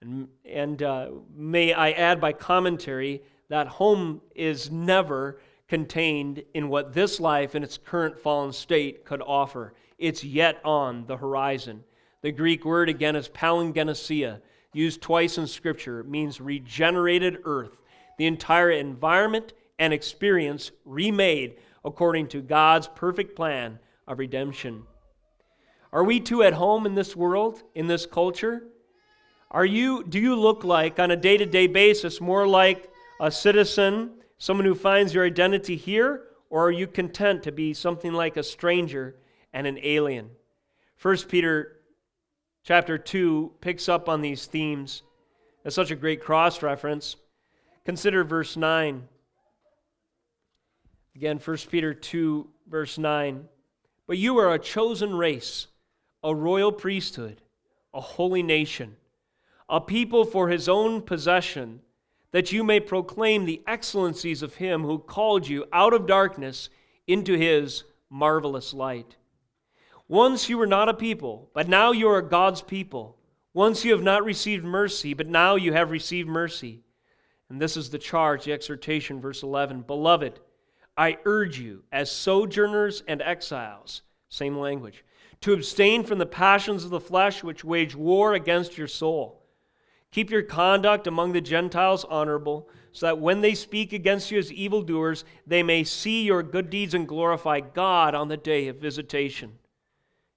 And, 0.00 0.28
and 0.44 0.82
uh, 0.82 1.10
may 1.34 1.72
I 1.72 1.90
add 1.92 2.20
by 2.20 2.32
commentary 2.32 3.22
that 3.48 3.66
home 3.66 4.20
is 4.34 4.70
never 4.70 5.40
contained 5.68 6.42
in 6.54 6.68
what 6.68 6.92
this 6.92 7.20
life 7.20 7.54
in 7.54 7.62
its 7.62 7.78
current 7.78 8.18
fallen 8.18 8.52
state 8.52 9.04
could 9.04 9.22
offer. 9.22 9.74
It's 9.98 10.24
yet 10.24 10.60
on 10.64 11.06
the 11.06 11.16
horizon. 11.16 11.84
The 12.22 12.32
Greek 12.32 12.64
word 12.64 12.88
again 12.88 13.16
is 13.16 13.28
palingenesia, 13.28 14.40
used 14.74 15.00
twice 15.00 15.38
in 15.38 15.46
Scripture. 15.46 16.02
Means 16.04 16.40
regenerated 16.40 17.38
earth, 17.44 17.76
the 18.18 18.26
entire 18.26 18.70
environment 18.70 19.52
and 19.78 19.92
experience 19.92 20.70
remade 20.84 21.56
according 21.84 22.28
to 22.28 22.40
God's 22.40 22.88
perfect 22.88 23.36
plan 23.36 23.78
of 24.06 24.18
redemption. 24.18 24.84
Are 25.92 26.04
we 26.04 26.20
too 26.20 26.42
at 26.42 26.54
home 26.54 26.86
in 26.86 26.94
this 26.94 27.14
world, 27.14 27.62
in 27.74 27.86
this 27.86 28.06
culture? 28.06 28.64
Are 29.50 29.64
you, 29.64 30.02
do 30.04 30.18
you 30.18 30.34
look 30.34 30.64
like, 30.64 30.98
on 30.98 31.12
a 31.12 31.16
day 31.16 31.36
to 31.36 31.46
day 31.46 31.68
basis, 31.68 32.20
more 32.20 32.46
like 32.46 32.90
a 33.20 33.30
citizen, 33.30 34.10
someone 34.38 34.66
who 34.66 34.74
finds 34.74 35.14
your 35.14 35.24
identity 35.24 35.76
here, 35.76 36.22
or 36.50 36.66
are 36.66 36.72
you 36.72 36.86
content 36.86 37.42
to 37.44 37.52
be 37.52 37.72
something 37.72 38.12
like 38.12 38.36
a 38.36 38.42
stranger 38.42 39.16
and 39.52 39.66
an 39.66 39.78
alien? 39.82 40.30
1 41.00 41.16
Peter 41.28 41.76
chapter 42.64 42.98
2 42.98 43.52
picks 43.60 43.88
up 43.88 44.08
on 44.08 44.20
these 44.20 44.46
themes. 44.46 45.02
as 45.64 45.74
such 45.74 45.90
a 45.90 45.96
great 45.96 46.20
cross 46.20 46.62
reference. 46.62 47.16
Consider 47.86 48.22
verse 48.22 48.54
9. 48.54 49.08
Again, 51.16 51.38
1 51.38 51.56
Peter 51.70 51.94
2, 51.94 52.48
verse 52.68 52.98
9. 52.98 53.48
But 54.06 54.18
you 54.18 54.36
are 54.38 54.52
a 54.52 54.58
chosen 54.58 55.14
race, 55.14 55.68
a 56.22 56.34
royal 56.34 56.70
priesthood, 56.70 57.40
a 57.94 58.00
holy 58.00 58.42
nation 58.42 58.96
a 59.68 59.80
people 59.80 60.24
for 60.24 60.48
his 60.48 60.68
own 60.68 61.00
possession, 61.02 61.80
that 62.32 62.52
you 62.52 62.64
may 62.64 62.80
proclaim 62.80 63.44
the 63.44 63.62
excellencies 63.66 64.42
of 64.42 64.54
him 64.56 64.82
who 64.82 64.98
called 64.98 65.46
you 65.46 65.64
out 65.72 65.94
of 65.94 66.06
darkness 66.06 66.68
into 67.06 67.34
his 67.34 67.84
marvelous 68.10 68.74
light. 68.74 69.16
Once 70.08 70.48
you 70.48 70.58
were 70.58 70.66
not 70.66 70.88
a 70.88 70.94
people, 70.94 71.48
but 71.54 71.68
now 71.68 71.90
you 71.90 72.08
are 72.08 72.20
God's 72.20 72.60
people. 72.60 73.16
Once 73.54 73.84
you 73.84 73.92
have 73.92 74.02
not 74.02 74.24
received 74.24 74.64
mercy, 74.64 75.14
but 75.14 75.26
now 75.26 75.54
you 75.54 75.72
have 75.72 75.90
received 75.90 76.28
mercy. 76.28 76.82
And 77.48 77.60
this 77.60 77.76
is 77.76 77.90
the 77.90 77.98
charge, 77.98 78.44
the 78.44 78.52
exhortation, 78.52 79.20
verse 79.20 79.42
11 79.42 79.82
Beloved, 79.82 80.40
I 80.96 81.18
urge 81.24 81.58
you, 81.58 81.84
as 81.90 82.10
sojourners 82.10 83.02
and 83.08 83.22
exiles, 83.22 84.02
same 84.28 84.58
language, 84.58 85.04
to 85.40 85.52
abstain 85.52 86.04
from 86.04 86.18
the 86.18 86.26
passions 86.26 86.84
of 86.84 86.90
the 86.90 87.00
flesh 87.00 87.42
which 87.42 87.64
wage 87.64 87.96
war 87.96 88.34
against 88.34 88.76
your 88.76 88.88
soul. 88.88 89.42
Keep 90.10 90.30
your 90.30 90.42
conduct 90.42 91.06
among 91.06 91.32
the 91.32 91.40
Gentiles 91.40 92.04
honorable, 92.04 92.68
so 92.92 93.06
that 93.06 93.18
when 93.18 93.40
they 93.40 93.54
speak 93.54 93.92
against 93.92 94.30
you 94.30 94.38
as 94.38 94.52
evildoers, 94.52 95.24
they 95.46 95.62
may 95.62 95.82
see 95.82 96.22
your 96.22 96.42
good 96.42 96.70
deeds 96.70 96.94
and 96.94 97.08
glorify 97.08 97.58
God 97.60 98.14
on 98.14 98.28
the 98.28 98.36
day 98.36 98.68
of 98.68 98.76
visitation. 98.76 99.58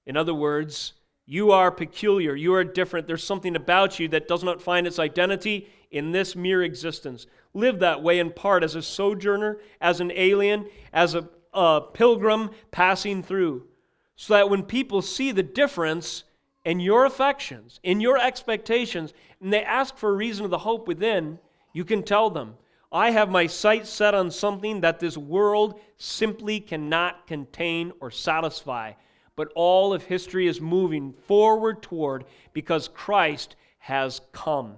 In 0.07 0.17
other 0.17 0.33
words, 0.33 0.93
you 1.27 1.51
are 1.51 1.69
peculiar. 1.69 2.33
You 2.33 2.55
are 2.55 2.63
different. 2.63 3.05
There's 3.05 3.23
something 3.23 3.55
about 3.55 3.99
you 3.99 4.07
that 4.07 4.27
does 4.27 4.43
not 4.43 4.61
find 4.61 4.87
its 4.87 4.97
identity 4.97 5.67
in 5.91 6.11
this 6.11 6.35
mere 6.35 6.63
existence. 6.63 7.27
Live 7.53 7.79
that 7.79 8.01
way 8.01 8.17
in 8.17 8.31
part 8.31 8.63
as 8.63 8.73
a 8.73 8.81
sojourner, 8.81 9.59
as 9.79 9.99
an 9.99 10.11
alien, 10.15 10.67
as 10.91 11.13
a, 11.13 11.29
a 11.53 11.81
pilgrim 11.93 12.49
passing 12.71 13.21
through, 13.21 13.67
so 14.15 14.33
that 14.33 14.49
when 14.49 14.63
people 14.63 15.03
see 15.03 15.31
the 15.31 15.43
difference, 15.43 16.23
in 16.67 16.81
your 16.81 17.05
affections, 17.05 17.79
in 17.81 18.01
your 18.01 18.17
expectations, 18.17 19.13
and 19.39 19.53
they 19.53 19.63
ask 19.63 19.95
for 19.95 20.09
a 20.09 20.15
reason 20.17 20.43
of 20.43 20.51
the 20.51 20.57
hope 20.57 20.85
within, 20.85 21.39
you 21.71 21.85
can 21.85 22.03
tell 22.03 22.29
them, 22.29 22.55
I 22.91 23.11
have 23.11 23.29
my 23.29 23.47
sight 23.47 23.87
set 23.87 24.13
on 24.13 24.29
something 24.31 24.81
that 24.81 24.99
this 24.99 25.17
world 25.17 25.79
simply 25.95 26.59
cannot 26.59 27.25
contain 27.25 27.93
or 28.01 28.11
satisfy. 28.11 28.93
But 29.37 29.53
all 29.55 29.93
of 29.93 30.03
history 30.03 30.47
is 30.47 30.59
moving 30.59 31.13
forward 31.13 31.81
toward 31.81 32.25
because 32.53 32.89
Christ 32.89 33.55
has 33.77 34.19
come. 34.33 34.77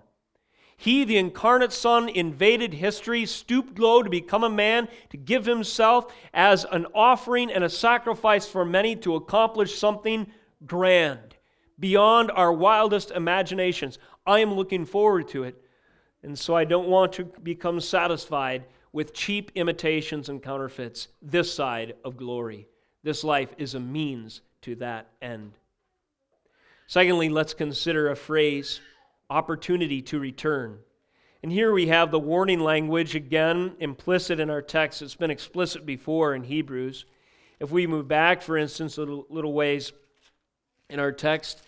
He, 0.76 1.03
the 1.05 1.18
incarnate 1.18 1.74
Son, 1.74 2.07
invaded 2.07 2.74
history, 2.74 3.26
stooped 3.26 3.80
low 3.80 4.03
to 4.03 4.10
become 4.10 4.43
a 4.43 4.49
man, 4.49 4.88
to 5.10 5.18
give 5.18 5.45
himself 5.45 6.14
as 6.34 6.66
an 6.72 6.86
offering 6.93 7.51
and 7.51 7.64
a 7.64 7.70
sacrifice 7.70 8.47
for 8.47 8.64
many 8.64 8.95
to 8.97 9.16
accomplish 9.16 9.78
something 9.78 10.28
grand 10.66 11.36
beyond 11.80 12.30
our 12.32 12.51
wildest 12.51 13.12
imaginations. 13.12 13.97
I 14.26 14.39
am 14.39 14.53
looking 14.53 14.86
forward 14.86 15.30
to 15.30 15.43
it. 15.43 15.62
And 16.22 16.38
so 16.38 16.53
I 16.53 16.66
don't 16.66 16.89
want 16.89 17.14
to 17.14 17.26
become 17.26 17.80
satisfied 17.80 18.66
with 18.91 19.14
cheap 19.14 19.51
imitations 19.55 20.28
and 20.28 20.43
counterfeits 20.43 21.07
this 21.22 21.53
side 21.53 21.93
of 22.03 22.18
glory. 22.18 22.68
This 23.03 23.24
life 23.24 23.53
is 23.57 23.76
a 23.76 23.80
means 23.80 24.41
to 24.62 24.76
that 24.76 25.07
end. 25.22 25.53
Secondly, 26.88 27.30
let's 27.30 27.53
consider 27.53 28.10
a 28.10 28.16
phrase 28.16 28.82
opportunity 29.30 30.01
to 30.01 30.20
return. 30.20 30.80
And 31.41 31.51
here 31.51 31.72
we 31.72 31.88
have 31.88 32.12
the 32.12 32.20
warning 32.20 32.60
language 32.60 33.16
again 33.16 33.76
implicit 33.80 34.39
in 34.39 34.49
our 34.49 34.62
text. 34.62 35.01
It's 35.01 35.16
been 35.16 35.32
explicit 35.32 35.86
before 35.86 36.36
in 36.36 36.43
Hebrews. 36.43 37.05
If 37.60 37.72
we 37.72 37.88
move 37.88 38.07
back, 38.07 38.41
for 38.41 38.57
instance, 38.57 38.97
a 38.97 39.03
little, 39.03 39.53
ways 39.53 39.93
in 40.89 40.99
our 40.99 41.12
text. 41.12 41.62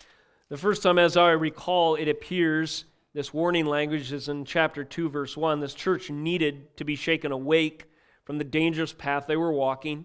The 0.48 0.58
first 0.58 0.82
time, 0.82 0.98
as 0.98 1.16
I 1.16 1.30
recall, 1.30 1.94
it 1.94 2.08
appears, 2.08 2.84
this 3.14 3.32
warning 3.32 3.66
language 3.66 4.12
is 4.12 4.28
in 4.28 4.44
chapter 4.44 4.84
2, 4.84 5.08
verse 5.08 5.36
1. 5.36 5.60
This 5.60 5.74
church 5.74 6.10
needed 6.10 6.76
to 6.76 6.84
be 6.84 6.96
shaken 6.96 7.32
awake 7.32 7.86
from 8.24 8.38
the 8.38 8.44
dangerous 8.44 8.92
path 8.92 9.26
they 9.26 9.36
were 9.36 9.52
walking. 9.52 10.04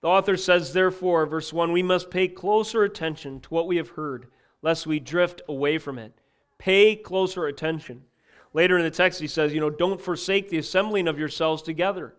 The 0.00 0.08
author 0.08 0.36
says, 0.36 0.72
therefore, 0.72 1.26
verse 1.26 1.52
1, 1.52 1.72
we 1.72 1.82
must 1.82 2.10
pay 2.10 2.28
closer 2.28 2.84
attention 2.84 3.40
to 3.40 3.48
what 3.48 3.66
we 3.66 3.76
have 3.76 3.90
heard, 3.90 4.28
lest 4.62 4.86
we 4.86 5.00
drift 5.00 5.42
away 5.48 5.78
from 5.78 5.98
it. 5.98 6.12
Pay 6.58 6.96
closer 6.96 7.46
attention. 7.46 8.04
Later 8.52 8.78
in 8.78 8.84
the 8.84 8.90
text, 8.90 9.20
he 9.20 9.26
says, 9.26 9.52
you 9.52 9.60
know, 9.60 9.70
don't 9.70 10.00
forsake 10.00 10.48
the 10.48 10.58
assembling 10.58 11.08
of 11.08 11.18
yourselves 11.18 11.62
together. 11.62 12.14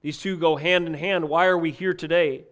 These 0.00 0.18
two 0.18 0.36
go 0.36 0.56
hand 0.56 0.86
in 0.86 0.94
hand. 0.94 1.28
Why 1.28 1.46
are 1.46 1.58
we 1.58 1.70
here 1.70 1.94
today? 1.94 2.44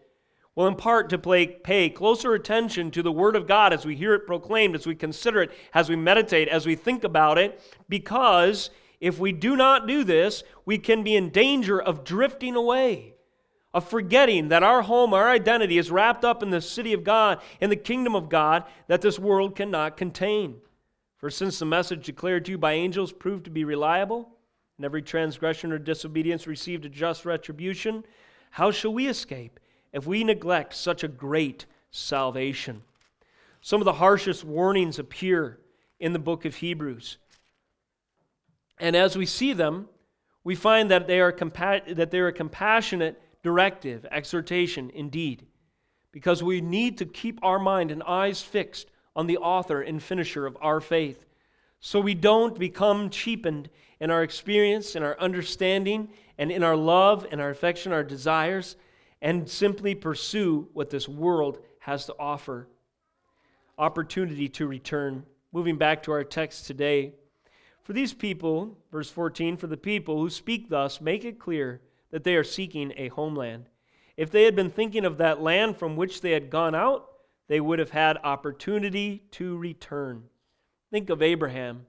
Well, 0.55 0.69
in 0.69 0.75
part 0.75 1.11
to 1.11 1.19
play, 1.19 1.47
pay 1.47 1.91
closer 1.91 2.33
attention 2.33 2.91
to 2.93 3.03
the 3.03 3.13
Word 3.13 3.37
of 3.37 3.47
God 3.47 3.75
as 3.75 3.85
we 3.85 3.95
hear 3.95 4.15
it 4.15 4.27
proclaimed, 4.27 4.75
as 4.75 4.87
we 4.87 4.95
consider 4.95 5.43
it, 5.43 5.53
as 5.75 5.91
we 5.91 5.97
meditate, 5.97 6.49
as 6.49 6.65
we 6.65 6.75
think 6.75 7.05
about 7.05 7.37
it, 7.37 7.61
because 7.89 8.71
if 8.99 9.19
we 9.19 9.33
do 9.33 9.55
not 9.55 9.87
do 9.87 10.03
this, 10.03 10.43
we 10.65 10.79
can 10.79 11.03
be 11.03 11.15
in 11.15 11.29
danger 11.29 11.81
of 11.81 12.05
drifting 12.05 12.57
away, 12.57 13.16
of 13.77 13.89
forgetting 13.89 14.49
that 14.49 14.63
our 14.63 14.83
home, 14.83 15.13
our 15.13 15.29
identity 15.29 15.77
is 15.77 15.91
wrapped 15.91 16.25
up 16.25 16.43
in 16.43 16.51
the 16.51 16.61
city 16.61 16.93
of 16.93 17.05
God, 17.05 17.41
in 17.61 17.71
the 17.71 17.77
kingdom 17.77 18.17
of 18.17 18.29
God 18.29 18.65
that 18.89 19.03
this 19.03 19.19
world 19.19 19.55
cannot 19.55 19.97
contain. 19.97 20.57
For 21.19 21.31
since 21.31 21.59
the 21.59 21.67
message 21.67 22.07
declared 22.07 22.47
to 22.47 22.53
you 22.53 22.59
by 22.59 22.73
angels 22.73 23.13
proved 23.13 23.45
to 23.45 23.51
be 23.51 23.65
reliable, 23.65 24.31
and 24.79 24.85
every 24.85 25.03
transgression 25.03 25.73
or 25.73 25.79
disobedience 25.79 26.47
received 26.47 26.85
a 26.87 26.89
just 26.89 27.25
retribution, 27.25 28.05
how 28.51 28.71
shall 28.71 28.93
we 28.93 29.09
escape? 29.09 29.61
if 29.93 30.07
we 30.07 30.23
neglect 30.23 30.75
such 30.75 31.03
a 31.03 31.09
great 31.09 31.65
salvation. 31.91 32.83
Some 33.63 33.81
of 33.81 33.87
the 33.87 33.95
harshest 33.95 34.45
warnings 34.45 34.99
appear 34.99 35.59
in 35.99 36.13
the 36.13 36.19
book 36.19 36.45
of 36.45 36.57
Hebrews. 36.57 37.17
And 38.79 38.95
as 38.95 39.17
we 39.17 39.25
see 39.25 39.55
them, 39.55 39.89
we 40.45 40.55
find 40.55 40.91
that 40.91 41.07
they 41.07 41.19
are, 41.19 41.33
compa- 41.33 41.97
that 41.97 42.11
they 42.11 42.21
are 42.21 42.31
compassionate 42.31 43.21
directive, 43.47 44.05
exhortation 44.11 44.91
indeed, 44.93 45.47
because 46.11 46.43
we 46.43 46.61
need 46.61 46.99
to 46.99 47.07
keep 47.07 47.39
our 47.45 47.61
mind 47.61 47.93
and 47.93 48.03
eyes 48.03 48.43
fixed 48.43 48.91
on 49.15 49.29
the 49.29 49.39
author 49.39 49.83
and 49.83 50.03
finisher 50.03 50.47
of 50.47 50.57
our 50.61 50.81
faith. 50.81 51.25
So 51.79 52.01
we 52.01 52.15
don't 52.15 52.59
become 52.59 53.09
cheapened 53.09 53.69
in 54.01 54.11
our 54.11 54.25
experience, 54.25 54.97
in 54.97 55.05
our 55.05 55.17
understanding, 55.21 56.09
and 56.39 56.51
in 56.51 56.65
our 56.65 56.75
love 56.75 57.25
and 57.31 57.41
our 57.41 57.51
affection, 57.51 57.93
our 57.93 58.03
desires, 58.03 58.75
and 59.23 59.49
simply 59.49 59.95
pursue 59.95 60.67
what 60.73 60.91
this 60.91 61.09
world 61.09 61.61
has 61.79 62.05
to 62.07 62.17
offer. 62.19 62.67
Opportunity 63.79 64.49
to 64.49 64.67
return. 64.67 65.25
Moving 65.53 65.77
back 65.77 66.03
to 66.03 66.11
our 66.11 66.25
text 66.25 66.67
today. 66.67 67.13
For 67.85 67.93
these 67.93 68.13
people, 68.13 68.77
verse 68.91 69.09
14, 69.09 69.57
for 69.57 69.69
the 69.69 69.77
people 69.77 70.19
who 70.19 70.31
speak 70.31 70.69
thus, 70.69 71.01
make 71.01 71.25
it 71.25 71.39
clear 71.39 71.81
that 72.11 72.25
they 72.25 72.37
are 72.37 72.45
seeking 72.45 72.93
a 72.97 73.09
homeland. 73.09 73.69
If 74.17 74.31
they 74.31 74.45
had 74.45 74.57
been 74.57 74.71
thinking 74.71 75.05
of 75.05 75.19
that 75.19 75.43
land 75.43 75.77
from 75.77 75.97
which 75.97 76.21
they 76.21 76.31
had 76.31 76.51
gone 76.51 76.75
out, 76.75 77.09
they 77.49 77.61
would 77.61 77.79
have 77.79 77.91
had 77.91 78.19
opportunity 78.25 79.23
to 79.33 79.57
return. 79.57 80.25
Think 80.91 81.11
of 81.11 81.23
Abraham. 81.23 81.87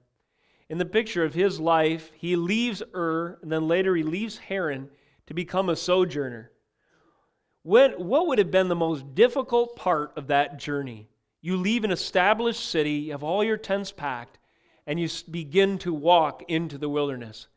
In 0.68 0.78
the 0.78 0.84
picture 0.84 1.24
of 1.24 1.34
his 1.34 1.58
life, 1.58 2.12
he 2.14 2.36
leaves 2.36 2.82
Ur, 2.94 3.38
and 3.42 3.50
then 3.50 3.66
later 3.66 3.96
he 3.96 4.02
leaves 4.02 4.38
Haran 4.38 4.90
to 5.26 5.34
become 5.34 5.68
a 5.68 5.76
sojourner. 5.76 6.52
When, 7.62 7.92
what 7.92 8.26
would 8.26 8.38
have 8.38 8.50
been 8.50 8.68
the 8.68 8.76
most 8.76 9.14
difficult 9.14 9.76
part 9.76 10.12
of 10.16 10.26
that 10.28 10.58
journey? 10.58 11.08
You 11.40 11.56
leave 11.56 11.84
an 11.84 11.90
established 11.90 12.68
city, 12.68 12.92
you 12.92 13.12
have 13.12 13.22
all 13.22 13.42
your 13.42 13.56
tents 13.56 13.92
packed, 13.92 14.38
and 14.86 14.98
you 14.98 15.08
begin 15.30 15.78
to 15.78 15.94
walk 15.94 16.42
into 16.48 16.78
the 16.78 16.88
wilderness. 16.88 17.48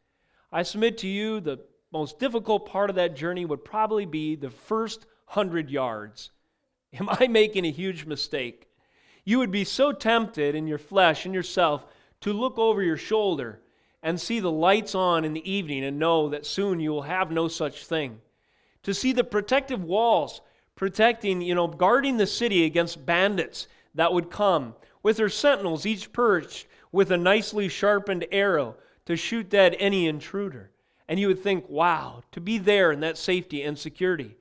I 0.52 0.64
submit 0.64 0.98
to 1.00 1.08
you 1.08 1.40
the 1.40 1.60
most 1.92 2.20
difficult 2.20 2.66
part 2.66 2.90
of 2.90 2.96
that 2.96 3.16
journey 3.16 3.46
would 3.46 3.66
probably 3.66 4.06
be 4.06 4.36
the 4.36 4.50
first 4.50 5.06
hundred 5.26 5.70
yards. 5.70 6.32
Am 7.00 7.10
I 7.10 7.28
making 7.28 7.66
a 7.66 7.72
huge 7.72 8.06
mistake? 8.06 8.68
You 9.24 9.40
would 9.40 9.52
be 9.52 9.64
so 9.64 9.92
tempted 9.92 10.56
in 10.56 10.68
your 10.68 10.78
flesh 10.78 11.26
and 11.26 11.34
yourself 11.34 11.86
to 12.22 12.34
look 12.34 12.58
over 12.58 12.82
your 12.82 12.98
shoulder 12.98 13.62
and 14.04 14.20
see 14.20 14.40
the 14.40 14.52
lights 14.52 14.96
on 14.96 15.26
in 15.26 15.34
the 15.34 15.52
evening 15.52 15.84
and 15.84 16.00
know 16.00 16.30
that 16.30 16.46
soon 16.46 16.80
you 16.80 16.92
will 16.92 17.04
have 17.04 17.32
no 17.32 17.48
such 17.48 17.86
thing 17.86 18.20
to 18.84 18.94
see 18.94 19.14
the 19.14 19.24
protective 19.24 19.84
walls 19.84 20.42
protecting, 20.76 21.42
you 21.42 21.54
know, 21.54 21.68
guarding 21.68 22.18
the 22.18 22.26
city 22.26 22.66
against 22.66 23.06
bandits 23.06 23.68
that 23.94 24.12
would 24.12 24.32
come, 24.32 24.74
with 25.04 25.18
their 25.18 25.30
sentinels 25.30 25.86
each 25.86 26.12
perched 26.12 26.68
with 26.92 27.12
a 27.12 27.18
nicely 27.18 27.68
sharpened 27.68 28.26
arrow 28.32 28.76
to 29.06 29.16
shoot 29.16 29.50
dead 29.50 29.76
any 29.80 30.08
intruder. 30.08 30.71
And 31.12 31.20
you 31.20 31.28
would 31.28 31.44
think, 31.44 31.68
wow, 31.68 32.22
to 32.32 32.40
be 32.40 32.58
there 32.58 32.90
in 32.90 33.02
that 33.02 33.18
safety 33.18 33.64
and 33.64 33.78
security. 33.78 34.38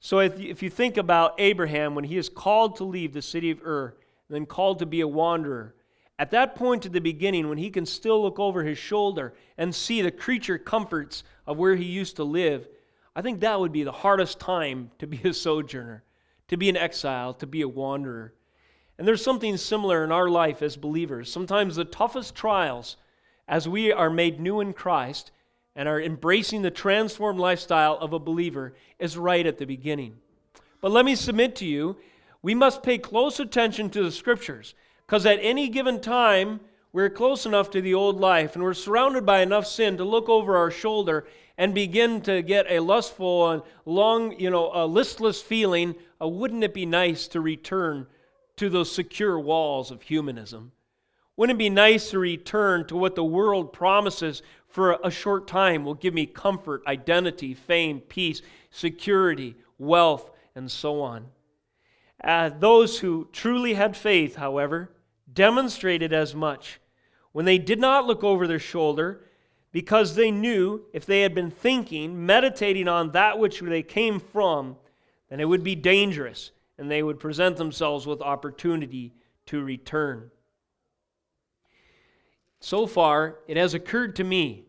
So 0.00 0.20
if 0.20 0.62
you 0.62 0.70
think 0.70 0.96
about 0.96 1.34
Abraham 1.36 1.94
when 1.94 2.04
he 2.04 2.16
is 2.16 2.30
called 2.30 2.76
to 2.76 2.84
leave 2.84 3.12
the 3.12 3.20
city 3.20 3.50
of 3.50 3.60
Ur, 3.62 3.94
and 4.28 4.34
then 4.34 4.46
called 4.46 4.78
to 4.78 4.86
be 4.86 5.02
a 5.02 5.06
wanderer, 5.06 5.74
at 6.18 6.30
that 6.30 6.54
point 6.54 6.86
at 6.86 6.94
the 6.94 7.02
beginning, 7.02 7.50
when 7.50 7.58
he 7.58 7.68
can 7.68 7.84
still 7.84 8.22
look 8.22 8.38
over 8.38 8.62
his 8.62 8.78
shoulder 8.78 9.34
and 9.58 9.74
see 9.74 10.00
the 10.00 10.10
creature 10.10 10.56
comforts 10.56 11.22
of 11.46 11.58
where 11.58 11.76
he 11.76 11.84
used 11.84 12.16
to 12.16 12.24
live, 12.24 12.66
I 13.14 13.20
think 13.20 13.40
that 13.40 13.60
would 13.60 13.70
be 13.70 13.84
the 13.84 13.92
hardest 13.92 14.40
time 14.40 14.90
to 15.00 15.06
be 15.06 15.20
a 15.22 15.34
sojourner, 15.34 16.02
to 16.48 16.56
be 16.56 16.70
an 16.70 16.78
exile, 16.78 17.34
to 17.34 17.46
be 17.46 17.60
a 17.60 17.68
wanderer. 17.68 18.32
And 18.96 19.06
there's 19.06 19.22
something 19.22 19.58
similar 19.58 20.02
in 20.02 20.12
our 20.12 20.30
life 20.30 20.62
as 20.62 20.78
believers. 20.78 21.30
Sometimes 21.30 21.76
the 21.76 21.84
toughest 21.84 22.34
trials, 22.34 22.96
as 23.46 23.68
we 23.68 23.92
are 23.92 24.08
made 24.08 24.40
new 24.40 24.60
in 24.60 24.72
Christ 24.72 25.30
and 25.78 25.88
are 25.88 26.02
embracing 26.02 26.62
the 26.62 26.72
transformed 26.72 27.38
lifestyle 27.38 27.96
of 27.98 28.12
a 28.12 28.18
believer, 28.18 28.74
is 28.98 29.16
right 29.16 29.46
at 29.46 29.58
the 29.58 29.64
beginning. 29.64 30.16
But 30.80 30.90
let 30.90 31.04
me 31.04 31.14
submit 31.14 31.54
to 31.56 31.64
you, 31.64 31.96
we 32.42 32.52
must 32.52 32.82
pay 32.82 32.98
close 32.98 33.38
attention 33.38 33.88
to 33.90 34.02
the 34.02 34.10
scriptures 34.10 34.74
because 35.06 35.24
at 35.24 35.38
any 35.40 35.68
given 35.68 36.00
time, 36.00 36.58
we're 36.92 37.08
close 37.08 37.46
enough 37.46 37.70
to 37.70 37.80
the 37.80 37.94
old 37.94 38.18
life 38.18 38.56
and 38.56 38.64
we're 38.64 38.74
surrounded 38.74 39.24
by 39.24 39.40
enough 39.40 39.66
sin 39.66 39.96
to 39.98 40.04
look 40.04 40.28
over 40.28 40.56
our 40.56 40.72
shoulder 40.72 41.28
and 41.56 41.72
begin 41.74 42.22
to 42.22 42.42
get 42.42 42.66
a 42.68 42.80
lustful 42.80 43.48
and 43.48 43.62
long, 43.84 44.32
you 44.32 44.50
know, 44.50 44.72
a 44.74 44.84
listless 44.84 45.40
feeling. 45.40 45.94
Uh, 46.20 46.26
wouldn't 46.26 46.64
it 46.64 46.74
be 46.74 46.86
nice 46.86 47.28
to 47.28 47.40
return 47.40 48.08
to 48.56 48.68
those 48.68 48.90
secure 48.90 49.38
walls 49.38 49.92
of 49.92 50.02
humanism? 50.02 50.72
Wouldn't 51.38 51.56
it 51.56 51.58
be 51.58 51.70
nice 51.70 52.10
to 52.10 52.18
return 52.18 52.84
to 52.88 52.96
what 52.96 53.14
the 53.14 53.22
world 53.22 53.72
promises 53.72 54.42
for 54.68 54.98
a 55.02 55.10
short 55.10 55.46
time 55.46 55.84
will 55.84 55.94
give 55.94 56.14
me 56.14 56.26
comfort, 56.26 56.82
identity, 56.86 57.54
fame, 57.54 58.00
peace, 58.00 58.42
security, 58.70 59.56
wealth, 59.78 60.30
and 60.54 60.70
so 60.70 61.00
on? 61.00 61.26
Uh, 62.22 62.50
those 62.50 63.00
who 63.00 63.28
truly 63.32 63.74
had 63.74 63.96
faith, 63.96 64.36
however, 64.36 64.90
demonstrated 65.32 66.12
as 66.12 66.34
much 66.34 66.80
when 67.32 67.44
they 67.44 67.58
did 67.58 67.78
not 67.78 68.06
look 68.06 68.24
over 68.24 68.46
their 68.46 68.58
shoulder 68.58 69.24
because 69.70 70.14
they 70.14 70.30
knew 70.30 70.82
if 70.92 71.06
they 71.06 71.22
had 71.22 71.34
been 71.34 71.50
thinking, 71.50 72.26
meditating 72.26 72.88
on 72.88 73.12
that 73.12 73.38
which 73.38 73.60
they 73.60 73.82
came 73.82 74.18
from, 74.18 74.76
then 75.28 75.40
it 75.40 75.44
would 75.44 75.62
be 75.62 75.74
dangerous 75.74 76.50
and 76.78 76.90
they 76.90 77.02
would 77.02 77.20
present 77.20 77.56
themselves 77.56 78.06
with 78.06 78.20
opportunity 78.22 79.12
to 79.46 79.62
return. 79.62 80.30
So 82.60 82.86
far, 82.86 83.38
it 83.46 83.56
has 83.56 83.74
occurred 83.74 84.16
to 84.16 84.24
me 84.24 84.64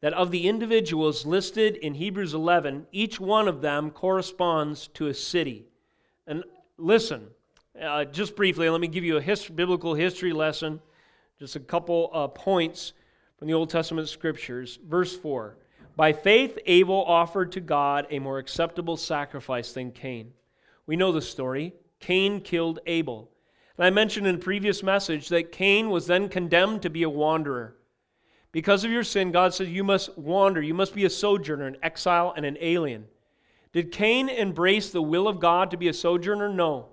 that 0.00 0.12
of 0.14 0.30
the 0.30 0.48
individuals 0.48 1.26
listed 1.26 1.76
in 1.76 1.94
Hebrews 1.94 2.34
11, 2.34 2.86
each 2.92 3.20
one 3.20 3.48
of 3.48 3.60
them 3.60 3.90
corresponds 3.90 4.88
to 4.88 5.08
a 5.08 5.14
city. 5.14 5.66
And 6.26 6.44
listen, 6.78 7.28
uh, 7.80 8.04
just 8.06 8.36
briefly, 8.36 8.68
let 8.68 8.80
me 8.80 8.88
give 8.88 9.04
you 9.04 9.18
a 9.18 9.36
biblical 9.52 9.94
history 9.94 10.32
lesson, 10.32 10.80
just 11.38 11.56
a 11.56 11.60
couple 11.60 12.10
uh, 12.12 12.28
points 12.28 12.92
from 13.38 13.48
the 13.48 13.54
Old 13.54 13.70
Testament 13.70 14.08
scriptures. 14.08 14.78
Verse 14.86 15.16
4 15.16 15.56
By 15.96 16.12
faith, 16.12 16.58
Abel 16.66 17.04
offered 17.04 17.52
to 17.52 17.60
God 17.60 18.06
a 18.10 18.18
more 18.18 18.38
acceptable 18.38 18.96
sacrifice 18.96 19.72
than 19.72 19.92
Cain. 19.92 20.32
We 20.86 20.96
know 20.96 21.12
the 21.12 21.22
story. 21.22 21.74
Cain 22.00 22.40
killed 22.40 22.80
Abel. 22.86 23.30
And 23.80 23.86
I 23.86 23.90
mentioned 23.90 24.26
in 24.26 24.34
a 24.34 24.38
previous 24.38 24.82
message 24.82 25.30
that 25.30 25.52
Cain 25.52 25.88
was 25.88 26.06
then 26.06 26.28
condemned 26.28 26.82
to 26.82 26.90
be 26.90 27.02
a 27.02 27.08
wanderer. 27.08 27.78
Because 28.52 28.84
of 28.84 28.90
your 28.90 29.02
sin, 29.02 29.32
God 29.32 29.54
said, 29.54 29.68
You 29.68 29.82
must 29.82 30.18
wander. 30.18 30.60
You 30.60 30.74
must 30.74 30.94
be 30.94 31.06
a 31.06 31.10
sojourner, 31.10 31.66
an 31.66 31.78
exile, 31.82 32.34
and 32.36 32.44
an 32.44 32.58
alien. 32.60 33.06
Did 33.72 33.90
Cain 33.90 34.28
embrace 34.28 34.90
the 34.90 35.00
will 35.00 35.26
of 35.26 35.40
God 35.40 35.70
to 35.70 35.78
be 35.78 35.88
a 35.88 35.94
sojourner? 35.94 36.50
No. 36.50 36.88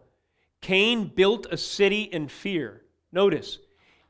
Cain 0.61 1.11
built 1.13 1.45
a 1.51 1.57
city 1.57 2.03
in 2.03 2.29
fear. 2.29 2.83
Notice, 3.11 3.59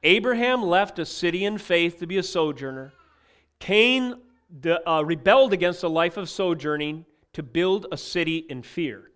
Abraham 0.04 0.62
left 0.62 1.00
a 1.00 1.06
city 1.08 1.46
in 1.46 1.58
faith 1.58 1.98
to 1.98 2.06
be 2.06 2.20
a 2.20 2.24
sojourner. 2.24 2.94
Cain 3.58 4.22
uh, 4.86 5.04
rebelled 5.04 5.52
against 5.52 5.82
a 5.82 5.90
life 5.90 6.16
of 6.16 6.30
sojourning 6.30 7.08
to 7.34 7.42
build 7.42 7.88
a 7.92 7.98
city 7.98 8.38
in 8.38 8.62
fear. 8.62 9.10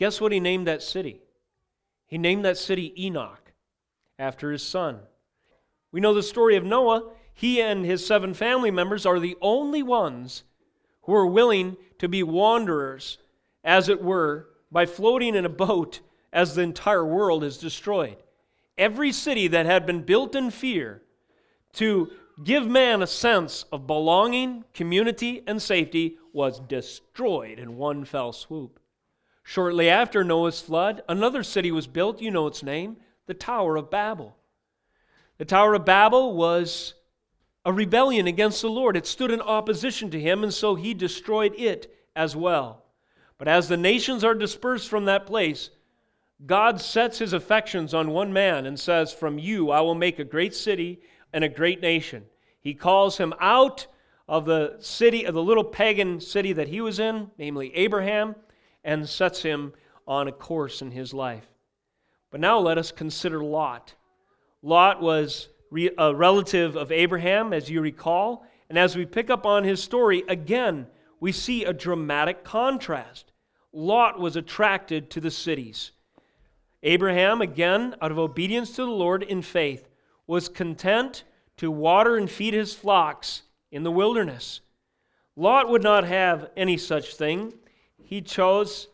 Guess 0.00 0.20
what 0.20 0.32
he 0.32 0.40
named 0.40 0.66
that 0.66 0.82
city? 0.82 1.20
He 2.10 2.18
named 2.18 2.44
that 2.44 2.58
city 2.58 2.92
Enoch 3.00 3.52
after 4.18 4.50
his 4.50 4.64
son. 4.64 4.98
We 5.92 6.00
know 6.00 6.12
the 6.12 6.24
story 6.24 6.56
of 6.56 6.64
Noah. 6.64 7.12
He 7.32 7.62
and 7.62 7.86
his 7.86 8.04
seven 8.04 8.34
family 8.34 8.72
members 8.72 9.06
are 9.06 9.20
the 9.20 9.36
only 9.40 9.82
ones 9.82 10.42
who 11.02 11.14
are 11.14 11.26
willing 11.26 11.76
to 11.98 12.08
be 12.08 12.24
wanderers, 12.24 13.18
as 13.62 13.88
it 13.88 14.02
were, 14.02 14.48
by 14.72 14.86
floating 14.86 15.36
in 15.36 15.44
a 15.44 15.48
boat 15.48 16.00
as 16.32 16.54
the 16.54 16.62
entire 16.62 17.04
world 17.04 17.44
is 17.44 17.58
destroyed. 17.58 18.16
Every 18.76 19.12
city 19.12 19.46
that 19.46 19.66
had 19.66 19.86
been 19.86 20.02
built 20.02 20.34
in 20.34 20.50
fear 20.50 21.02
to 21.74 22.10
give 22.42 22.66
man 22.66 23.02
a 23.02 23.06
sense 23.06 23.64
of 23.70 23.86
belonging, 23.86 24.64
community, 24.74 25.42
and 25.46 25.62
safety 25.62 26.18
was 26.32 26.58
destroyed 26.58 27.60
in 27.60 27.76
one 27.76 28.04
fell 28.04 28.32
swoop. 28.32 28.80
Shortly 29.50 29.90
after 29.90 30.22
Noah's 30.22 30.60
flood, 30.60 31.02
another 31.08 31.42
city 31.42 31.72
was 31.72 31.88
built. 31.88 32.20
You 32.20 32.30
know 32.30 32.46
its 32.46 32.62
name 32.62 32.98
the 33.26 33.34
Tower 33.34 33.74
of 33.74 33.90
Babel. 33.90 34.36
The 35.38 35.44
Tower 35.44 35.74
of 35.74 35.84
Babel 35.84 36.36
was 36.36 36.94
a 37.64 37.72
rebellion 37.72 38.28
against 38.28 38.62
the 38.62 38.70
Lord. 38.70 38.96
It 38.96 39.08
stood 39.08 39.32
in 39.32 39.40
opposition 39.40 40.08
to 40.12 40.20
him, 40.20 40.44
and 40.44 40.54
so 40.54 40.76
he 40.76 40.94
destroyed 40.94 41.52
it 41.58 41.92
as 42.14 42.36
well. 42.36 42.84
But 43.38 43.48
as 43.48 43.66
the 43.66 43.76
nations 43.76 44.22
are 44.22 44.36
dispersed 44.36 44.88
from 44.88 45.06
that 45.06 45.26
place, 45.26 45.70
God 46.46 46.80
sets 46.80 47.18
his 47.18 47.32
affections 47.32 47.92
on 47.92 48.12
one 48.12 48.32
man 48.32 48.66
and 48.66 48.78
says, 48.78 49.12
From 49.12 49.36
you 49.36 49.72
I 49.72 49.80
will 49.80 49.96
make 49.96 50.20
a 50.20 50.24
great 50.24 50.54
city 50.54 51.00
and 51.32 51.42
a 51.42 51.48
great 51.48 51.80
nation. 51.82 52.26
He 52.60 52.72
calls 52.72 53.18
him 53.18 53.34
out 53.40 53.88
of 54.28 54.44
the 54.44 54.76
city, 54.78 55.24
of 55.24 55.34
the 55.34 55.42
little 55.42 55.64
pagan 55.64 56.20
city 56.20 56.52
that 56.52 56.68
he 56.68 56.80
was 56.80 57.00
in, 57.00 57.32
namely 57.36 57.74
Abraham, 57.74 58.36
and 58.84 59.08
sets 59.08 59.42
him 59.42 59.72
on 60.06 60.28
a 60.28 60.32
course 60.32 60.82
in 60.82 60.90
his 60.90 61.14
life. 61.14 61.46
But 62.30 62.40
now 62.40 62.58
let 62.58 62.78
us 62.78 62.92
consider 62.92 63.42
Lot. 63.42 63.94
Lot 64.62 65.00
was 65.00 65.48
a 65.98 66.14
relative 66.14 66.76
of 66.76 66.92
Abraham, 66.92 67.52
as 67.52 67.70
you 67.70 67.80
recall, 67.80 68.46
and 68.68 68.78
as 68.78 68.96
we 68.96 69.06
pick 69.06 69.30
up 69.30 69.46
on 69.46 69.64
his 69.64 69.82
story, 69.82 70.22
again, 70.28 70.86
we 71.18 71.32
see 71.32 71.64
a 71.64 71.72
dramatic 71.72 72.44
contrast. 72.44 73.32
Lot 73.72 74.18
was 74.18 74.36
attracted 74.36 75.10
to 75.10 75.20
the 75.20 75.30
cities. 75.30 75.92
Abraham, 76.82 77.40
again, 77.40 77.94
out 78.00 78.10
of 78.10 78.18
obedience 78.18 78.70
to 78.72 78.82
the 78.82 78.90
Lord 78.90 79.22
in 79.22 79.42
faith, 79.42 79.88
was 80.26 80.48
content 80.48 81.24
to 81.58 81.70
water 81.70 82.16
and 82.16 82.30
feed 82.30 82.54
his 82.54 82.74
flocks 82.74 83.42
in 83.70 83.82
the 83.82 83.90
wilderness. 83.90 84.60
Lot 85.36 85.68
would 85.68 85.82
not 85.82 86.04
have 86.04 86.50
any 86.56 86.76
such 86.76 87.14
thing. 87.14 87.52
He 88.10 88.20
chose, 88.20 88.88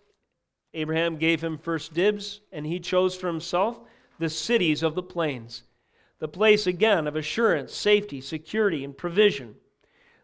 Abraham 0.75 1.17
gave 1.17 1.43
him 1.43 1.57
first 1.57 1.95
dibs, 1.95 2.43
and 2.53 2.67
he 2.67 2.79
chose 2.79 3.17
for 3.17 3.29
himself 3.29 3.81
the 4.19 4.29
cities 4.29 4.83
of 4.83 4.95
the 4.95 5.03
plains. 5.03 5.63
The 6.19 6.29
place, 6.29 6.67
again, 6.67 7.07
of 7.07 7.17
assurance, 7.17 7.75
safety, 7.75 8.21
security, 8.21 8.85
and 8.85 8.95
provision 8.95 9.55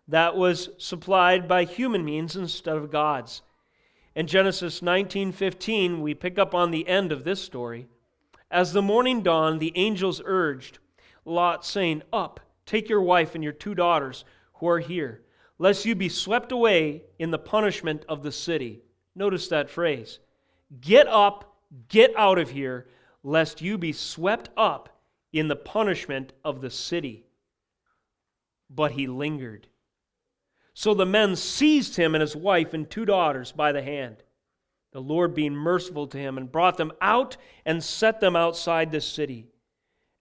that 0.06 0.36
was 0.36 0.68
supplied 0.76 1.48
by 1.48 1.64
human 1.64 2.04
means 2.04 2.36
instead 2.36 2.76
of 2.76 2.90
God's. 2.90 3.40
In 4.14 4.26
Genesis 4.26 4.82
19:15, 4.82 6.02
we 6.02 6.12
pick 6.12 6.38
up 6.38 6.54
on 6.54 6.70
the 6.70 6.86
end 6.86 7.12
of 7.12 7.24
this 7.24 7.42
story. 7.42 7.86
As 8.50 8.74
the 8.74 8.82
morning 8.82 9.22
dawned, 9.22 9.58
the 9.58 9.72
angels 9.74 10.20
urged 10.22 10.80
Lot, 11.24 11.64
saying, 11.64 12.02
Up, 12.12 12.40
take 12.66 12.90
your 12.90 13.00
wife 13.00 13.34
and 13.34 13.42
your 13.42 13.54
two 13.54 13.74
daughters 13.74 14.26
who 14.56 14.68
are 14.68 14.80
here, 14.80 15.22
lest 15.62 15.86
you 15.86 15.94
be 15.94 16.08
swept 16.08 16.50
away 16.50 17.04
in 17.20 17.30
the 17.30 17.38
punishment 17.38 18.04
of 18.08 18.24
the 18.24 18.32
city. 18.32 18.82
Notice 19.14 19.46
that 19.46 19.70
phrase. 19.70 20.18
Get 20.80 21.06
up, 21.06 21.54
get 21.86 22.10
out 22.16 22.40
of 22.40 22.50
here, 22.50 22.88
lest 23.22 23.62
you 23.62 23.78
be 23.78 23.92
swept 23.92 24.48
up 24.56 24.88
in 25.32 25.46
the 25.46 25.54
punishment 25.54 26.32
of 26.44 26.62
the 26.62 26.68
city. 26.68 27.26
But 28.68 28.90
he 28.90 29.06
lingered. 29.06 29.68
So 30.74 30.94
the 30.94 31.06
men 31.06 31.36
seized 31.36 31.94
him 31.94 32.16
and 32.16 32.22
his 32.22 32.34
wife 32.34 32.74
and 32.74 32.90
two 32.90 33.04
daughters 33.04 33.52
by 33.52 33.70
the 33.70 33.82
hand, 33.82 34.16
the 34.90 35.00
Lord 35.00 35.32
being 35.32 35.54
merciful 35.54 36.08
to 36.08 36.18
him, 36.18 36.38
and 36.38 36.50
brought 36.50 36.76
them 36.76 36.90
out 37.00 37.36
and 37.64 37.84
set 37.84 38.18
them 38.18 38.34
outside 38.34 38.90
the 38.90 39.00
city. 39.00 39.46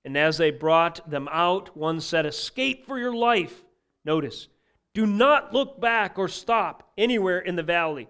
And 0.06 0.16
as 0.16 0.38
they 0.38 0.52
brought 0.52 1.10
them 1.10 1.28
out, 1.32 1.76
one 1.76 2.00
said, 2.00 2.28
Escape 2.28 2.86
for 2.86 3.00
your 3.00 3.16
life. 3.16 3.64
Notice, 4.06 4.48
do 4.94 5.06
not 5.06 5.54
look 5.54 5.80
back 5.80 6.20
or 6.20 6.28
stop 6.28 6.92
anywhere 6.98 7.40
in 7.40 7.56
the 7.56 7.64
valley. 7.64 8.08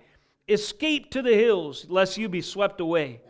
Escape 0.48 1.12
to 1.12 1.22
the 1.22 1.36
hills, 1.36 1.86
lest 1.90 2.18
you 2.18 2.28
be 2.28 2.42
swept 2.42 2.82
away. 2.82 3.22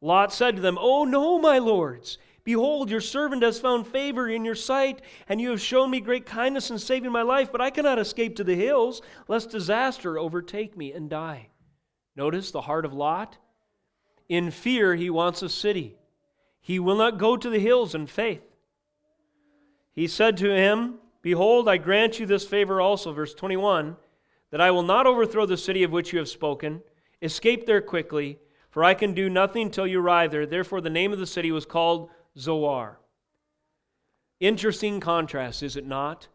Lot 0.00 0.32
said 0.32 0.56
to 0.56 0.62
them, 0.62 0.78
Oh, 0.80 1.04
no, 1.04 1.38
my 1.38 1.58
lords, 1.58 2.18
Behold, 2.44 2.90
your 2.90 3.00
servant 3.00 3.42
has 3.42 3.58
found 3.58 3.86
favor 3.86 4.28
in 4.28 4.44
your 4.44 4.54
sight, 4.54 5.00
and 5.28 5.40
you 5.40 5.48
have 5.48 5.62
shown 5.62 5.90
me 5.90 5.98
great 5.98 6.26
kindness 6.26 6.70
in 6.70 6.78
saving 6.78 7.10
my 7.10 7.22
life, 7.22 7.50
but 7.50 7.62
I 7.62 7.70
cannot 7.70 7.98
escape 7.98 8.36
to 8.36 8.44
the 8.44 8.54
hills, 8.54 9.00
lest 9.28 9.50
disaster 9.50 10.18
overtake 10.18 10.76
me 10.76 10.92
and 10.92 11.08
die. 11.08 11.48
Notice 12.14 12.50
the 12.50 12.60
heart 12.60 12.84
of 12.84 12.92
Lot. 12.92 13.38
In 14.28 14.50
fear, 14.50 14.94
he 14.94 15.08
wants 15.08 15.40
a 15.40 15.48
city. 15.48 15.96
He 16.60 16.78
will 16.78 16.96
not 16.96 17.18
go 17.18 17.36
to 17.36 17.48
the 17.48 17.58
hills 17.58 17.94
in 17.94 18.06
faith. 18.06 18.42
He 19.94 20.06
said 20.06 20.36
to 20.38 20.54
him, 20.54 20.96
Behold, 21.24 21.70
I 21.70 21.78
grant 21.78 22.20
you 22.20 22.26
this 22.26 22.46
favor 22.46 22.82
also, 22.82 23.10
verse 23.10 23.32
21, 23.32 23.96
that 24.50 24.60
I 24.60 24.70
will 24.70 24.82
not 24.82 25.06
overthrow 25.06 25.46
the 25.46 25.56
city 25.56 25.82
of 25.82 25.90
which 25.90 26.12
you 26.12 26.18
have 26.18 26.28
spoken. 26.28 26.82
Escape 27.22 27.64
there 27.64 27.80
quickly, 27.80 28.38
for 28.68 28.84
I 28.84 28.92
can 28.92 29.14
do 29.14 29.30
nothing 29.30 29.70
till 29.70 29.86
you 29.86 30.02
arrive 30.02 30.32
there. 30.32 30.44
Therefore, 30.44 30.82
the 30.82 30.90
name 30.90 31.14
of 31.14 31.18
the 31.18 31.26
city 31.26 31.50
was 31.50 31.64
called 31.64 32.10
Zoar. 32.38 33.00
Interesting 34.38 35.00
contrast, 35.00 35.62
is 35.62 35.76
it 35.76 35.86
not? 35.86 36.28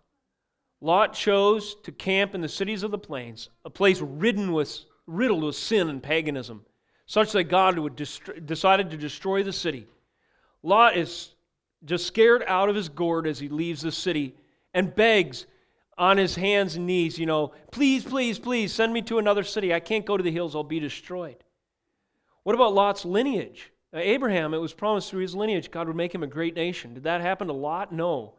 Lot 0.81 1.13
chose 1.13 1.75
to 1.83 1.91
camp 1.91 2.33
in 2.33 2.41
the 2.41 2.49
cities 2.49 2.81
of 2.81 2.89
the 2.89 2.97
plains, 2.97 3.51
a 3.63 3.69
place 3.69 4.01
ridden 4.01 4.53
with, 4.53 4.85
riddled 5.05 5.43
with 5.43 5.55
sin 5.55 5.87
and 5.87 6.01
paganism, 6.01 6.65
such 7.05 7.31
that 7.33 7.43
God 7.43 7.77
would 7.77 7.95
dest- 7.95 8.43
decided 8.47 8.89
to 8.89 8.97
destroy 8.97 9.43
the 9.43 9.53
city. 9.53 9.85
Lot 10.63 10.97
is 10.97 11.35
just 11.85 12.07
scared 12.07 12.43
out 12.47 12.69
of 12.69 12.75
his 12.75 12.89
gourd 12.89 13.27
as 13.27 13.37
he 13.37 13.49
leaves 13.49 13.83
the 13.83 13.91
city 13.91 14.33
and 14.73 14.93
begs 14.95 15.45
on 15.97 16.17
his 16.17 16.35
hands 16.35 16.75
and 16.75 16.87
knees, 16.87 17.17
you 17.19 17.25
know, 17.25 17.51
please, 17.71 18.03
please, 18.03 18.39
please 18.39 18.73
send 18.73 18.93
me 18.93 19.01
to 19.03 19.19
another 19.19 19.43
city. 19.43 19.73
I 19.73 19.79
can't 19.79 20.05
go 20.05 20.15
to 20.15 20.23
the 20.23 20.31
hills, 20.31 20.55
I'll 20.55 20.63
be 20.63 20.79
destroyed. 20.79 21.43
What 22.43 22.55
about 22.55 22.73
Lot's 22.73 23.05
lineage? 23.05 23.71
Now, 23.91 23.99
Abraham, 23.99 24.53
it 24.53 24.59
was 24.59 24.73
promised 24.73 25.09
through 25.09 25.21
his 25.21 25.35
lineage 25.35 25.71
God 25.71 25.87
would 25.87 25.95
make 25.95 26.13
him 26.13 26.23
a 26.23 26.27
great 26.27 26.55
nation. 26.55 26.93
Did 26.93 27.03
that 27.03 27.21
happen 27.21 27.47
to 27.47 27.53
Lot? 27.53 27.91
No. 27.91 28.35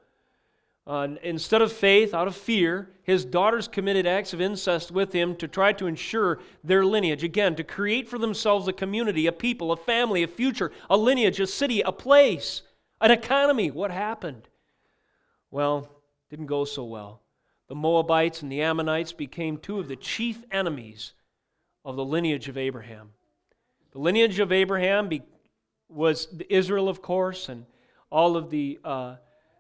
Uh, 0.87 1.09
instead 1.23 1.63
of 1.63 1.71
faith, 1.71 2.15
out 2.15 2.27
of 2.27 2.35
fear, 2.35 2.91
his 3.03 3.25
daughters 3.25 3.69
committed 3.69 4.07
acts 4.07 4.33
of 4.33 4.41
incest 4.41 4.91
with 4.91 5.13
him 5.13 5.37
to 5.37 5.47
try 5.47 5.73
to 5.73 5.87
ensure 5.87 6.41
their 6.65 6.85
lineage. 6.85 7.23
Again, 7.23 7.55
to 7.57 7.63
create 7.63 8.09
for 8.09 8.19
themselves 8.19 8.67
a 8.67 8.73
community, 8.73 9.27
a 9.27 9.33
people, 9.33 9.71
a 9.71 9.77
family, 9.77 10.23
a 10.23 10.29
future, 10.29 10.73
a 10.89 10.97
lineage, 10.97 11.39
a 11.39 11.47
city, 11.47 11.81
a 11.83 11.93
place, 11.93 12.63
an 13.01 13.11
economy. 13.11 13.71
What 13.71 13.91
happened? 13.91 14.49
Well, 15.51 15.89
didn't 16.31 16.47
go 16.47 16.65
so 16.65 16.85
well. 16.85 17.21
The 17.69 17.75
Moabites 17.75 18.43
and 18.43 18.51
the 18.51 18.63
Ammonites 18.63 19.13
became 19.13 19.59
two 19.59 19.79
of 19.79 19.89
the 19.89 19.97
chief 19.97 20.43
enemies 20.51 21.13
of 21.85 21.97
the 21.97 22.05
lineage 22.05 22.49
of 22.49 22.57
Abraham. 22.57 23.11
The 23.93 23.99
lineage 23.99 24.39
of 24.39 24.53
Abraham 24.53 25.09
be, 25.09 25.23
was 25.89 26.29
Israel, 26.49 26.89
of 26.89 27.03
course, 27.03 27.49
and 27.49 27.67
all 28.11 28.37
of 28.37 28.51
the, 28.51 28.79
uh, 28.85 29.17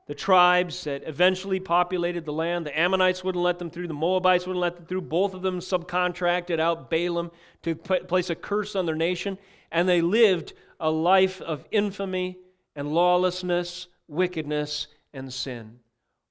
the 0.06 0.14
tribes 0.14 0.84
that 0.84 1.02
eventually 1.06 1.60
populated 1.60 2.24
the 2.24 2.32
land. 2.32 2.66
The 2.66 2.78
Ammonites 2.78 3.24
wouldn't 3.24 3.42
let 3.42 3.58
them 3.58 3.70
through, 3.70 3.88
the 3.88 3.94
Moabites 3.94 4.46
wouldn't 4.46 4.60
let 4.60 4.76
them 4.76 4.86
through. 4.86 5.02
Both 5.02 5.34
of 5.34 5.42
them 5.42 5.58
subcontracted 5.58 6.60
out 6.60 6.90
Balaam 6.90 7.30
to 7.62 7.74
place 7.74 8.30
a 8.30 8.34
curse 8.34 8.76
on 8.76 8.86
their 8.86 8.96
nation, 8.96 9.38
and 9.72 9.88
they 9.88 10.00
lived 10.00 10.52
a 10.78 10.90
life 10.90 11.40
of 11.40 11.64
infamy 11.70 12.38
and 12.76 12.92
lawlessness, 12.92 13.88
wickedness, 14.08 14.86
and 15.12 15.32
sin. 15.32 15.80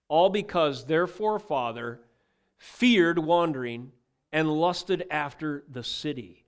All 0.10 0.30
because 0.30 0.86
their 0.86 1.08
forefather 1.08 2.02
feared 2.58 3.18
wandering 3.18 3.94
and 4.34 4.52
lusted 4.52 5.06
after 5.10 5.64
the 5.72 5.84
city. 5.84 6.46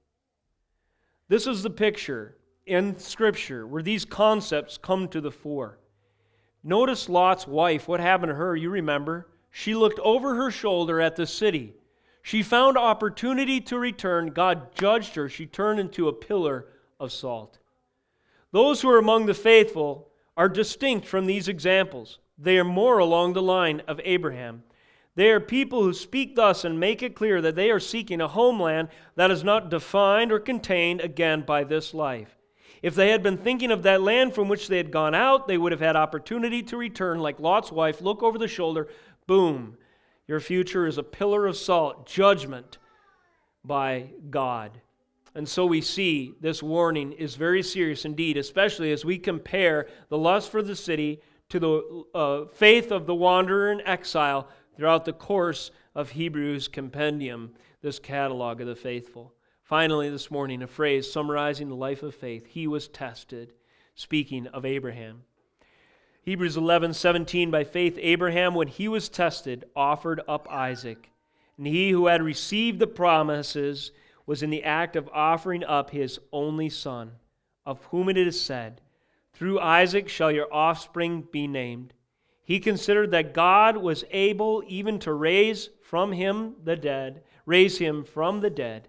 This 1.30 1.48
is 1.48 1.64
the 1.64 1.70
picture 1.70 2.36
in 2.66 3.00
Scripture 3.00 3.66
where 3.66 3.82
these 3.82 4.04
concepts 4.04 4.78
come 4.78 5.08
to 5.08 5.22
the 5.22 5.32
fore. 5.32 5.80
Notice 6.64 7.08
Lot's 7.08 7.48
wife, 7.48 7.88
what 7.88 8.00
happened 8.00 8.32
to 8.32 8.36
her, 8.36 8.56
you 8.56 8.70
remember. 8.70 9.28
She 9.50 9.74
looked 9.74 10.00
over 10.00 10.36
her 10.36 10.52
shoulder 10.52 11.02
at 11.02 11.16
the 11.16 11.26
city. 11.26 11.74
She 12.22 12.44
found 12.44 12.78
opportunity 12.78 13.60
to 13.62 13.80
return. 13.80 14.28
God 14.28 14.76
judged 14.76 15.16
her. 15.16 15.28
She 15.28 15.46
turned 15.46 15.80
into 15.80 16.08
a 16.08 16.14
pillar 16.14 16.68
of 17.00 17.12
salt. 17.12 17.58
Those 18.52 18.82
who 18.82 18.90
are 18.90 19.00
among 19.00 19.26
the 19.26 19.34
faithful 19.34 20.10
are 20.38 20.50
distinct 20.50 21.08
from 21.08 21.26
these 21.26 21.48
examples. 21.48 22.20
They 22.42 22.58
are 22.58 22.64
more 22.64 22.98
along 22.98 23.34
the 23.34 23.42
line 23.42 23.84
of 23.88 24.02
Abraham. 24.04 24.64
They 25.16 25.30
are 25.30 25.40
people 25.40 25.84
who 25.84 25.94
speak 25.94 26.36
thus 26.36 26.66
and 26.66 26.80
make 26.80 27.04
it 27.04 27.16
clear 27.16 27.42
that 27.42 27.56
they 27.56 27.70
are 27.70 27.80
seeking 27.80 28.20
a 28.20 28.28
homeland 28.28 28.88
that 29.16 29.30
is 29.30 29.44
not 29.44 29.70
defined 29.70 30.32
or 30.32 30.40
contained 30.40 31.02
again 31.02 31.42
by 31.42 31.64
this 31.64 31.94
life. 31.94 32.38
If 32.82 32.96
they 32.96 33.10
had 33.10 33.22
been 33.22 33.38
thinking 33.38 33.70
of 33.70 33.84
that 33.84 34.02
land 34.02 34.34
from 34.34 34.48
which 34.48 34.68
they 34.68 34.78
had 34.78 34.90
gone 34.90 35.14
out, 35.14 35.48
they 35.48 35.58
would 35.58 35.72
have 35.72 35.82
had 35.82 35.96
opportunity 35.96 36.64
to 36.64 36.78
return 36.78 37.20
like 37.20 37.40
Lot's 37.40 37.72
wife, 37.72 38.02
look 38.02 38.24
over 38.24 38.40
the 38.40 38.48
shoulder, 38.48 38.88
boom. 39.28 39.78
Your 40.28 40.40
future 40.40 40.88
is 40.88 40.98
a 40.98 41.04
pillar 41.04 41.46
of 41.46 41.58
salt, 41.58 42.08
judgment 42.08 42.80
by 43.64 44.10
God. 44.32 44.82
And 45.36 45.48
so 45.48 45.66
we 45.66 45.82
see 45.82 46.34
this 46.42 46.64
warning 46.64 47.12
is 47.12 47.36
very 47.36 47.62
serious 47.62 48.04
indeed, 48.04 48.38
especially 48.38 48.92
as 48.92 49.06
we 49.06 49.20
compare 49.20 49.88
the 50.10 50.18
lust 50.18 50.50
for 50.50 50.64
the 50.64 50.76
city 50.76 51.22
to 51.52 51.60
the 51.60 52.04
uh, 52.16 52.46
faith 52.54 52.92
of 52.92 53.06
the 53.06 53.16
wanderer 53.16 53.72
in 53.72 53.82
exile 53.82 54.48
throughout 54.76 55.04
the 55.06 55.14
course 55.14 55.70
of 55.94 56.12
Hebrews 56.12 56.70
compendium, 56.70 57.52
this 57.82 58.00
catalog 58.00 58.62
of 58.62 58.68
the 58.68 58.76
faithful. 58.76 59.34
Finally, 59.64 60.10
this 60.10 60.32
morning, 60.32 60.64
a 60.64 60.68
phrase 60.68 61.12
summarizing 61.12 61.68
the 61.68 61.76
life 61.76 62.04
of 62.04 62.16
faith. 62.16 62.48
He 62.48 62.68
was 62.68 62.88
tested, 62.88 63.54
speaking 63.96 64.48
of 64.48 64.66
Abraham. 64.66 65.24
Hebrews 66.24 66.56
11, 66.56 66.94
17, 66.94 67.52
by 67.52 67.66
faith, 67.66 67.98
Abraham, 68.02 68.54
when 68.54 68.70
he 68.70 68.88
was 68.88 69.10
tested, 69.10 69.66
offered 69.76 70.22
up 70.30 70.48
Isaac. 70.50 71.10
And 71.58 71.68
he 71.68 71.90
who 71.90 72.08
had 72.08 72.22
received 72.22 72.80
the 72.80 72.88
promises 72.88 73.92
was 74.26 74.42
in 74.42 74.52
the 74.52 74.64
act 74.64 74.96
of 74.96 75.10
offering 75.14 75.66
up 75.66 75.90
his 75.90 76.18
only 76.32 76.70
son, 76.70 77.14
of 77.66 77.84
whom 77.86 78.08
it 78.08 78.18
is 78.18 78.40
said, 78.40 78.80
Through 79.42 79.60
Isaac 79.60 80.08
shall 80.08 80.32
your 80.32 80.54
offspring 80.54 81.28
be 81.32 81.48
named. 81.48 81.96
He 82.44 82.60
considered 82.60 83.10
that 83.10 83.34
God 83.34 83.76
was 83.76 84.04
able 84.12 84.62
even 84.68 85.00
to 85.00 85.14
raise 85.14 85.72
from 85.82 86.12
him 86.12 86.58
the 86.64 86.76
dead, 86.76 87.24
raise 87.48 87.80
him 87.80 88.04
from 88.04 88.42
the 88.42 88.52
dead 88.52 88.88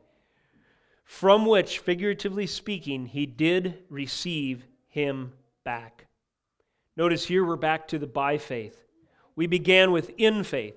from 1.04 1.46
which, 1.46 1.78
figuratively 1.78 2.46
speaking, 2.46 3.06
he 3.06 3.24
did 3.24 3.78
receive 3.88 4.66
him 4.88 5.32
back. 5.64 6.06
Notice 6.98 7.24
here 7.24 7.46
we're 7.46 7.56
back 7.56 7.88
to 7.88 7.98
the 7.98 8.06
by 8.06 8.36
faith. 8.36 8.84
We 9.34 9.46
began 9.46 9.90
with 9.90 10.10
in 10.18 10.44
faith, 10.44 10.76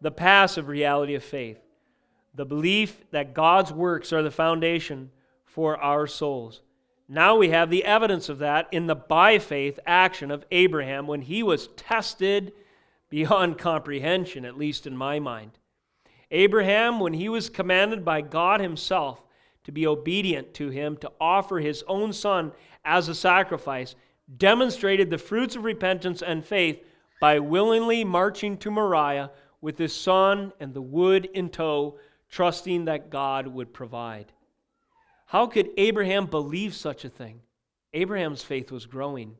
the 0.00 0.12
passive 0.12 0.68
reality 0.68 1.16
of 1.16 1.24
faith, 1.24 1.58
the 2.32 2.46
belief 2.46 3.10
that 3.10 3.34
God's 3.34 3.72
works 3.72 4.12
are 4.12 4.22
the 4.22 4.30
foundation 4.30 5.10
for 5.44 5.76
our 5.76 6.06
souls. 6.06 6.62
Now 7.08 7.36
we 7.36 7.50
have 7.50 7.70
the 7.70 7.84
evidence 7.84 8.28
of 8.28 8.38
that 8.38 8.68
in 8.72 8.86
the 8.86 8.96
by 8.96 9.38
faith 9.38 9.78
action 9.86 10.30
of 10.30 10.44
Abraham 10.50 11.06
when 11.06 11.22
he 11.22 11.42
was 11.42 11.68
tested 11.76 12.52
beyond 13.08 13.58
comprehension, 13.58 14.44
at 14.44 14.58
least 14.58 14.86
in 14.86 14.96
my 14.96 15.20
mind. 15.20 15.52
Abraham, 16.30 16.98
when 16.98 17.12
he 17.12 17.28
was 17.28 17.48
commanded 17.48 18.04
by 18.04 18.20
God 18.20 18.60
Himself 18.60 19.22
to 19.66 19.72
be 19.72 19.86
obedient 19.86 20.54
to 20.54 20.70
him, 20.70 20.96
to 20.96 21.10
offer 21.20 21.58
his 21.58 21.82
own 21.88 22.12
son 22.12 22.52
as 22.84 23.08
a 23.08 23.14
sacrifice, 23.14 23.96
demonstrated 24.36 25.10
the 25.10 25.18
fruits 25.18 25.56
of 25.56 25.64
repentance 25.64 26.22
and 26.22 26.44
faith 26.44 26.80
by 27.20 27.40
willingly 27.40 28.04
marching 28.04 28.56
to 28.58 28.70
Moriah 28.70 29.30
with 29.60 29.76
his 29.76 29.92
son 29.92 30.52
and 30.60 30.72
the 30.72 30.82
wood 30.82 31.28
in 31.34 31.48
tow, 31.48 31.98
trusting 32.30 32.84
that 32.84 33.10
God 33.10 33.48
would 33.48 33.72
provide. 33.72 34.32
How 35.26 35.46
could 35.46 35.70
Abraham 35.76 36.26
believe 36.26 36.74
such 36.74 37.04
a 37.04 37.08
thing? 37.08 37.40
Abraham's 37.92 38.42
faith 38.42 38.70
was 38.70 38.86
growing. 38.86 39.36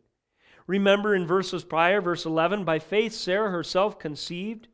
Remember 0.67 1.15
in 1.15 1.27
verses 1.27 1.63
prior, 1.63 2.01
verse 2.01 2.27
11, 2.27 2.65
by 2.65 2.79
faith 2.81 3.13
Sarah 3.13 3.51
herself 3.51 3.99
conceived 3.99 4.69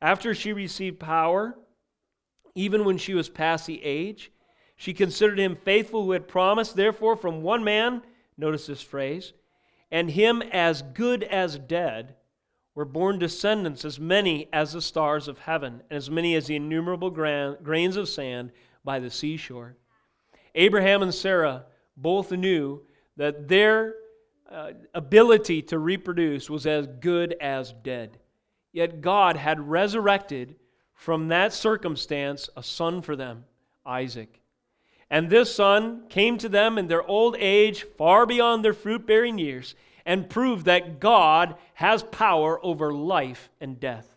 after 0.00 0.34
she 0.34 0.52
received 0.52 0.98
power, 0.98 1.58
even 2.54 2.84
when 2.84 2.96
she 2.96 3.14
was 3.14 3.28
past 3.28 3.66
the 3.66 3.84
age. 3.84 4.32
She 4.76 4.94
considered 4.94 5.38
him 5.38 5.56
faithful 5.56 6.04
who 6.04 6.12
had 6.12 6.28
promised. 6.28 6.76
Therefore, 6.76 7.16
from 7.16 7.42
one 7.42 7.62
man, 7.62 8.02
notice 8.36 8.66
this 8.66 8.82
phrase, 8.82 9.34
and 9.90 10.10
him 10.10 10.40
as 10.40 10.82
good 10.82 11.24
as 11.24 11.58
dead, 11.58 12.14
were 12.74 12.84
born 12.84 13.18
descendants 13.18 13.84
as 13.84 13.98
many 13.98 14.48
as 14.52 14.72
the 14.72 14.80
stars 14.80 15.28
of 15.28 15.40
heaven, 15.40 15.82
and 15.90 15.96
as 15.96 16.08
many 16.08 16.36
as 16.36 16.46
the 16.46 16.56
innumerable 16.56 17.10
grains 17.10 17.96
of 17.96 18.08
sand 18.08 18.52
by 18.84 18.98
the 18.98 19.10
seashore. 19.10 19.76
Abraham 20.54 21.02
and 21.02 21.14
Sarah 21.14 21.64
both 21.96 22.30
knew 22.32 22.82
that 23.16 23.48
their 23.48 23.94
uh, 24.50 24.70
ability 24.94 25.62
to 25.62 25.78
reproduce 25.78 26.48
was 26.48 26.66
as 26.66 26.86
good 27.00 27.34
as 27.40 27.72
dead. 27.82 28.18
Yet 28.72 29.00
God 29.00 29.36
had 29.36 29.68
resurrected 29.68 30.56
from 30.94 31.28
that 31.28 31.52
circumstance 31.52 32.48
a 32.56 32.62
son 32.62 33.02
for 33.02 33.16
them, 33.16 33.44
Isaac. 33.84 34.40
And 35.10 35.30
this 35.30 35.54
son 35.54 36.04
came 36.08 36.38
to 36.38 36.48
them 36.48 36.78
in 36.78 36.86
their 36.86 37.02
old 37.06 37.36
age, 37.38 37.84
far 37.96 38.26
beyond 38.26 38.64
their 38.64 38.74
fruit 38.74 39.06
bearing 39.06 39.38
years, 39.38 39.74
and 40.04 40.28
proved 40.28 40.66
that 40.66 41.00
God 41.00 41.56
has 41.74 42.02
power 42.02 42.64
over 42.64 42.92
life 42.92 43.50
and 43.60 43.78
death. 43.78 44.16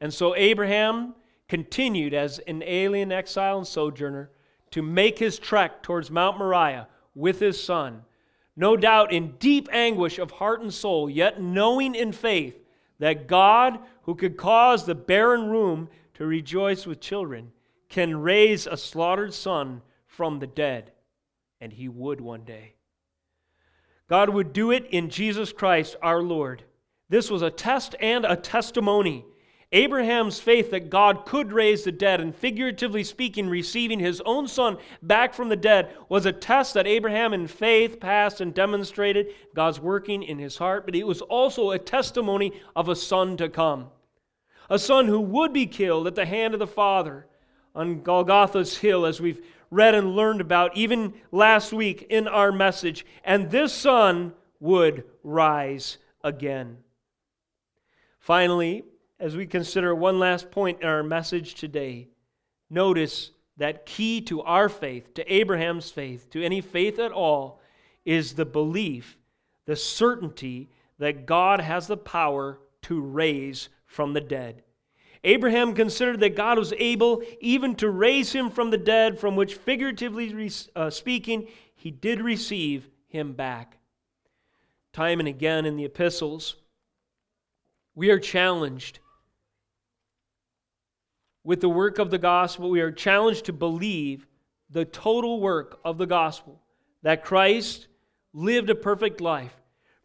And 0.00 0.12
so 0.12 0.34
Abraham 0.34 1.14
continued 1.48 2.14
as 2.14 2.38
an 2.40 2.62
alien, 2.64 3.12
exile, 3.12 3.58
and 3.58 3.66
sojourner 3.66 4.30
to 4.72 4.82
make 4.82 5.18
his 5.18 5.38
trek 5.38 5.82
towards 5.82 6.10
Mount 6.10 6.38
Moriah 6.38 6.88
with 7.14 7.40
his 7.40 7.62
son, 7.62 8.02
no 8.56 8.76
doubt 8.76 9.12
in 9.12 9.36
deep 9.38 9.68
anguish 9.72 10.18
of 10.18 10.32
heart 10.32 10.60
and 10.60 10.72
soul, 10.72 11.08
yet 11.08 11.40
knowing 11.40 11.94
in 11.94 12.12
faith 12.12 12.58
that 12.98 13.26
God, 13.26 13.78
who 14.02 14.14
could 14.14 14.36
cause 14.36 14.84
the 14.84 14.94
barren 14.94 15.52
womb 15.52 15.88
to 16.14 16.26
rejoice 16.26 16.86
with 16.86 17.00
children, 17.00 17.52
can 17.88 18.20
raise 18.20 18.66
a 18.66 18.76
slaughtered 18.76 19.34
son 19.34 19.82
from 20.06 20.38
the 20.38 20.46
dead. 20.46 20.92
And 21.60 21.72
he 21.72 21.88
would 21.88 22.20
one 22.20 22.44
day. 22.44 22.74
God 24.08 24.30
would 24.30 24.52
do 24.52 24.70
it 24.70 24.86
in 24.90 25.10
Jesus 25.10 25.52
Christ 25.52 25.96
our 26.02 26.22
Lord. 26.22 26.64
This 27.08 27.30
was 27.30 27.42
a 27.42 27.50
test 27.50 27.94
and 28.00 28.24
a 28.24 28.36
testimony. 28.36 29.24
Abraham's 29.72 30.38
faith 30.38 30.70
that 30.70 30.90
God 30.90 31.24
could 31.24 31.50
raise 31.50 31.84
the 31.84 31.92
dead, 31.92 32.20
and 32.20 32.34
figuratively 32.34 33.02
speaking, 33.02 33.48
receiving 33.48 33.98
his 33.98 34.20
own 34.26 34.46
son 34.46 34.76
back 35.02 35.32
from 35.32 35.48
the 35.48 35.56
dead, 35.56 35.94
was 36.10 36.26
a 36.26 36.32
test 36.32 36.74
that 36.74 36.86
Abraham 36.86 37.32
in 37.32 37.46
faith 37.46 37.98
passed 37.98 38.42
and 38.42 38.52
demonstrated 38.52 39.28
God's 39.54 39.80
working 39.80 40.22
in 40.22 40.38
his 40.38 40.58
heart, 40.58 40.84
but 40.84 40.94
it 40.94 41.06
was 41.06 41.22
also 41.22 41.70
a 41.70 41.78
testimony 41.78 42.52
of 42.76 42.90
a 42.90 42.96
son 42.96 43.38
to 43.38 43.48
come. 43.48 43.88
A 44.68 44.78
son 44.78 45.06
who 45.06 45.20
would 45.20 45.54
be 45.54 45.66
killed 45.66 46.06
at 46.06 46.14
the 46.14 46.26
hand 46.26 46.52
of 46.52 46.60
the 46.60 46.66
Father 46.66 47.26
on 47.74 48.02
Golgotha's 48.02 48.76
hill, 48.76 49.06
as 49.06 49.20
we've 49.20 49.42
read 49.70 49.94
and 49.94 50.14
learned 50.14 50.42
about 50.42 50.76
even 50.76 51.14
last 51.30 51.72
week 51.72 52.06
in 52.10 52.28
our 52.28 52.52
message. 52.52 53.06
And 53.24 53.50
this 53.50 53.72
son 53.72 54.34
would 54.60 55.04
rise 55.22 55.96
again. 56.22 56.76
Finally, 58.18 58.84
as 59.22 59.36
we 59.36 59.46
consider 59.46 59.94
one 59.94 60.18
last 60.18 60.50
point 60.50 60.80
in 60.80 60.88
our 60.88 61.04
message 61.04 61.54
today, 61.54 62.08
notice 62.68 63.30
that 63.56 63.86
key 63.86 64.20
to 64.20 64.42
our 64.42 64.68
faith, 64.68 65.14
to 65.14 65.32
Abraham's 65.32 65.88
faith, 65.92 66.28
to 66.30 66.42
any 66.42 66.60
faith 66.60 66.98
at 66.98 67.12
all, 67.12 67.60
is 68.04 68.34
the 68.34 68.44
belief, 68.44 69.16
the 69.64 69.76
certainty 69.76 70.68
that 70.98 71.24
God 71.24 71.60
has 71.60 71.86
the 71.86 71.96
power 71.96 72.58
to 72.82 73.00
raise 73.00 73.68
from 73.86 74.12
the 74.12 74.20
dead. 74.20 74.64
Abraham 75.22 75.72
considered 75.72 76.18
that 76.18 76.34
God 76.34 76.58
was 76.58 76.74
able 76.76 77.22
even 77.40 77.76
to 77.76 77.88
raise 77.90 78.32
him 78.32 78.50
from 78.50 78.70
the 78.70 78.78
dead, 78.78 79.20
from 79.20 79.36
which, 79.36 79.54
figuratively 79.54 80.50
uh, 80.74 80.90
speaking, 80.90 81.46
he 81.76 81.92
did 81.92 82.20
receive 82.20 82.88
him 83.06 83.34
back. 83.34 83.78
Time 84.92 85.20
and 85.20 85.28
again 85.28 85.64
in 85.64 85.76
the 85.76 85.84
epistles, 85.84 86.56
we 87.94 88.10
are 88.10 88.18
challenged 88.18 88.98
with 91.44 91.60
the 91.60 91.68
work 91.68 91.98
of 91.98 92.10
the 92.10 92.18
gospel. 92.18 92.70
We 92.70 92.80
are 92.80 92.92
challenged 92.92 93.46
to 93.46 93.52
believe 93.52 94.26
the 94.70 94.84
total 94.84 95.40
work 95.40 95.80
of 95.84 95.98
the 95.98 96.06
gospel 96.06 96.60
that 97.02 97.24
Christ 97.24 97.88
lived 98.32 98.70
a 98.70 98.74
perfect 98.74 99.20
life, 99.20 99.54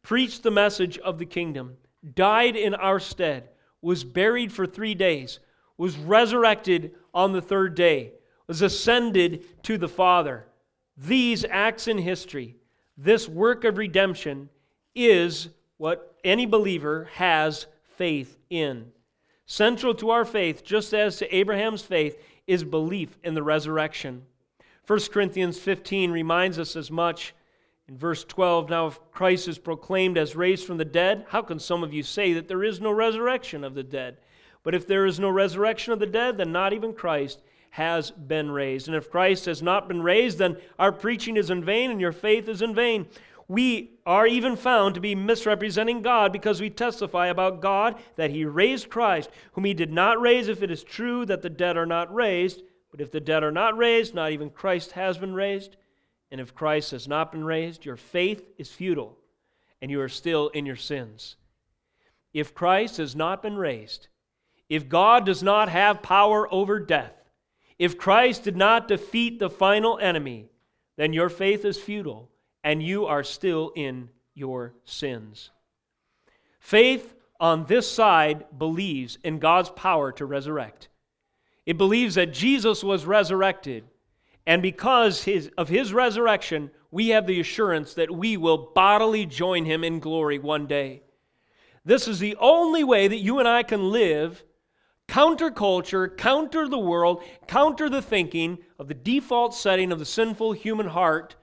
preached 0.01 0.43
the 0.43 0.51
message 0.51 0.97
of 0.97 1.19
the 1.19 1.25
kingdom, 1.25 1.77
died 2.15 2.55
in 2.55 2.73
our 2.75 2.99
stead 2.99 3.49
was 3.81 4.03
buried 4.03 4.51
for 4.51 4.65
three 4.65 4.95
days, 4.95 5.39
was 5.77 5.97
resurrected 5.97 6.91
on 7.13 7.31
the 7.31 7.41
third 7.41 7.75
day, 7.75 8.11
was 8.47 8.61
ascended 8.61 9.63
to 9.63 9.77
the 9.77 9.87
Father. 9.87 10.45
These 10.97 11.45
acts 11.45 11.87
in 11.87 11.97
history, 11.97 12.55
this 12.97 13.27
work 13.27 13.63
of 13.63 13.77
redemption, 13.77 14.49
is 14.95 15.49
what 15.77 16.15
any 16.23 16.45
believer 16.45 17.09
has 17.13 17.67
faith 17.95 18.37
in. 18.49 18.91
Central 19.47 19.95
to 19.95 20.09
our 20.09 20.25
faith, 20.25 20.63
just 20.63 20.93
as 20.93 21.17
to 21.17 21.35
Abraham's 21.35 21.81
faith, 21.81 22.21
is 22.45 22.65
belief 22.65 23.17
in 23.23 23.33
the 23.33 23.41
resurrection. 23.41 24.23
1 24.85 24.99
Corinthians 25.11 25.57
15 25.57 26.11
reminds 26.11 26.59
us 26.59 26.75
as 26.75 26.91
much. 26.91 27.33
In 27.87 27.97
verse 27.97 28.25
12, 28.25 28.69
now 28.69 28.87
if 28.87 28.99
Christ 29.11 29.47
is 29.47 29.57
proclaimed 29.57 30.17
as 30.17 30.35
raised 30.35 30.65
from 30.65 30.77
the 30.77 30.85
dead, 30.85 31.25
how 31.29 31.41
can 31.41 31.59
some 31.59 31.81
of 31.81 31.93
you 31.93 32.03
say 32.03 32.33
that 32.33 32.49
there 32.49 32.63
is 32.63 32.81
no 32.81 32.91
resurrection 32.91 33.63
of 33.63 33.73
the 33.73 33.83
dead? 33.83 34.17
But 34.63 34.75
if 34.75 34.85
there 34.85 35.05
is 35.05 35.17
no 35.17 35.29
resurrection 35.29 35.93
of 35.93 35.99
the 35.99 36.05
dead, 36.05 36.37
then 36.37 36.51
not 36.51 36.73
even 36.73 36.93
Christ 36.93 37.41
has 37.69 38.11
been 38.11 38.51
raised. 38.51 38.87
And 38.87 38.97
if 38.97 39.09
Christ 39.09 39.45
has 39.45 39.61
not 39.61 39.87
been 39.87 40.01
raised, 40.01 40.39
then 40.39 40.57
our 40.77 40.91
preaching 40.91 41.37
is 41.37 41.49
in 41.49 41.63
vain 41.63 41.89
and 41.89 42.01
your 42.01 42.11
faith 42.11 42.49
is 42.49 42.61
in 42.61 42.75
vain. 42.75 43.05
We 43.47 43.91
are 44.05 44.27
even 44.27 44.57
found 44.57 44.95
to 44.95 45.01
be 45.01 45.15
misrepresenting 45.15 46.01
God 46.01 46.33
because 46.33 46.59
we 46.59 46.69
testify 46.69 47.27
about 47.27 47.61
God 47.61 47.95
that 48.17 48.31
He 48.31 48.43
raised 48.43 48.89
Christ, 48.89 49.29
whom 49.53 49.63
He 49.63 49.73
did 49.73 49.91
not 49.91 50.19
raise 50.19 50.49
if 50.49 50.61
it 50.61 50.71
is 50.71 50.83
true 50.83 51.25
that 51.25 51.41
the 51.41 51.49
dead 51.49 51.77
are 51.77 51.85
not 51.85 52.13
raised. 52.13 52.61
But 52.91 52.99
if 52.99 53.11
the 53.11 53.21
dead 53.21 53.43
are 53.43 53.51
not 53.51 53.77
raised, 53.77 54.13
not 54.13 54.31
even 54.31 54.49
Christ 54.49 54.91
has 54.91 55.17
been 55.17 55.33
raised. 55.33 55.77
And 56.29 56.41
if 56.41 56.53
Christ 56.53 56.91
has 56.91 57.07
not 57.07 57.31
been 57.31 57.43
raised, 57.43 57.85
your 57.85 57.95
faith 57.95 58.43
is 58.57 58.71
futile 58.71 59.17
and 59.81 59.89
you 59.91 60.01
are 60.01 60.09
still 60.09 60.49
in 60.49 60.65
your 60.65 60.75
sins. 60.75 61.35
If 62.33 62.53
Christ 62.53 62.97
has 62.97 63.15
not 63.15 63.41
been 63.41 63.55
raised, 63.55 64.07
if 64.67 64.89
God 64.89 65.25
does 65.25 65.41
not 65.41 65.69
have 65.69 66.01
power 66.01 66.51
over 66.53 66.79
death, 66.79 67.13
if 67.79 67.97
Christ 67.97 68.43
did 68.43 68.57
not 68.57 68.87
defeat 68.87 69.39
the 69.39 69.49
final 69.49 69.97
enemy, 69.99 70.49
then 70.97 71.13
your 71.13 71.29
faith 71.29 71.63
is 71.63 71.77
futile 71.77 72.29
and 72.67 72.83
you 72.83 73.05
are 73.05 73.23
still 73.23 73.71
in 73.77 74.09
your 74.35 74.73
sins. 74.83 75.51
Faith 76.59 77.15
on 77.39 77.63
this 77.63 77.89
side 77.89 78.43
believes 78.57 79.17
in 79.23 79.39
God's 79.39 79.69
power 79.69 80.11
to 80.11 80.25
resurrect. 80.25 80.89
It 81.65 81.77
believes 81.77 82.15
that 82.15 82.33
Jesus 82.33 82.83
was 82.83 83.05
resurrected 83.05 83.85
and 84.45 84.61
because 84.61 85.23
his, 85.23 85.49
of 85.57 85.69
his 85.69 85.93
resurrection, 85.93 86.69
we 86.91 87.07
have 87.09 87.25
the 87.25 87.39
assurance 87.39 87.93
that 87.93 88.11
we 88.11 88.35
will 88.35 88.57
bodily 88.75 89.25
join 89.25 89.63
him 89.63 89.85
in 89.85 90.01
glory 90.01 90.37
one 90.37 90.67
day. 90.67 91.03
This 91.85 92.05
is 92.05 92.19
the 92.19 92.35
only 92.35 92.83
way 92.83 93.07
that 93.07 93.19
you 93.19 93.39
and 93.39 93.47
I 93.47 93.63
can 93.63 93.93
live 93.93 94.43
counterculture, 95.07 96.17
counter 96.17 96.67
the 96.67 96.77
world, 96.77 97.23
counter 97.47 97.89
the 97.89 98.01
thinking 98.01 98.57
of 98.77 98.89
the 98.89 98.93
default 98.93 99.55
setting 99.55 99.93
of 99.93 99.99
the 99.99 100.05
sinful 100.05 100.51
human 100.51 100.87
heart, 100.87 101.37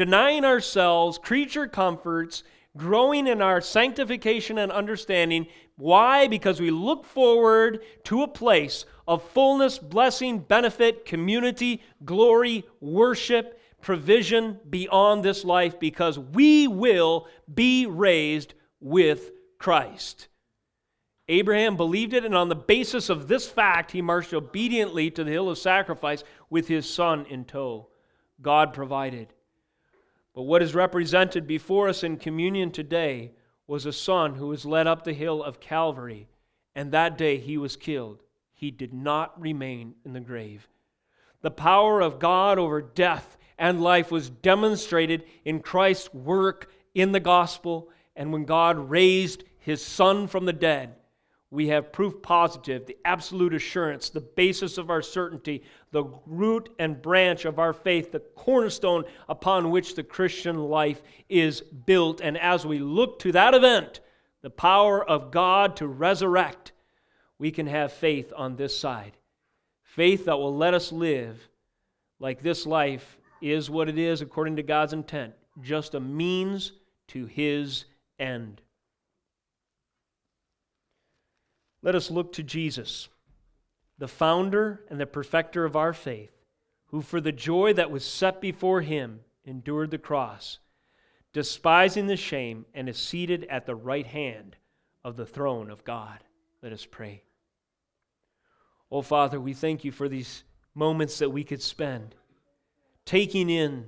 denying 0.00 0.46
ourselves 0.46 1.18
creature 1.18 1.66
comforts, 1.66 2.42
growing 2.74 3.26
in 3.26 3.42
our 3.42 3.60
sanctification 3.60 4.56
and 4.56 4.72
understanding. 4.72 5.46
Why? 5.76 6.26
Because 6.26 6.58
we 6.58 6.70
look 6.70 7.04
forward 7.04 7.80
to 8.04 8.22
a 8.22 8.28
place 8.28 8.86
of 9.06 9.22
fullness, 9.22 9.78
blessing, 9.78 10.38
benefit, 10.38 11.04
community, 11.04 11.82
glory, 12.02 12.64
worship, 12.80 13.60
provision 13.82 14.58
beyond 14.70 15.22
this 15.22 15.44
life 15.44 15.78
because 15.78 16.18
we 16.18 16.66
will 16.66 17.28
be 17.52 17.84
raised 17.84 18.54
with 18.80 19.32
Christ. 19.58 20.28
Abraham 21.28 21.76
believed 21.76 22.14
it, 22.14 22.24
and 22.24 22.34
on 22.34 22.48
the 22.48 22.54
basis 22.54 23.10
of 23.10 23.28
this 23.28 23.46
fact, 23.46 23.90
he 23.90 24.00
marched 24.00 24.32
obediently 24.32 25.10
to 25.10 25.24
the 25.24 25.30
hill 25.30 25.50
of 25.50 25.58
sacrifice 25.58 26.24
with 26.48 26.68
his 26.68 26.88
son 26.88 27.26
in 27.26 27.44
tow. 27.44 27.88
God 28.40 28.72
provided. 28.72 29.34
But 30.34 30.42
what 30.42 30.62
is 30.62 30.74
represented 30.74 31.46
before 31.46 31.88
us 31.88 32.02
in 32.02 32.16
communion 32.16 32.70
today 32.70 33.32
was 33.66 33.86
a 33.86 33.92
son 33.92 34.34
who 34.34 34.48
was 34.48 34.64
led 34.64 34.86
up 34.86 35.04
the 35.04 35.12
hill 35.12 35.42
of 35.42 35.60
Calvary, 35.60 36.28
and 36.74 36.92
that 36.92 37.18
day 37.18 37.38
he 37.38 37.58
was 37.58 37.76
killed 37.76 38.22
he 38.60 38.70
did 38.70 38.92
not 38.92 39.40
remain 39.40 39.94
in 40.04 40.12
the 40.12 40.20
grave. 40.20 40.68
The 41.40 41.50
power 41.50 42.02
of 42.02 42.18
God 42.18 42.58
over 42.58 42.82
death 42.82 43.38
and 43.56 43.80
life 43.80 44.10
was 44.10 44.28
demonstrated 44.28 45.24
in 45.46 45.60
Christ's 45.60 46.12
work 46.12 46.70
in 46.94 47.12
the 47.12 47.20
gospel, 47.20 47.88
and 48.14 48.34
when 48.34 48.44
God 48.44 48.90
raised 48.90 49.44
his 49.58 49.82
Son 49.82 50.26
from 50.26 50.44
the 50.44 50.52
dead, 50.52 50.94
we 51.50 51.66
have 51.68 51.92
proof 51.92 52.22
positive, 52.22 52.86
the 52.86 52.96
absolute 53.04 53.54
assurance, 53.54 54.08
the 54.08 54.20
basis 54.20 54.78
of 54.78 54.88
our 54.88 55.02
certainty, 55.02 55.64
the 55.90 56.04
root 56.26 56.68
and 56.78 57.02
branch 57.02 57.44
of 57.44 57.58
our 57.58 57.72
faith, 57.72 58.12
the 58.12 58.20
cornerstone 58.20 59.04
upon 59.28 59.70
which 59.70 59.96
the 59.96 60.04
Christian 60.04 60.56
life 60.58 61.02
is 61.28 61.60
built. 61.60 62.20
And 62.20 62.38
as 62.38 62.64
we 62.64 62.78
look 62.78 63.18
to 63.20 63.32
that 63.32 63.54
event, 63.54 64.00
the 64.42 64.50
power 64.50 65.04
of 65.04 65.32
God 65.32 65.76
to 65.76 65.88
resurrect, 65.88 66.72
we 67.38 67.50
can 67.50 67.66
have 67.66 67.92
faith 67.92 68.32
on 68.36 68.54
this 68.54 68.78
side. 68.78 69.16
Faith 69.82 70.26
that 70.26 70.38
will 70.38 70.56
let 70.56 70.72
us 70.72 70.92
live 70.92 71.48
like 72.20 72.42
this 72.42 72.64
life 72.64 73.18
is 73.40 73.68
what 73.68 73.88
it 73.88 73.98
is 73.98 74.20
according 74.20 74.54
to 74.56 74.62
God's 74.62 74.92
intent, 74.92 75.34
just 75.60 75.94
a 75.94 76.00
means 76.00 76.72
to 77.08 77.26
his 77.26 77.86
end. 78.20 78.60
Let 81.82 81.94
us 81.94 82.10
look 82.10 82.32
to 82.34 82.42
Jesus, 82.42 83.08
the 83.98 84.08
founder 84.08 84.84
and 84.90 85.00
the 85.00 85.06
perfecter 85.06 85.64
of 85.64 85.76
our 85.76 85.92
faith, 85.92 86.32
who 86.86 87.00
for 87.02 87.20
the 87.20 87.32
joy 87.32 87.72
that 87.74 87.90
was 87.90 88.04
set 88.04 88.40
before 88.40 88.82
him 88.82 89.20
endured 89.44 89.90
the 89.90 89.98
cross, 89.98 90.58
despising 91.32 92.06
the 92.06 92.16
shame, 92.16 92.66
and 92.74 92.88
is 92.88 92.98
seated 92.98 93.46
at 93.48 93.66
the 93.66 93.74
right 93.74 94.06
hand 94.06 94.56
of 95.04 95.16
the 95.16 95.26
throne 95.26 95.70
of 95.70 95.84
God. 95.84 96.18
Let 96.62 96.72
us 96.72 96.84
pray. 96.84 97.22
Oh, 98.90 99.02
Father, 99.02 99.40
we 99.40 99.54
thank 99.54 99.84
you 99.84 99.92
for 99.92 100.08
these 100.08 100.44
moments 100.74 101.18
that 101.18 101.30
we 101.30 101.44
could 101.44 101.62
spend 101.62 102.14
taking 103.06 103.48
in 103.48 103.86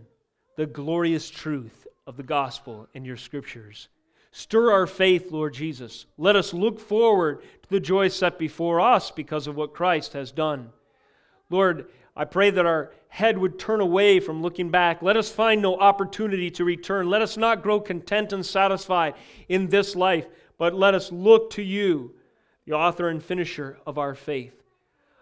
the 0.56 0.66
glorious 0.66 1.28
truth 1.28 1.86
of 2.06 2.16
the 2.16 2.22
gospel 2.22 2.88
in 2.94 3.04
your 3.04 3.16
scriptures. 3.16 3.88
Stir 4.32 4.72
our 4.72 4.86
faith, 4.86 5.30
Lord 5.30 5.52
Jesus. 5.52 6.06
Let 6.16 6.36
us 6.36 6.54
look 6.54 6.80
forward 6.80 7.42
to 7.62 7.68
the 7.68 7.80
joy 7.80 8.08
set 8.08 8.38
before 8.38 8.80
us 8.80 9.10
because 9.10 9.46
of 9.46 9.56
what 9.56 9.74
Christ 9.74 10.14
has 10.14 10.32
done. 10.32 10.72
Lord, 11.50 11.86
I 12.16 12.24
pray 12.24 12.48
that 12.48 12.64
our 12.64 12.92
head 13.08 13.36
would 13.36 13.58
turn 13.58 13.82
away 13.82 14.20
from 14.20 14.40
looking 14.40 14.70
back. 14.70 15.02
Let 15.02 15.18
us 15.18 15.30
find 15.30 15.60
no 15.60 15.76
opportunity 15.78 16.50
to 16.52 16.64
return. 16.64 17.10
Let 17.10 17.20
us 17.20 17.36
not 17.36 17.62
grow 17.62 17.78
content 17.78 18.32
and 18.32 18.44
satisfied 18.44 19.14
in 19.50 19.68
this 19.68 19.94
life, 19.94 20.26
but 20.56 20.72
let 20.72 20.94
us 20.94 21.12
look 21.12 21.50
to 21.50 21.62
you, 21.62 22.14
the 22.64 22.72
author 22.72 23.08
and 23.08 23.22
finisher 23.22 23.78
of 23.86 23.98
our 23.98 24.14
faith. 24.14 24.62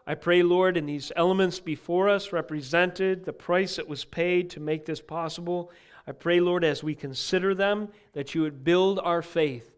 I 0.06 0.14
pray, 0.14 0.44
Lord, 0.44 0.76
in 0.76 0.86
these 0.86 1.10
elements 1.16 1.58
before 1.58 2.08
us 2.08 2.32
represented 2.32 3.24
the 3.24 3.32
price 3.32 3.76
that 3.76 3.88
was 3.88 4.04
paid 4.04 4.50
to 4.50 4.60
make 4.60 4.86
this 4.86 5.00
possible. 5.00 5.72
I 6.06 6.12
pray, 6.12 6.40
Lord, 6.40 6.64
as 6.64 6.82
we 6.82 6.94
consider 6.94 7.54
them, 7.54 7.88
that 8.12 8.34
you 8.34 8.42
would 8.42 8.64
build 8.64 8.98
our 9.00 9.22
faith, 9.22 9.70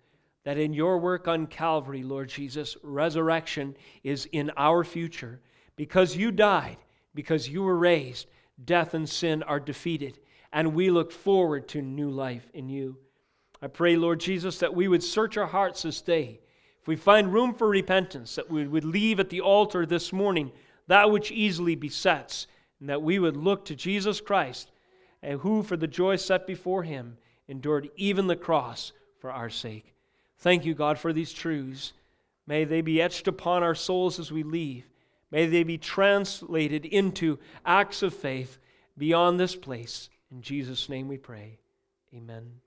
that 0.45 0.59
in 0.59 0.73
your 0.73 0.99
work 0.99 1.29
on 1.29 1.47
Calvary, 1.47 2.03
Lord 2.03 2.29
Jesus, 2.29 2.77
resurrection 2.83 3.77
is 4.03 4.27
in 4.33 4.51
our 4.57 4.85
future. 4.85 5.41
Because 5.77 6.17
you 6.17 6.31
died, 6.31 6.79
because 7.15 7.49
you 7.49 7.63
were 7.63 7.77
raised, 7.77 8.27
death 8.65 8.95
and 8.95 9.09
sin 9.09 9.43
are 9.43 9.61
defeated, 9.61 10.19
and 10.53 10.75
we 10.75 10.91
look 10.91 11.13
forward 11.13 11.69
to 11.69 11.83
new 11.83 12.11
life 12.11 12.49
in 12.55 12.69
you. 12.69 12.99
I 13.61 13.69
pray, 13.69 13.97
Lord 13.97 14.21
Jesus, 14.21 14.59
that 14.59 14.75
we 14.75 14.89
would 14.89 15.03
search 15.03 15.37
our 15.37 15.47
hearts 15.47 15.83
this 15.83 16.01
day 16.01 16.41
if 16.83 16.89
we 16.89 16.97
find 16.97 17.33
room 17.33 17.55
for 17.55 17.69
repentance, 17.69 18.35
that 18.35 18.51
we 18.51 18.67
would 18.67 18.85
leave 18.85 19.21
at 19.21 19.31
the 19.31 19.41
altar 19.41 19.87
this 19.87 20.13
morning 20.13 20.51
that 20.89 21.13
which 21.13 21.31
easily 21.31 21.77
besets, 21.77 22.49
and 22.81 22.89
that 22.89 23.01
we 23.01 23.21
would 23.21 23.37
look 23.37 23.65
to 23.67 23.77
Jesus 23.77 24.21
Christ, 24.21 24.72
and 25.23 25.41
who, 25.41 25.63
for 25.63 25.77
the 25.77 25.87
joy 25.87 26.17
set 26.17 26.47
before 26.47 26.83
him, 26.83 27.17
endured 27.49 27.91
even 27.97 28.27
the 28.27 28.37
cross 28.37 28.93
for 29.19 29.31
our 29.31 29.51
sake. 29.51 29.95
Thank 30.39 30.65
you, 30.65 30.75
God, 30.75 30.99
for 30.99 31.13
these 31.13 31.33
truths. 31.33 31.93
May 32.47 32.65
they 32.65 32.81
be 32.81 33.01
etched 33.01 33.29
upon 33.29 33.63
our 33.63 33.75
souls 33.75 34.19
as 34.19 34.33
we 34.33 34.43
leave. 34.43 34.89
May 35.31 35.47
they 35.47 35.63
be 35.63 35.79
translated 35.79 36.85
into 36.85 37.39
acts 37.65 38.03
of 38.03 38.13
faith 38.13 38.59
beyond 38.99 39.39
this 39.39 39.55
place. 39.55 40.11
In 40.31 40.43
Jesus' 40.43 40.89
name 40.89 41.09
we 41.09 41.19
pray. 41.19 41.59
Amen. 42.15 42.61